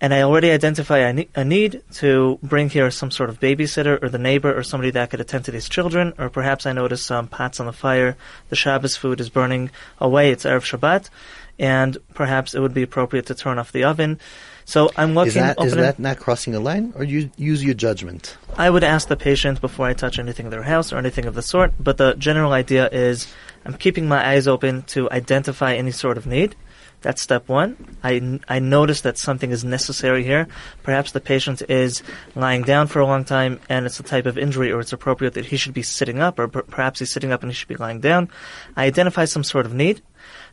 and 0.00 0.12
I 0.12 0.22
already 0.22 0.50
identify 0.50 0.98
a, 0.98 1.26
a 1.34 1.44
need 1.44 1.82
to 1.94 2.38
bring 2.42 2.68
here 2.68 2.90
some 2.90 3.10
sort 3.10 3.30
of 3.30 3.40
babysitter 3.40 4.02
or 4.02 4.08
the 4.08 4.18
neighbor 4.18 4.56
or 4.56 4.62
somebody 4.62 4.90
that 4.90 5.10
could 5.10 5.20
attend 5.20 5.44
to 5.46 5.50
these 5.50 5.68
children, 5.68 6.12
or 6.18 6.28
perhaps 6.28 6.66
I 6.66 6.72
notice 6.72 7.04
some 7.04 7.28
pots 7.28 7.60
on 7.60 7.66
the 7.66 7.72
fire, 7.72 8.16
the 8.48 8.56
Shabbos 8.56 8.96
food 8.96 9.20
is 9.20 9.30
burning 9.30 9.70
away, 9.98 10.30
it's 10.30 10.44
Erev 10.44 10.62
Shabbat, 10.62 11.10
and 11.58 11.96
perhaps 12.14 12.54
it 12.54 12.60
would 12.60 12.74
be 12.74 12.82
appropriate 12.82 13.26
to 13.26 13.34
turn 13.34 13.58
off 13.58 13.72
the 13.72 13.84
oven. 13.84 14.18
So 14.64 14.90
I'm 14.96 15.14
looking. 15.14 15.28
Is 15.28 15.34
that 15.34 15.62
is 15.62 15.74
that 15.74 15.98
not 15.98 16.18
crossing 16.18 16.54
a 16.54 16.60
line, 16.60 16.92
or 16.96 17.04
you 17.04 17.30
use 17.36 17.62
your 17.62 17.74
judgment? 17.74 18.36
I 18.56 18.70
would 18.70 18.84
ask 18.84 19.08
the 19.08 19.16
patient 19.16 19.60
before 19.60 19.86
I 19.86 19.92
touch 19.92 20.18
anything 20.18 20.46
in 20.46 20.50
their 20.50 20.62
house 20.62 20.92
or 20.92 20.96
anything 20.96 21.26
of 21.26 21.34
the 21.34 21.42
sort, 21.42 21.72
but 21.78 21.98
the 21.98 22.14
general 22.14 22.52
idea 22.52 22.88
is 22.90 23.32
I'm 23.64 23.74
keeping 23.74 24.08
my 24.08 24.26
eyes 24.26 24.48
open 24.48 24.82
to 24.94 25.10
identify 25.10 25.74
any 25.74 25.90
sort 25.90 26.16
of 26.16 26.26
need. 26.26 26.56
That's 27.04 27.20
step 27.20 27.50
one. 27.50 27.98
I, 28.02 28.40
I 28.48 28.60
notice 28.60 29.02
that 29.02 29.18
something 29.18 29.50
is 29.50 29.62
necessary 29.62 30.24
here. 30.24 30.48
Perhaps 30.82 31.12
the 31.12 31.20
patient 31.20 31.60
is 31.68 32.02
lying 32.34 32.62
down 32.62 32.86
for 32.86 33.00
a 33.00 33.06
long 33.06 33.26
time 33.26 33.60
and 33.68 33.84
it's 33.84 34.00
a 34.00 34.02
type 34.02 34.24
of 34.24 34.38
injury 34.38 34.72
or 34.72 34.80
it's 34.80 34.94
appropriate 34.94 35.34
that 35.34 35.44
he 35.44 35.58
should 35.58 35.74
be 35.74 35.82
sitting 35.82 36.20
up 36.20 36.38
or 36.38 36.48
per- 36.48 36.62
perhaps 36.62 37.00
he's 37.00 37.12
sitting 37.12 37.30
up 37.30 37.42
and 37.42 37.52
he 37.52 37.54
should 37.54 37.68
be 37.68 37.76
lying 37.76 38.00
down. 38.00 38.30
I 38.74 38.86
identify 38.86 39.26
some 39.26 39.44
sort 39.44 39.66
of 39.66 39.74
need. 39.74 40.00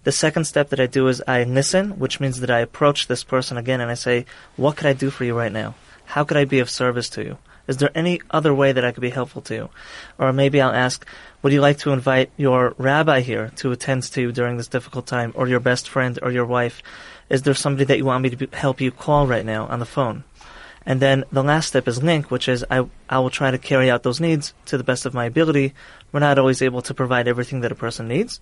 The 0.03 0.11
second 0.11 0.45
step 0.45 0.69
that 0.69 0.79
I 0.79 0.87
do 0.87 1.07
is 1.07 1.21
I 1.27 1.43
listen, 1.43 1.99
which 1.99 2.19
means 2.19 2.39
that 2.39 2.49
I 2.49 2.59
approach 2.59 3.07
this 3.07 3.23
person 3.23 3.57
again 3.57 3.81
and 3.81 3.91
I 3.91 3.95
say, 3.95 4.25
what 4.55 4.75
could 4.75 4.87
I 4.87 4.93
do 4.93 5.09
for 5.11 5.25
you 5.25 5.37
right 5.37 5.51
now? 5.51 5.75
How 6.05 6.23
could 6.23 6.37
I 6.37 6.45
be 6.45 6.59
of 6.59 6.69
service 6.69 7.07
to 7.09 7.23
you? 7.23 7.37
Is 7.67 7.77
there 7.77 7.91
any 7.93 8.19
other 8.31 8.53
way 8.53 8.71
that 8.71 8.83
I 8.83 8.91
could 8.91 9.01
be 9.01 9.11
helpful 9.11 9.43
to 9.43 9.53
you? 9.53 9.69
Or 10.17 10.33
maybe 10.33 10.59
I'll 10.59 10.73
ask, 10.73 11.05
would 11.41 11.53
you 11.53 11.61
like 11.61 11.77
to 11.79 11.91
invite 11.91 12.31
your 12.35 12.73
rabbi 12.77 13.21
here 13.21 13.51
to 13.57 13.71
attend 13.71 14.03
to 14.03 14.21
you 14.21 14.31
during 14.31 14.57
this 14.57 14.67
difficult 14.67 15.05
time, 15.05 15.31
or 15.35 15.47
your 15.47 15.59
best 15.59 15.87
friend, 15.87 16.17
or 16.21 16.31
your 16.31 16.45
wife? 16.45 16.81
Is 17.29 17.43
there 17.43 17.53
somebody 17.53 17.85
that 17.85 17.97
you 17.97 18.05
want 18.05 18.23
me 18.23 18.31
to 18.31 18.35
be, 18.35 18.49
help 18.51 18.81
you 18.81 18.91
call 18.91 19.27
right 19.27 19.45
now 19.45 19.67
on 19.67 19.79
the 19.79 19.85
phone? 19.85 20.23
And 20.83 20.99
then 20.99 21.23
the 21.31 21.43
last 21.43 21.67
step 21.67 21.87
is 21.87 22.01
link, 22.01 22.31
which 22.31 22.49
is 22.49 22.65
I, 22.69 22.87
I 23.07 23.19
will 23.19 23.29
try 23.29 23.51
to 23.51 23.59
carry 23.59 23.91
out 23.91 24.01
those 24.01 24.19
needs 24.19 24.53
to 24.65 24.77
the 24.77 24.83
best 24.83 25.05
of 25.05 25.13
my 25.13 25.25
ability. 25.25 25.75
We're 26.11 26.21
not 26.21 26.39
always 26.39 26.61
able 26.63 26.81
to 26.81 26.93
provide 26.95 27.27
everything 27.27 27.61
that 27.61 27.71
a 27.71 27.75
person 27.75 28.07
needs, 28.07 28.39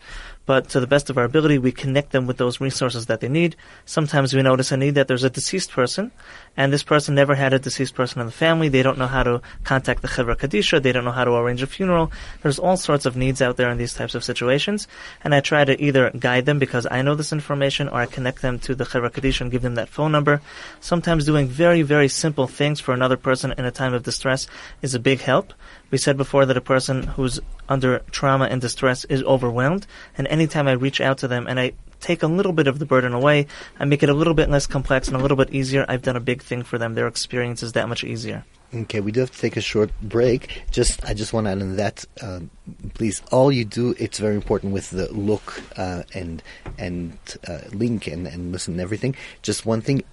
but 0.49 0.67
to 0.69 0.79
the 0.79 0.87
best 0.87 1.11
of 1.11 1.17
our 1.19 1.25
ability, 1.25 1.59
we 1.59 1.71
connect 1.71 2.11
them 2.11 2.25
with 2.25 2.37
those 2.37 2.59
resources 2.59 3.05
that 3.05 3.19
they 3.19 3.27
need. 3.27 3.55
Sometimes 3.85 4.33
we 4.33 4.41
notice 4.41 4.71
a 4.71 4.77
need 4.77 4.95
that 4.95 5.07
there's 5.07 5.23
a 5.23 5.29
deceased 5.29 5.71
person, 5.71 6.11
and 6.57 6.73
this 6.73 6.81
person 6.81 7.13
never 7.13 7.35
had 7.35 7.53
a 7.53 7.59
deceased 7.59 7.93
person 7.93 8.19
in 8.19 8.25
the 8.25 8.31
family. 8.31 8.67
They 8.67 8.81
don't 8.81 8.97
know 8.97 9.05
how 9.05 9.21
to 9.21 9.43
contact 9.63 10.01
the 10.01 10.07
Chevra 10.07 10.35
Kadisha. 10.35 10.81
They 10.81 10.91
don't 10.91 11.05
know 11.05 11.11
how 11.11 11.25
to 11.25 11.35
arrange 11.35 11.61
a 11.61 11.67
funeral. 11.67 12.11
There's 12.41 12.57
all 12.57 12.77
sorts 12.77 13.05
of 13.05 13.15
needs 13.15 13.43
out 13.43 13.57
there 13.57 13.69
in 13.69 13.77
these 13.77 13.93
types 13.93 14.15
of 14.15 14.23
situations, 14.23 14.87
and 15.23 15.35
I 15.35 15.39
try 15.41 15.65
to 15.65 15.79
either 15.79 16.09
guide 16.17 16.47
them 16.47 16.57
because 16.57 16.87
I 16.89 17.03
know 17.03 17.13
this 17.13 17.31
information, 17.31 17.87
or 17.87 18.01
I 18.01 18.07
connect 18.07 18.41
them 18.41 18.57
to 18.61 18.73
the 18.73 18.85
Chevra 18.85 19.11
Kadisha 19.11 19.41
and 19.41 19.51
give 19.51 19.61
them 19.61 19.75
that 19.75 19.89
phone 19.89 20.11
number. 20.11 20.41
Sometimes 20.79 21.25
doing 21.25 21.47
very, 21.47 21.83
very 21.83 22.07
simple 22.07 22.47
things 22.47 22.79
for 22.79 22.95
another 22.95 23.17
person 23.17 23.53
in 23.55 23.65
a 23.65 23.71
time 23.71 23.93
of 23.93 24.01
distress 24.01 24.47
is 24.81 24.95
a 24.95 24.99
big 24.99 25.21
help. 25.21 25.53
We 25.91 25.97
said 25.97 26.17
before 26.17 26.45
that 26.45 26.57
a 26.57 26.61
person 26.61 27.03
who's 27.03 27.39
under 27.67 27.99
trauma 28.11 28.45
and 28.45 28.61
distress 28.61 29.05
is 29.05 29.23
overwhelmed, 29.23 29.85
and 30.17 30.27
anytime 30.39 30.67
I 30.67 30.73
reach 30.73 31.01
out 31.01 31.19
to 31.19 31.27
them 31.27 31.47
and 31.47 31.59
I 31.59 31.73
take 31.99 32.23
a 32.23 32.27
little 32.27 32.53
bit 32.53 32.67
of 32.67 32.79
the 32.79 32.85
burden 32.85 33.13
away, 33.13 33.47
I 33.79 33.85
make 33.85 34.03
it 34.03 34.09
a 34.09 34.13
little 34.13 34.33
bit 34.33 34.49
less 34.49 34.65
complex 34.65 35.07
and 35.07 35.17
a 35.17 35.19
little 35.19 35.37
bit 35.37 35.51
easier, 35.51 35.85
I've 35.87 36.01
done 36.01 36.15
a 36.15 36.21
big 36.21 36.41
thing 36.41 36.63
for 36.63 36.77
them. 36.77 36.95
Their 36.95 37.07
experience 37.07 37.61
is 37.61 37.73
that 37.73 37.89
much 37.89 38.03
easier. 38.03 38.45
Okay, 38.73 38.99
we 38.99 39.11
do 39.11 39.21
have 39.21 39.31
to 39.31 39.39
take 39.39 39.57
a 39.57 39.61
short 39.61 39.89
break. 39.99 40.63
Just, 40.69 41.03
I 41.03 41.15
just 41.15 41.33
want 41.33 41.47
to 41.47 41.51
add 41.51 41.61
on 41.61 41.75
that, 41.77 42.05
um, 42.21 42.51
please. 42.93 43.21
All 43.31 43.51
you 43.51 43.65
do, 43.65 43.95
it's 43.97 44.19
very 44.19 44.35
important 44.35 44.73
with 44.73 44.91
the 44.91 45.11
look 45.11 45.63
uh, 45.75 46.03
and 46.13 46.43
and 46.77 47.17
uh, 47.47 47.61
link 47.71 48.05
and 48.05 48.27
and 48.27 48.51
listen 48.51 48.75
and 48.75 48.81
everything. 48.81 49.15
Just 49.41 49.65
one 49.65 49.81
thing: 49.81 50.03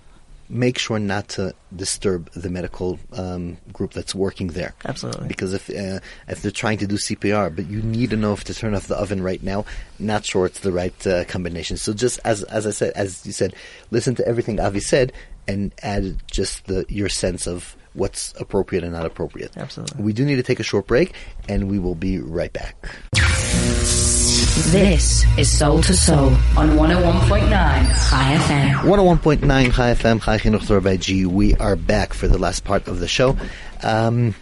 make 0.49 0.79
sure 0.79 0.99
not 0.99 1.29
to 1.29 1.55
disturb 1.75 2.31
the 2.33 2.49
medical 2.49 2.99
um, 3.13 3.57
group 3.73 3.93
that's 3.93 4.15
working 4.15 4.49
there. 4.49 4.75
Absolutely. 4.85 5.29
Because 5.29 5.53
if 5.53 5.71
uh, 5.71 6.01
if 6.29 6.43
they're 6.43 6.51
trying 6.51 6.79
to 6.79 6.87
do 6.87 6.97
CPR, 6.97 7.55
but 7.55 7.67
you 7.67 7.83
need 7.83 8.11
to 8.11 8.17
know 8.17 8.33
if 8.33 8.45
to 8.45 8.55
turn 8.55 8.75
off 8.75 8.87
the 8.87 8.97
oven 8.97 9.23
right 9.23 9.43
now, 9.43 9.65
not 9.99 10.25
sure 10.25 10.47
it's 10.47 10.61
the 10.61 10.73
right 10.73 11.07
uh, 11.07 11.25
combination. 11.25 11.77
So 11.77 11.93
just 11.93 12.21
as 12.25 12.43
as 12.45 12.67
I 12.67 12.71
said, 12.71 12.93
as 12.95 13.25
you 13.27 13.33
said, 13.33 13.55
listen 13.91 14.15
to 14.17 14.27
everything 14.27 14.61
Avi 14.61 14.81
said 14.81 15.13
and 15.49 15.73
add 15.83 16.17
just 16.31 16.67
the 16.67 16.85
your 16.89 17.09
sense 17.09 17.47
of 17.47 17.77
what's 17.95 18.35
appropriate 18.39 18.85
and 18.85 18.93
not 18.93 19.07
appropriate. 19.07 19.57
Absolutely. 19.57 20.03
We 20.03 20.13
do 20.13 20.25
need 20.25 20.37
to 20.37 20.43
take 20.43 20.61
a 20.61 20.65
short 20.65 20.87
break, 20.87 21.15
and 21.49 21.71
we 21.71 21.79
will 21.79 21.95
be 21.95 22.19
right 22.19 22.53
back. 22.53 22.77
This 24.57 25.27
is 25.37 25.53
Soul 25.57 25.83
to 25.83 25.95
Soul 25.95 26.29
on 26.57 26.71
101.9 26.71 27.51
Chai 27.51 28.37
FM. 28.39 28.73
101.9 28.81 29.73
Chai 29.75 29.93
FM, 29.93 30.23
Chai 30.23 30.39
Chinuch 30.39 30.71
Rabbi 30.71 30.97
G. 30.97 31.27
We 31.27 31.55
are 31.57 31.77
back 31.77 32.15
for 32.15 32.27
the 32.27 32.39
last 32.39 32.65
part 32.65 32.89
of 32.89 32.99
the 32.99 33.07
show. 33.07 33.37
Um, 33.83 34.35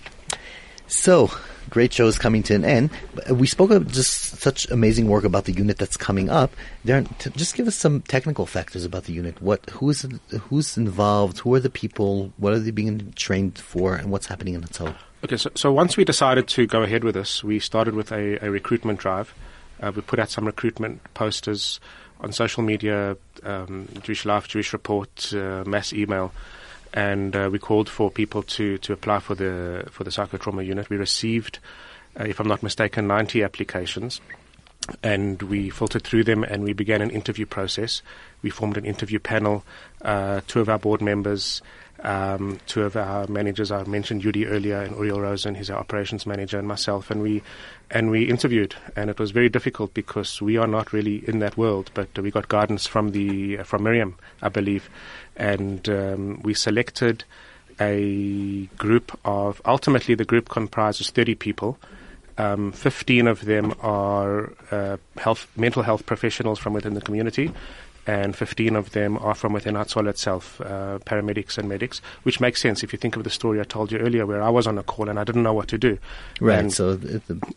so, 0.87 1.33
great 1.69 1.93
show 1.93 2.07
is 2.07 2.17
coming 2.17 2.45
to 2.45 2.55
an 2.55 2.65
end. 2.65 2.91
We 3.29 3.49
spoke 3.49 3.73
of 3.73 3.91
just 3.91 4.39
such 4.39 4.71
amazing 4.71 5.09
work 5.09 5.25
about 5.25 5.47
the 5.47 5.53
unit 5.53 5.79
that's 5.79 5.97
coming 5.97 6.31
up. 6.31 6.53
Darren, 6.87 7.09
t- 7.19 7.31
just 7.31 7.57
give 7.57 7.67
us 7.67 7.75
some 7.75 8.01
technical 8.03 8.47
factors 8.47 8.85
about 8.85 9.05
the 9.05 9.13
unit. 9.13 9.43
What, 9.43 9.69
who's 9.71 10.07
who's 10.43 10.77
involved? 10.77 11.41
Who 11.41 11.53
are 11.55 11.61
the 11.61 11.71
people? 11.71 12.33
What 12.37 12.53
are 12.53 12.61
they 12.61 12.71
being 12.71 13.13
trained 13.17 13.59
for? 13.59 13.97
And 13.97 14.13
what's 14.13 14.27
happening 14.27 14.55
in 14.55 14.63
Hatzal? 14.63 14.95
Okay, 15.25 15.37
so, 15.37 15.51
so 15.57 15.73
once 15.73 15.97
we 15.97 16.05
decided 16.05 16.47
to 16.49 16.69
go 16.69 16.83
ahead 16.83 17.03
with 17.03 17.17
this, 17.17 17.43
we 17.43 17.59
started 17.59 17.95
with 17.95 18.13
a, 18.13 18.39
a 18.45 18.49
recruitment 18.49 19.01
drive. 19.01 19.35
Uh, 19.85 19.93
we 19.95 20.01
put 20.01 20.19
out 20.19 20.31
some 20.31 20.47
recruitment 20.47 21.03
posters 21.13 21.79
on 22.21 22.33
social 22.33 22.63
media, 22.63 23.17
um, 23.43 23.87
Jewish 24.03 24.25
Life, 24.25 24.49
Jewish 24.49 24.73
Report, 24.73 25.33
uh, 25.35 25.63
mass 25.67 25.93
email, 25.93 26.33
and 26.95 27.37
uh, 27.37 27.51
we 27.53 27.59
called 27.59 27.91
for 27.91 28.11
people 28.11 28.43
to, 28.45 28.79
to 28.79 28.95
apply 28.95 29.19
for 29.19 29.35
the 29.35 29.85
for 29.91 30.05
the 30.05 30.11
psychotrauma 30.11 30.65
unit. 30.65 30.89
We 30.89 30.97
received, 30.97 31.59
uh, 32.19 32.25
if 32.25 32.41
I'm 32.41 32.49
not 32.49 32.63
mistaken, 32.63 33.07
90 33.07 33.43
applications, 33.43 34.23
and 35.03 35.43
we 35.43 35.69
filtered 35.69 36.05
through 36.05 36.25
them 36.25 36.45
and 36.45 36.65
we 36.65 36.73
began 36.73 37.03
an 37.03 37.11
interview 37.11 37.45
process. 37.45 38.01
We 38.41 38.49
formed 38.49 38.79
an 38.79 38.87
interview 38.87 39.19
panel. 39.19 39.65
Uh, 40.01 40.41
two 40.47 40.61
of 40.61 40.71
our 40.71 40.79
board 40.79 41.03
members 41.03 41.61
Um, 42.03 42.61
two 42.67 42.83
of 42.83 42.97
our 42.97 43.27
managers, 43.29 43.71
I 43.71 43.85
mentioned 43.85 44.23
Yudi 44.23 44.51
earlier, 44.51 44.83
and 44.83 44.97
Uriel 44.97 45.21
Rosen, 45.21 45.55
he's 45.55 45.71
our 45.71 45.79
operations 45.79 46.27
manager, 46.27 46.59
and 46.59 46.69
myself, 46.69 47.11
and 47.11 47.23
we 47.23 47.43
and 47.91 48.11
we 48.11 48.25
interviewed, 48.25 48.75
and 48.97 49.09
it 49.09 49.19
was 49.19 49.31
very 49.31 49.49
difficult 49.49 49.95
because 49.95 50.43
we 50.43 50.57
are 50.57 50.67
not 50.67 50.93
really 50.93 51.27
in 51.29 51.39
that 51.39 51.57
world, 51.57 51.91
but 51.95 52.09
we 52.19 52.31
got 52.31 52.49
guidance 52.49 52.87
from 52.87 53.13
the 53.13 53.59
from 53.59 53.85
Miriam, 53.85 54.17
I 54.43 54.49
believe, 54.49 54.91
and 55.37 55.89
um, 55.89 56.41
we 56.43 56.53
selected 56.53 57.25
a 57.81 58.67
group 58.77 59.19
of. 59.25 59.63
Ultimately, 59.65 60.15
the 60.15 60.25
group 60.25 60.49
comprises 60.49 61.11
thirty 61.11 61.35
people. 61.35 61.79
Um, 62.37 62.73
15 62.73 63.29
of 63.29 63.45
them 63.45 63.75
are 63.81 64.53
uh, 64.73 64.97
health, 65.17 65.47
mental 65.57 65.85
health 65.85 66.05
professionals 66.05 66.59
from 66.59 66.73
within 66.73 66.95
the 66.95 67.01
community, 67.01 67.53
and 68.07 68.37
15 68.37 68.77
of 68.77 68.91
them 68.91 69.19
are 69.19 69.35
from 69.35 69.53
within 69.53 69.75
Hatzolah 69.75 70.11
itself, 70.11 70.61
uh, 70.61 70.99
paramedics 71.07 71.59
and 71.59 71.69
medics, 71.69 72.01
which 72.23 72.41
makes 72.41 72.61
sense 72.61 72.83
if 72.83 72.93
you 72.93 72.99
think 72.99 73.17
of 73.17 73.25
the 73.25 73.31
story 73.31 73.61
I 73.61 73.65
told 73.65 73.91
you 73.93 73.99
earlier 73.99 74.27
where 74.27 74.43
I 74.43 74.51
was 74.51 74.67
on 74.67 74.79
a 74.79 74.83
call 74.83 75.09
and 75.09 75.19
I 75.19 75.25
didn't 75.25 75.43
know 75.43 75.55
what 75.55 75.69
to 75.69 75.79
do. 75.79 75.99
Right. 76.41 76.59
And, 76.59 76.73
so, 76.73 76.99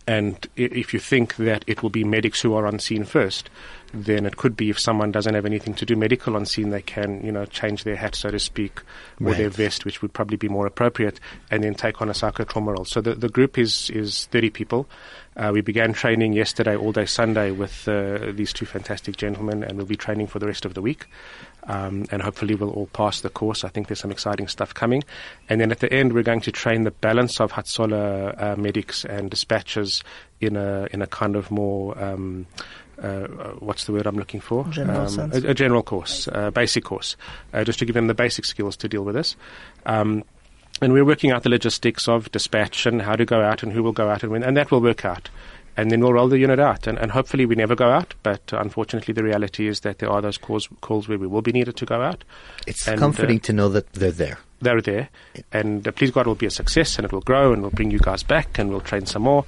and 0.07 0.47
if 0.55 0.93
you 0.93 0.99
think 0.99 1.35
that 1.37 1.63
it 1.67 1.83
will 1.83 1.89
be 1.89 2.03
medics 2.03 2.41
who 2.41 2.53
are 2.53 2.65
on 2.65 2.79
scene 2.79 3.03
first, 3.03 3.49
then 3.93 4.25
it 4.25 4.37
could 4.37 4.57
be 4.57 4.69
if 4.69 4.79
someone 4.79 5.11
doesn't 5.11 5.33
have 5.33 5.45
anything 5.45 5.73
to 5.75 5.85
do 5.85 5.95
medical 5.95 6.35
on 6.35 6.45
scene, 6.45 6.69
they 6.71 6.81
can, 6.81 7.25
you 7.25 7.31
know, 7.31 7.45
change 7.45 7.83
their 7.83 7.95
hat, 7.95 8.15
so 8.15 8.29
to 8.29 8.39
speak, 8.39 8.79
or 9.21 9.27
Right. 9.27 9.37
their 9.37 9.49
vest, 9.49 9.85
which 9.85 10.01
would 10.01 10.13
probably 10.13 10.37
be 10.37 10.49
more 10.49 10.67
appropriate, 10.67 11.19
and 11.49 11.63
then 11.63 11.73
take 11.73 12.01
on 12.01 12.09
a 12.09 12.13
psychotrauma 12.13 12.75
role. 12.75 12.85
So 12.85 13.01
the, 13.01 13.15
the 13.15 13.29
group 13.29 13.57
is, 13.57 13.89
is 13.89 14.25
30 14.25 14.49
people. 14.49 14.89
Uh, 15.37 15.51
we 15.53 15.61
began 15.61 15.93
training 15.93 16.33
yesterday, 16.33 16.75
all 16.75 16.91
day 16.91 17.05
Sunday, 17.05 17.51
with 17.51 17.87
uh, 17.87 18.31
these 18.31 18.51
two 18.51 18.65
fantastic 18.65 19.15
gentlemen, 19.15 19.63
and 19.63 19.77
we'll 19.77 19.85
be 19.85 19.95
training 19.95 20.25
for 20.25 20.39
the 20.39 20.47
rest 20.47 20.65
of 20.65 20.73
the 20.73 20.81
week. 20.81 21.05
Um, 21.65 22.05
and 22.11 22.21
hopefully 22.21 22.55
we'll 22.55 22.71
all 22.71 22.87
pass 22.87 23.21
the 23.21 23.29
course. 23.29 23.63
I 23.63 23.69
think 23.69 23.87
there's 23.87 23.99
some 23.99 24.09
exciting 24.09 24.47
stuff 24.47 24.73
coming. 24.73 25.03
And 25.47 25.61
then 25.61 25.71
at 25.71 25.79
the 25.79 25.93
end, 25.93 26.13
we're 26.13 26.23
going 26.23 26.41
to 26.41 26.51
train 26.51 26.83
the 26.83 26.91
balance 26.91 27.39
of 27.39 27.51
Hatzolah 27.51 28.41
uh, 28.41 28.55
medics 28.55 29.05
and 29.05 29.29
dispatchers 29.29 30.01
in 30.39 30.55
a 30.55 30.87
in 30.91 31.01
a 31.01 31.07
kind 31.07 31.35
of 31.35 31.51
more 31.51 32.01
um, 32.01 32.47
uh, 33.01 33.27
what's 33.59 33.85
the 33.85 33.91
word 33.91 34.07
I'm 34.07 34.15
looking 34.15 34.39
for? 34.39 34.65
General 34.69 35.01
um, 35.01 35.09
sense. 35.09 35.43
A, 35.43 35.49
a 35.49 35.53
general 35.53 35.83
course, 35.83 36.27
a 36.31 36.51
basic 36.51 36.83
course, 36.83 37.15
uh, 37.53 37.63
just 37.63 37.79
to 37.79 37.85
give 37.85 37.93
them 37.93 38.07
the 38.07 38.13
basic 38.13 38.45
skills 38.45 38.75
to 38.77 38.89
deal 38.89 39.03
with 39.03 39.15
this. 39.15 39.35
Um, 39.85 40.23
and 40.81 40.93
we're 40.93 41.05
working 41.05 41.31
out 41.31 41.43
the 41.43 41.49
logistics 41.49 42.07
of 42.07 42.31
dispatch 42.31 42.85
and 42.85 43.01
how 43.01 43.15
to 43.15 43.25
go 43.25 43.41
out 43.41 43.63
and 43.63 43.73
who 43.73 43.83
will 43.83 43.91
go 43.91 44.09
out 44.09 44.23
and 44.23 44.31
when, 44.31 44.43
and 44.43 44.55
that 44.57 44.71
will 44.71 44.81
work 44.81 45.05
out. 45.05 45.29
And 45.75 45.91
then 45.91 46.01
we'll 46.01 46.13
roll 46.13 46.27
the 46.27 46.39
unit 46.39 46.59
out, 46.59 46.87
and, 46.87 46.97
and 46.97 47.11
hopefully 47.11 47.45
we 47.45 47.53
never 47.53 47.75
go 47.75 47.91
out. 47.91 48.15
But 48.23 48.51
uh, 48.51 48.57
unfortunately, 48.57 49.13
the 49.13 49.23
reality 49.23 49.67
is 49.67 49.81
that 49.81 49.99
there 49.99 50.09
are 50.09 50.21
those 50.21 50.39
calls, 50.39 50.67
calls 50.81 51.07
where 51.07 51.19
we 51.19 51.27
will 51.27 51.43
be 51.43 51.51
needed 51.51 51.77
to 51.77 51.85
go 51.85 52.01
out. 52.01 52.23
it's 52.65 52.87
And, 52.87 52.97
uh, 52.97 52.99
comforting 52.99 53.39
to 53.41 53.53
know 53.53 53.69
that 53.69 53.93
they're 53.93 54.11
there. 54.11 54.39
They're 54.59 54.81
there, 54.81 55.09
and 55.53 55.87
uh, 55.87 55.91
please 55.91 56.09
God, 56.09 56.21
it 56.21 56.29
will 56.29 56.33
be 56.35 56.47
a 56.47 56.51
success, 56.51 56.97
and 56.97 57.05
it 57.05 57.11
will 57.11 57.21
grow, 57.21 57.53
and 57.53 57.61
we'll 57.61 57.69
bring 57.69 57.91
you 57.91 57.99
guys 57.99 58.23
back, 58.23 58.57
and 58.57 58.71
we'll 58.71 58.81
train 58.81 59.05
some 59.05 59.21
more, 59.21 59.45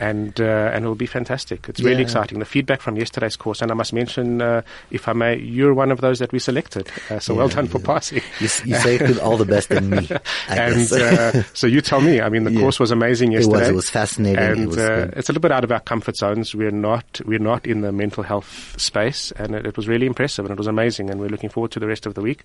and 0.00 0.40
uh, 0.40 0.70
and 0.74 0.84
it 0.84 0.88
will 0.88 0.94
be 0.96 1.06
fantastic. 1.06 1.68
It's 1.68 1.80
really 1.80 2.02
exciting. 2.02 2.38
The 2.40 2.44
feedback 2.44 2.80
from 2.80 2.96
yesterday's 2.96 3.36
course, 3.36 3.60
and 3.62 3.70
I 3.70 3.74
must 3.74 3.92
mention, 3.92 4.40
uh, 4.42 4.62
if 4.90 5.06
I 5.06 5.12
may, 5.12 5.36
you're 5.38 5.74
one 5.74 5.92
of 5.92 6.00
those 6.00 6.18
that 6.18 6.32
we 6.32 6.38
selected. 6.38 6.90
Uh, 7.10 7.18
so 7.20 7.34
well 7.34 7.48
Yeah, 7.48 7.56
done 7.56 7.66
for 7.68 7.78
passing. 7.78 8.22
You, 8.40 8.48
you 8.64 8.74
say 8.76 8.98
all 9.20 9.36
the 9.36 9.44
best 9.44 9.70
in 9.70 9.90
me. 9.90 10.08
And 10.48 10.90
uh, 10.92 11.42
so 11.54 11.66
you 11.66 11.80
tell 11.80 12.00
me. 12.00 12.20
I 12.20 12.28
mean, 12.28 12.44
the 12.44 12.50
Yeah. 12.54 12.60
course 12.60 12.80
was 12.80 12.90
amazing 12.90 13.32
It 13.32 13.36
was. 13.38 13.46
yesterday. 13.48 13.68
It 13.70 13.74
was 13.74 13.90
fascinating. 13.90 14.42
It 14.42 14.58
And 14.58 14.66
was 14.68 14.78
uh, 14.78 15.10
it's 15.16 15.28
a 15.28 15.32
little 15.32 15.42
bit 15.42 15.52
out 15.52 15.64
of 15.64 15.70
our 15.70 15.80
comfort 15.80 16.16
zones. 16.16 16.54
We're 16.54 16.70
not 16.72 17.20
we're 17.26 17.38
not 17.38 17.66
in 17.66 17.82
the 17.82 17.92
mental 17.92 18.22
health 18.24 18.74
space, 18.78 19.32
and 19.36 19.54
it, 19.54 19.66
it 19.66 19.76
was 19.76 19.86
really 19.86 20.06
impressive 20.06 20.44
and 20.46 20.52
it 20.52 20.58
was 20.58 20.66
amazing. 20.66 21.10
And 21.10 21.20
we're 21.20 21.28
looking 21.28 21.50
forward 21.50 21.70
to 21.72 21.78
the 21.80 21.86
rest 21.86 22.06
of 22.06 22.14
the 22.14 22.22
week. 22.22 22.42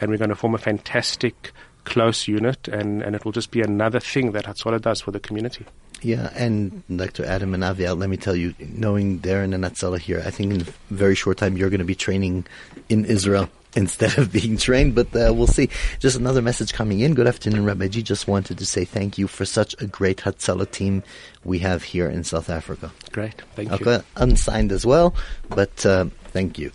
And 0.00 0.10
we're 0.10 0.18
going 0.18 0.30
to 0.30 0.34
form 0.36 0.54
a 0.54 0.58
fantastic 0.58 1.52
close 1.84 2.26
unit, 2.26 2.66
and, 2.68 3.00
and 3.00 3.14
it 3.14 3.24
will 3.24 3.30
just 3.32 3.52
be 3.52 3.62
another 3.62 4.00
thing 4.00 4.32
that 4.32 4.44
Hatzolah 4.44 4.80
does 4.82 5.00
for 5.00 5.12
the 5.12 5.20
community. 5.20 5.64
Yeah, 6.02 6.30
and 6.34 6.82
Dr. 6.94 7.24
Adam 7.24 7.54
and 7.54 7.62
Avial, 7.62 7.98
let 7.98 8.08
me 8.08 8.16
tell 8.16 8.36
you, 8.36 8.54
knowing 8.58 9.18
Darren 9.20 9.54
and 9.54 9.64
Atzala 9.64 9.98
here, 9.98 10.22
I 10.24 10.30
think 10.30 10.52
in 10.52 10.60
a 10.60 10.64
very 10.90 11.14
short 11.14 11.38
time 11.38 11.56
you're 11.56 11.70
going 11.70 11.78
to 11.78 11.84
be 11.84 11.94
training 11.94 12.46
in 12.88 13.04
Israel 13.04 13.48
instead 13.76 14.16
of 14.18 14.32
being 14.32 14.56
trained, 14.56 14.94
but 14.94 15.08
uh, 15.14 15.32
we'll 15.34 15.46
see. 15.46 15.68
Just 15.98 16.16
another 16.16 16.40
message 16.40 16.72
coming 16.72 17.00
in. 17.00 17.14
Good 17.14 17.26
afternoon, 17.26 17.64
Rabbi 17.64 17.88
G. 17.88 18.02
Just 18.02 18.26
wanted 18.26 18.58
to 18.58 18.66
say 18.66 18.84
thank 18.84 19.18
you 19.18 19.26
for 19.26 19.44
such 19.44 19.74
a 19.80 19.86
great 19.86 20.18
Hatzalah 20.18 20.70
team 20.70 21.02
we 21.44 21.58
have 21.60 21.82
here 21.82 22.08
in 22.08 22.24
South 22.24 22.48
Africa. 22.48 22.90
Great, 23.12 23.42
thank 23.54 23.68
you. 23.68 23.74
Okay, 23.76 24.02
unsigned 24.16 24.72
as 24.72 24.86
well, 24.86 25.14
but 25.50 25.84
uh, 25.84 26.06
thank 26.36 26.58
you. 26.58 26.70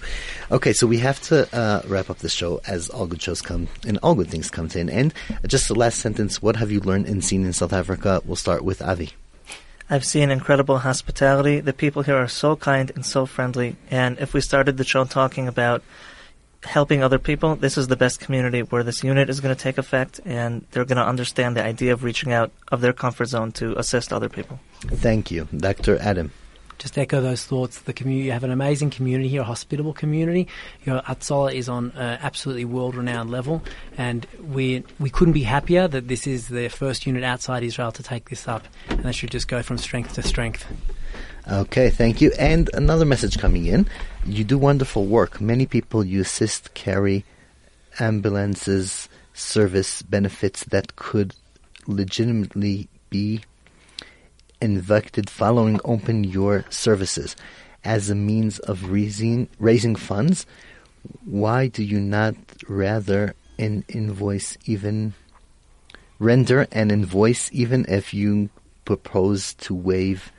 Okay, 0.50 0.74
so 0.74 0.88
we 0.88 0.98
have 0.98 1.22
to 1.30 1.36
uh, 1.56 1.84
wrap 1.86 2.10
up 2.10 2.18
the 2.18 2.30
show 2.30 2.62
as 2.66 2.90
all 2.90 3.06
good 3.06 3.22
shows 3.22 3.42
come 3.44 3.68
and 3.86 4.00
all 4.02 4.16
good 4.16 4.28
things 4.28 4.50
come 4.50 4.68
to 4.70 4.80
an 4.80 4.90
end. 4.90 5.14
Just 5.46 5.68
the 5.68 5.76
last 5.76 6.00
sentence. 6.00 6.42
What 6.42 6.56
have 6.56 6.72
you 6.72 6.80
learned 6.80 7.06
and 7.06 7.24
seen 7.24 7.46
in 7.46 7.54
South 7.54 7.72
Africa? 7.72 8.22
We'll 8.26 8.36
start 8.36 8.64
with 8.64 8.82
Avi. 8.82 9.12
I've 9.88 10.06
seen 10.06 10.32
incredible 10.32 10.80
hospitality. 10.80 11.60
The 11.60 11.74
people 11.74 12.02
here 12.02 12.16
are 12.16 12.28
so 12.28 12.56
kind 12.56 12.92
and 12.96 13.06
so 13.06 13.28
friendly. 13.28 13.76
And 13.92 14.18
if 14.20 14.34
we 14.34 14.42
started 14.42 14.78
the 14.78 14.84
show 14.84 15.04
talking 15.06 15.48
about 15.48 15.84
helping 16.64 17.04
other 17.04 17.20
people, 17.20 17.56
this 17.56 17.78
is 17.78 17.88
the 17.88 17.96
best 17.96 18.20
community 18.20 18.62
where 18.62 18.84
this 18.84 19.04
unit 19.04 19.30
is 19.30 19.42
going 19.42 19.56
to 19.56 19.62
take 19.62 19.78
effect 19.78 20.20
and 20.26 20.66
they're 20.72 20.86
going 20.86 21.04
to 21.04 21.06
understand 21.06 21.56
the 21.56 21.64
idea 21.64 21.94
of 21.94 22.04
reaching 22.04 22.32
out 22.34 22.52
of 22.72 22.82
their 22.82 22.94
comfort 22.94 23.28
zone 23.28 23.52
to 23.52 23.78
assist 23.78 24.12
other 24.12 24.30
people. 24.30 24.60
Thank 24.88 25.30
you, 25.30 25.48
Dr. 25.56 26.00
Adam. 26.00 26.32
Just 26.82 26.98
echo 26.98 27.22
those 27.22 27.46
thoughts. 27.46 27.82
The 27.82 27.94
community, 27.94 28.26
you 28.26 28.32
have 28.32 28.44
an 28.44 28.50
amazing 28.50 28.90
community 28.90 29.30
here, 29.30 29.42
a 29.42 29.44
hospitable 29.44 29.94
community. 29.94 30.48
Your 30.84 31.04
Atzola 31.04 31.54
is 31.54 31.70
on 31.70 31.92
an 31.92 32.18
absolutely 32.24 32.66
world-renowned 32.66 33.30
level, 33.30 33.62
and 34.00 34.26
we 34.52 34.84
we 35.00 35.12
couldn't 35.12 35.36
be 35.36 35.44
happier 35.44 35.88
that 35.88 36.08
this 36.08 36.26
is 36.26 36.48
the 36.48 36.70
first 36.70 37.06
unit 37.06 37.24
outside 37.24 37.62
Israel 37.62 37.92
to 37.92 38.02
take 38.02 38.32
this 38.32 38.48
up, 38.48 38.68
and 38.90 39.04
that 39.04 39.14
should 39.14 39.30
just 39.30 39.48
go 39.48 39.62
from 39.62 39.78
strength 39.78 40.16
to 40.16 40.24
strength. 40.24 40.66
Okay, 41.52 41.92
thank 41.92 42.20
you. 42.20 42.32
And 42.40 42.68
another 42.74 43.06
message 43.06 43.38
coming 43.38 43.68
in. 43.68 43.88
You 44.26 44.44
do 44.44 44.58
wonderful 44.58 45.06
work. 45.06 45.40
Many 45.40 45.68
people 45.68 46.04
you 46.04 46.22
assist 46.22 46.74
carry 46.74 47.26
ambulances, 48.00 49.08
service 49.36 50.02
benefits 50.02 50.64
that 50.66 50.96
could 50.96 51.36
legitimately 51.86 52.88
be 53.12 53.42
invected 54.62 55.30
following 55.30 55.80
open 55.84 56.24
your 56.24 56.66
services 56.70 57.36
as 57.84 58.10
a 58.10 58.16
means 58.16 58.60
of 58.60 58.92
raising, 58.92 59.50
raising 59.60 59.96
funds. 59.96 60.46
Why 61.26 61.68
do 61.68 61.84
you 61.84 62.00
not 62.00 62.36
rather 62.68 63.34
an 63.58 63.84
invoice 63.88 64.58
even 64.66 65.14
render 66.20 66.68
an 66.72 66.92
invoice 66.92 67.50
even 67.52 67.86
if 67.90 68.14
you 68.14 68.50
propose 68.86 69.56
to 69.56 69.74
waive 69.74 70.32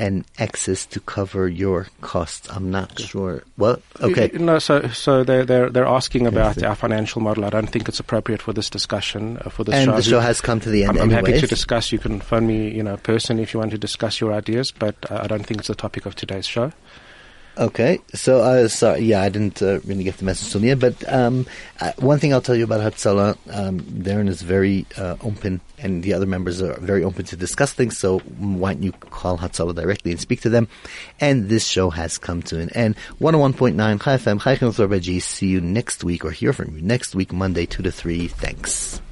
an 0.00 0.24
excess 0.38 0.86
to 0.86 0.98
cover 1.00 1.46
your 1.46 1.86
costs. 2.00 2.48
I'm 2.50 2.70
not 2.70 2.98
sure. 2.98 3.44
Well, 3.58 3.80
okay. 4.00 4.30
No, 4.32 4.58
so 4.58 4.88
so 4.88 5.22
they're 5.22 5.44
they're 5.44 5.68
they're 5.68 5.86
asking 5.86 6.26
about 6.26 6.62
our 6.62 6.74
financial 6.74 7.20
model. 7.20 7.44
I 7.44 7.50
don't 7.50 7.68
think 7.68 7.86
it's 7.88 8.00
appropriate 8.00 8.40
for 8.40 8.52
this 8.54 8.70
discussion 8.70 9.36
uh, 9.44 9.50
for 9.50 9.62
this 9.62 9.74
And 9.74 9.90
show. 9.90 9.96
the 9.96 10.02
show 10.02 10.20
has 10.20 10.40
come 10.40 10.58
to 10.60 10.70
the 10.70 10.84
end 10.84 10.96
I'm, 10.96 11.04
I'm 11.04 11.10
happy 11.10 11.38
to 11.38 11.46
discuss. 11.46 11.92
You 11.92 11.98
can 11.98 12.20
phone 12.20 12.46
me, 12.46 12.70
you 12.70 12.82
know, 12.82 12.96
person 12.96 13.38
if 13.38 13.52
you 13.52 13.60
want 13.60 13.72
to 13.72 13.78
discuss 13.78 14.20
your 14.20 14.32
ideas. 14.32 14.72
But 14.72 14.96
uh, 15.10 15.20
I 15.22 15.26
don't 15.26 15.44
think 15.44 15.60
it's 15.60 15.68
the 15.68 15.74
topic 15.74 16.06
of 16.06 16.14
today's 16.16 16.46
show. 16.46 16.72
Okay, 17.60 18.00
so 18.14 18.40
uh, 18.40 18.68
sorry, 18.68 19.00
yeah, 19.00 19.20
I 19.20 19.28
didn't 19.28 19.60
uh, 19.60 19.80
really 19.80 20.02
get 20.02 20.16
the 20.16 20.24
message 20.24 20.50
till 20.50 20.62
the 20.62 20.70
end. 20.70 20.80
But 20.80 21.12
um, 21.12 21.44
uh, 21.78 21.92
one 21.98 22.18
thing 22.18 22.32
I'll 22.32 22.40
tell 22.40 22.56
you 22.56 22.64
about 22.64 22.80
Hatzalah, 22.80 23.36
um, 23.54 23.80
Darren 23.80 24.28
is 24.28 24.40
very 24.40 24.86
uh, 24.96 25.16
open, 25.22 25.60
and 25.78 26.02
the 26.02 26.14
other 26.14 26.24
members 26.24 26.62
are 26.62 26.80
very 26.80 27.04
open 27.04 27.26
to 27.26 27.36
discuss 27.36 27.74
things. 27.74 27.98
So 27.98 28.20
why 28.20 28.72
don't 28.72 28.82
you 28.82 28.92
call 28.92 29.36
Hatzalah 29.36 29.74
directly 29.74 30.10
and 30.10 30.18
speak 30.18 30.40
to 30.40 30.48
them? 30.48 30.68
And 31.20 31.50
this 31.50 31.66
show 31.66 31.90
has 31.90 32.16
come 32.16 32.40
to 32.44 32.58
an 32.58 32.70
end. 32.70 32.96
101.9 33.20 33.76
Chai 34.02 34.16
FM, 34.16 34.40
Chai 34.40 34.56
Chinuch 34.56 34.78
Rabbi 34.78 34.98
G. 34.98 35.20
See 35.20 35.48
you 35.48 35.60
next 35.60 36.02
week, 36.02 36.24
or 36.24 36.30
hear 36.30 36.54
from 36.54 36.74
you 36.74 36.80
next 36.80 37.14
week, 37.14 37.30
Monday, 37.30 37.66
2 37.66 37.82
to 37.82 37.92
3. 37.92 38.26
Thanks. 38.28 39.02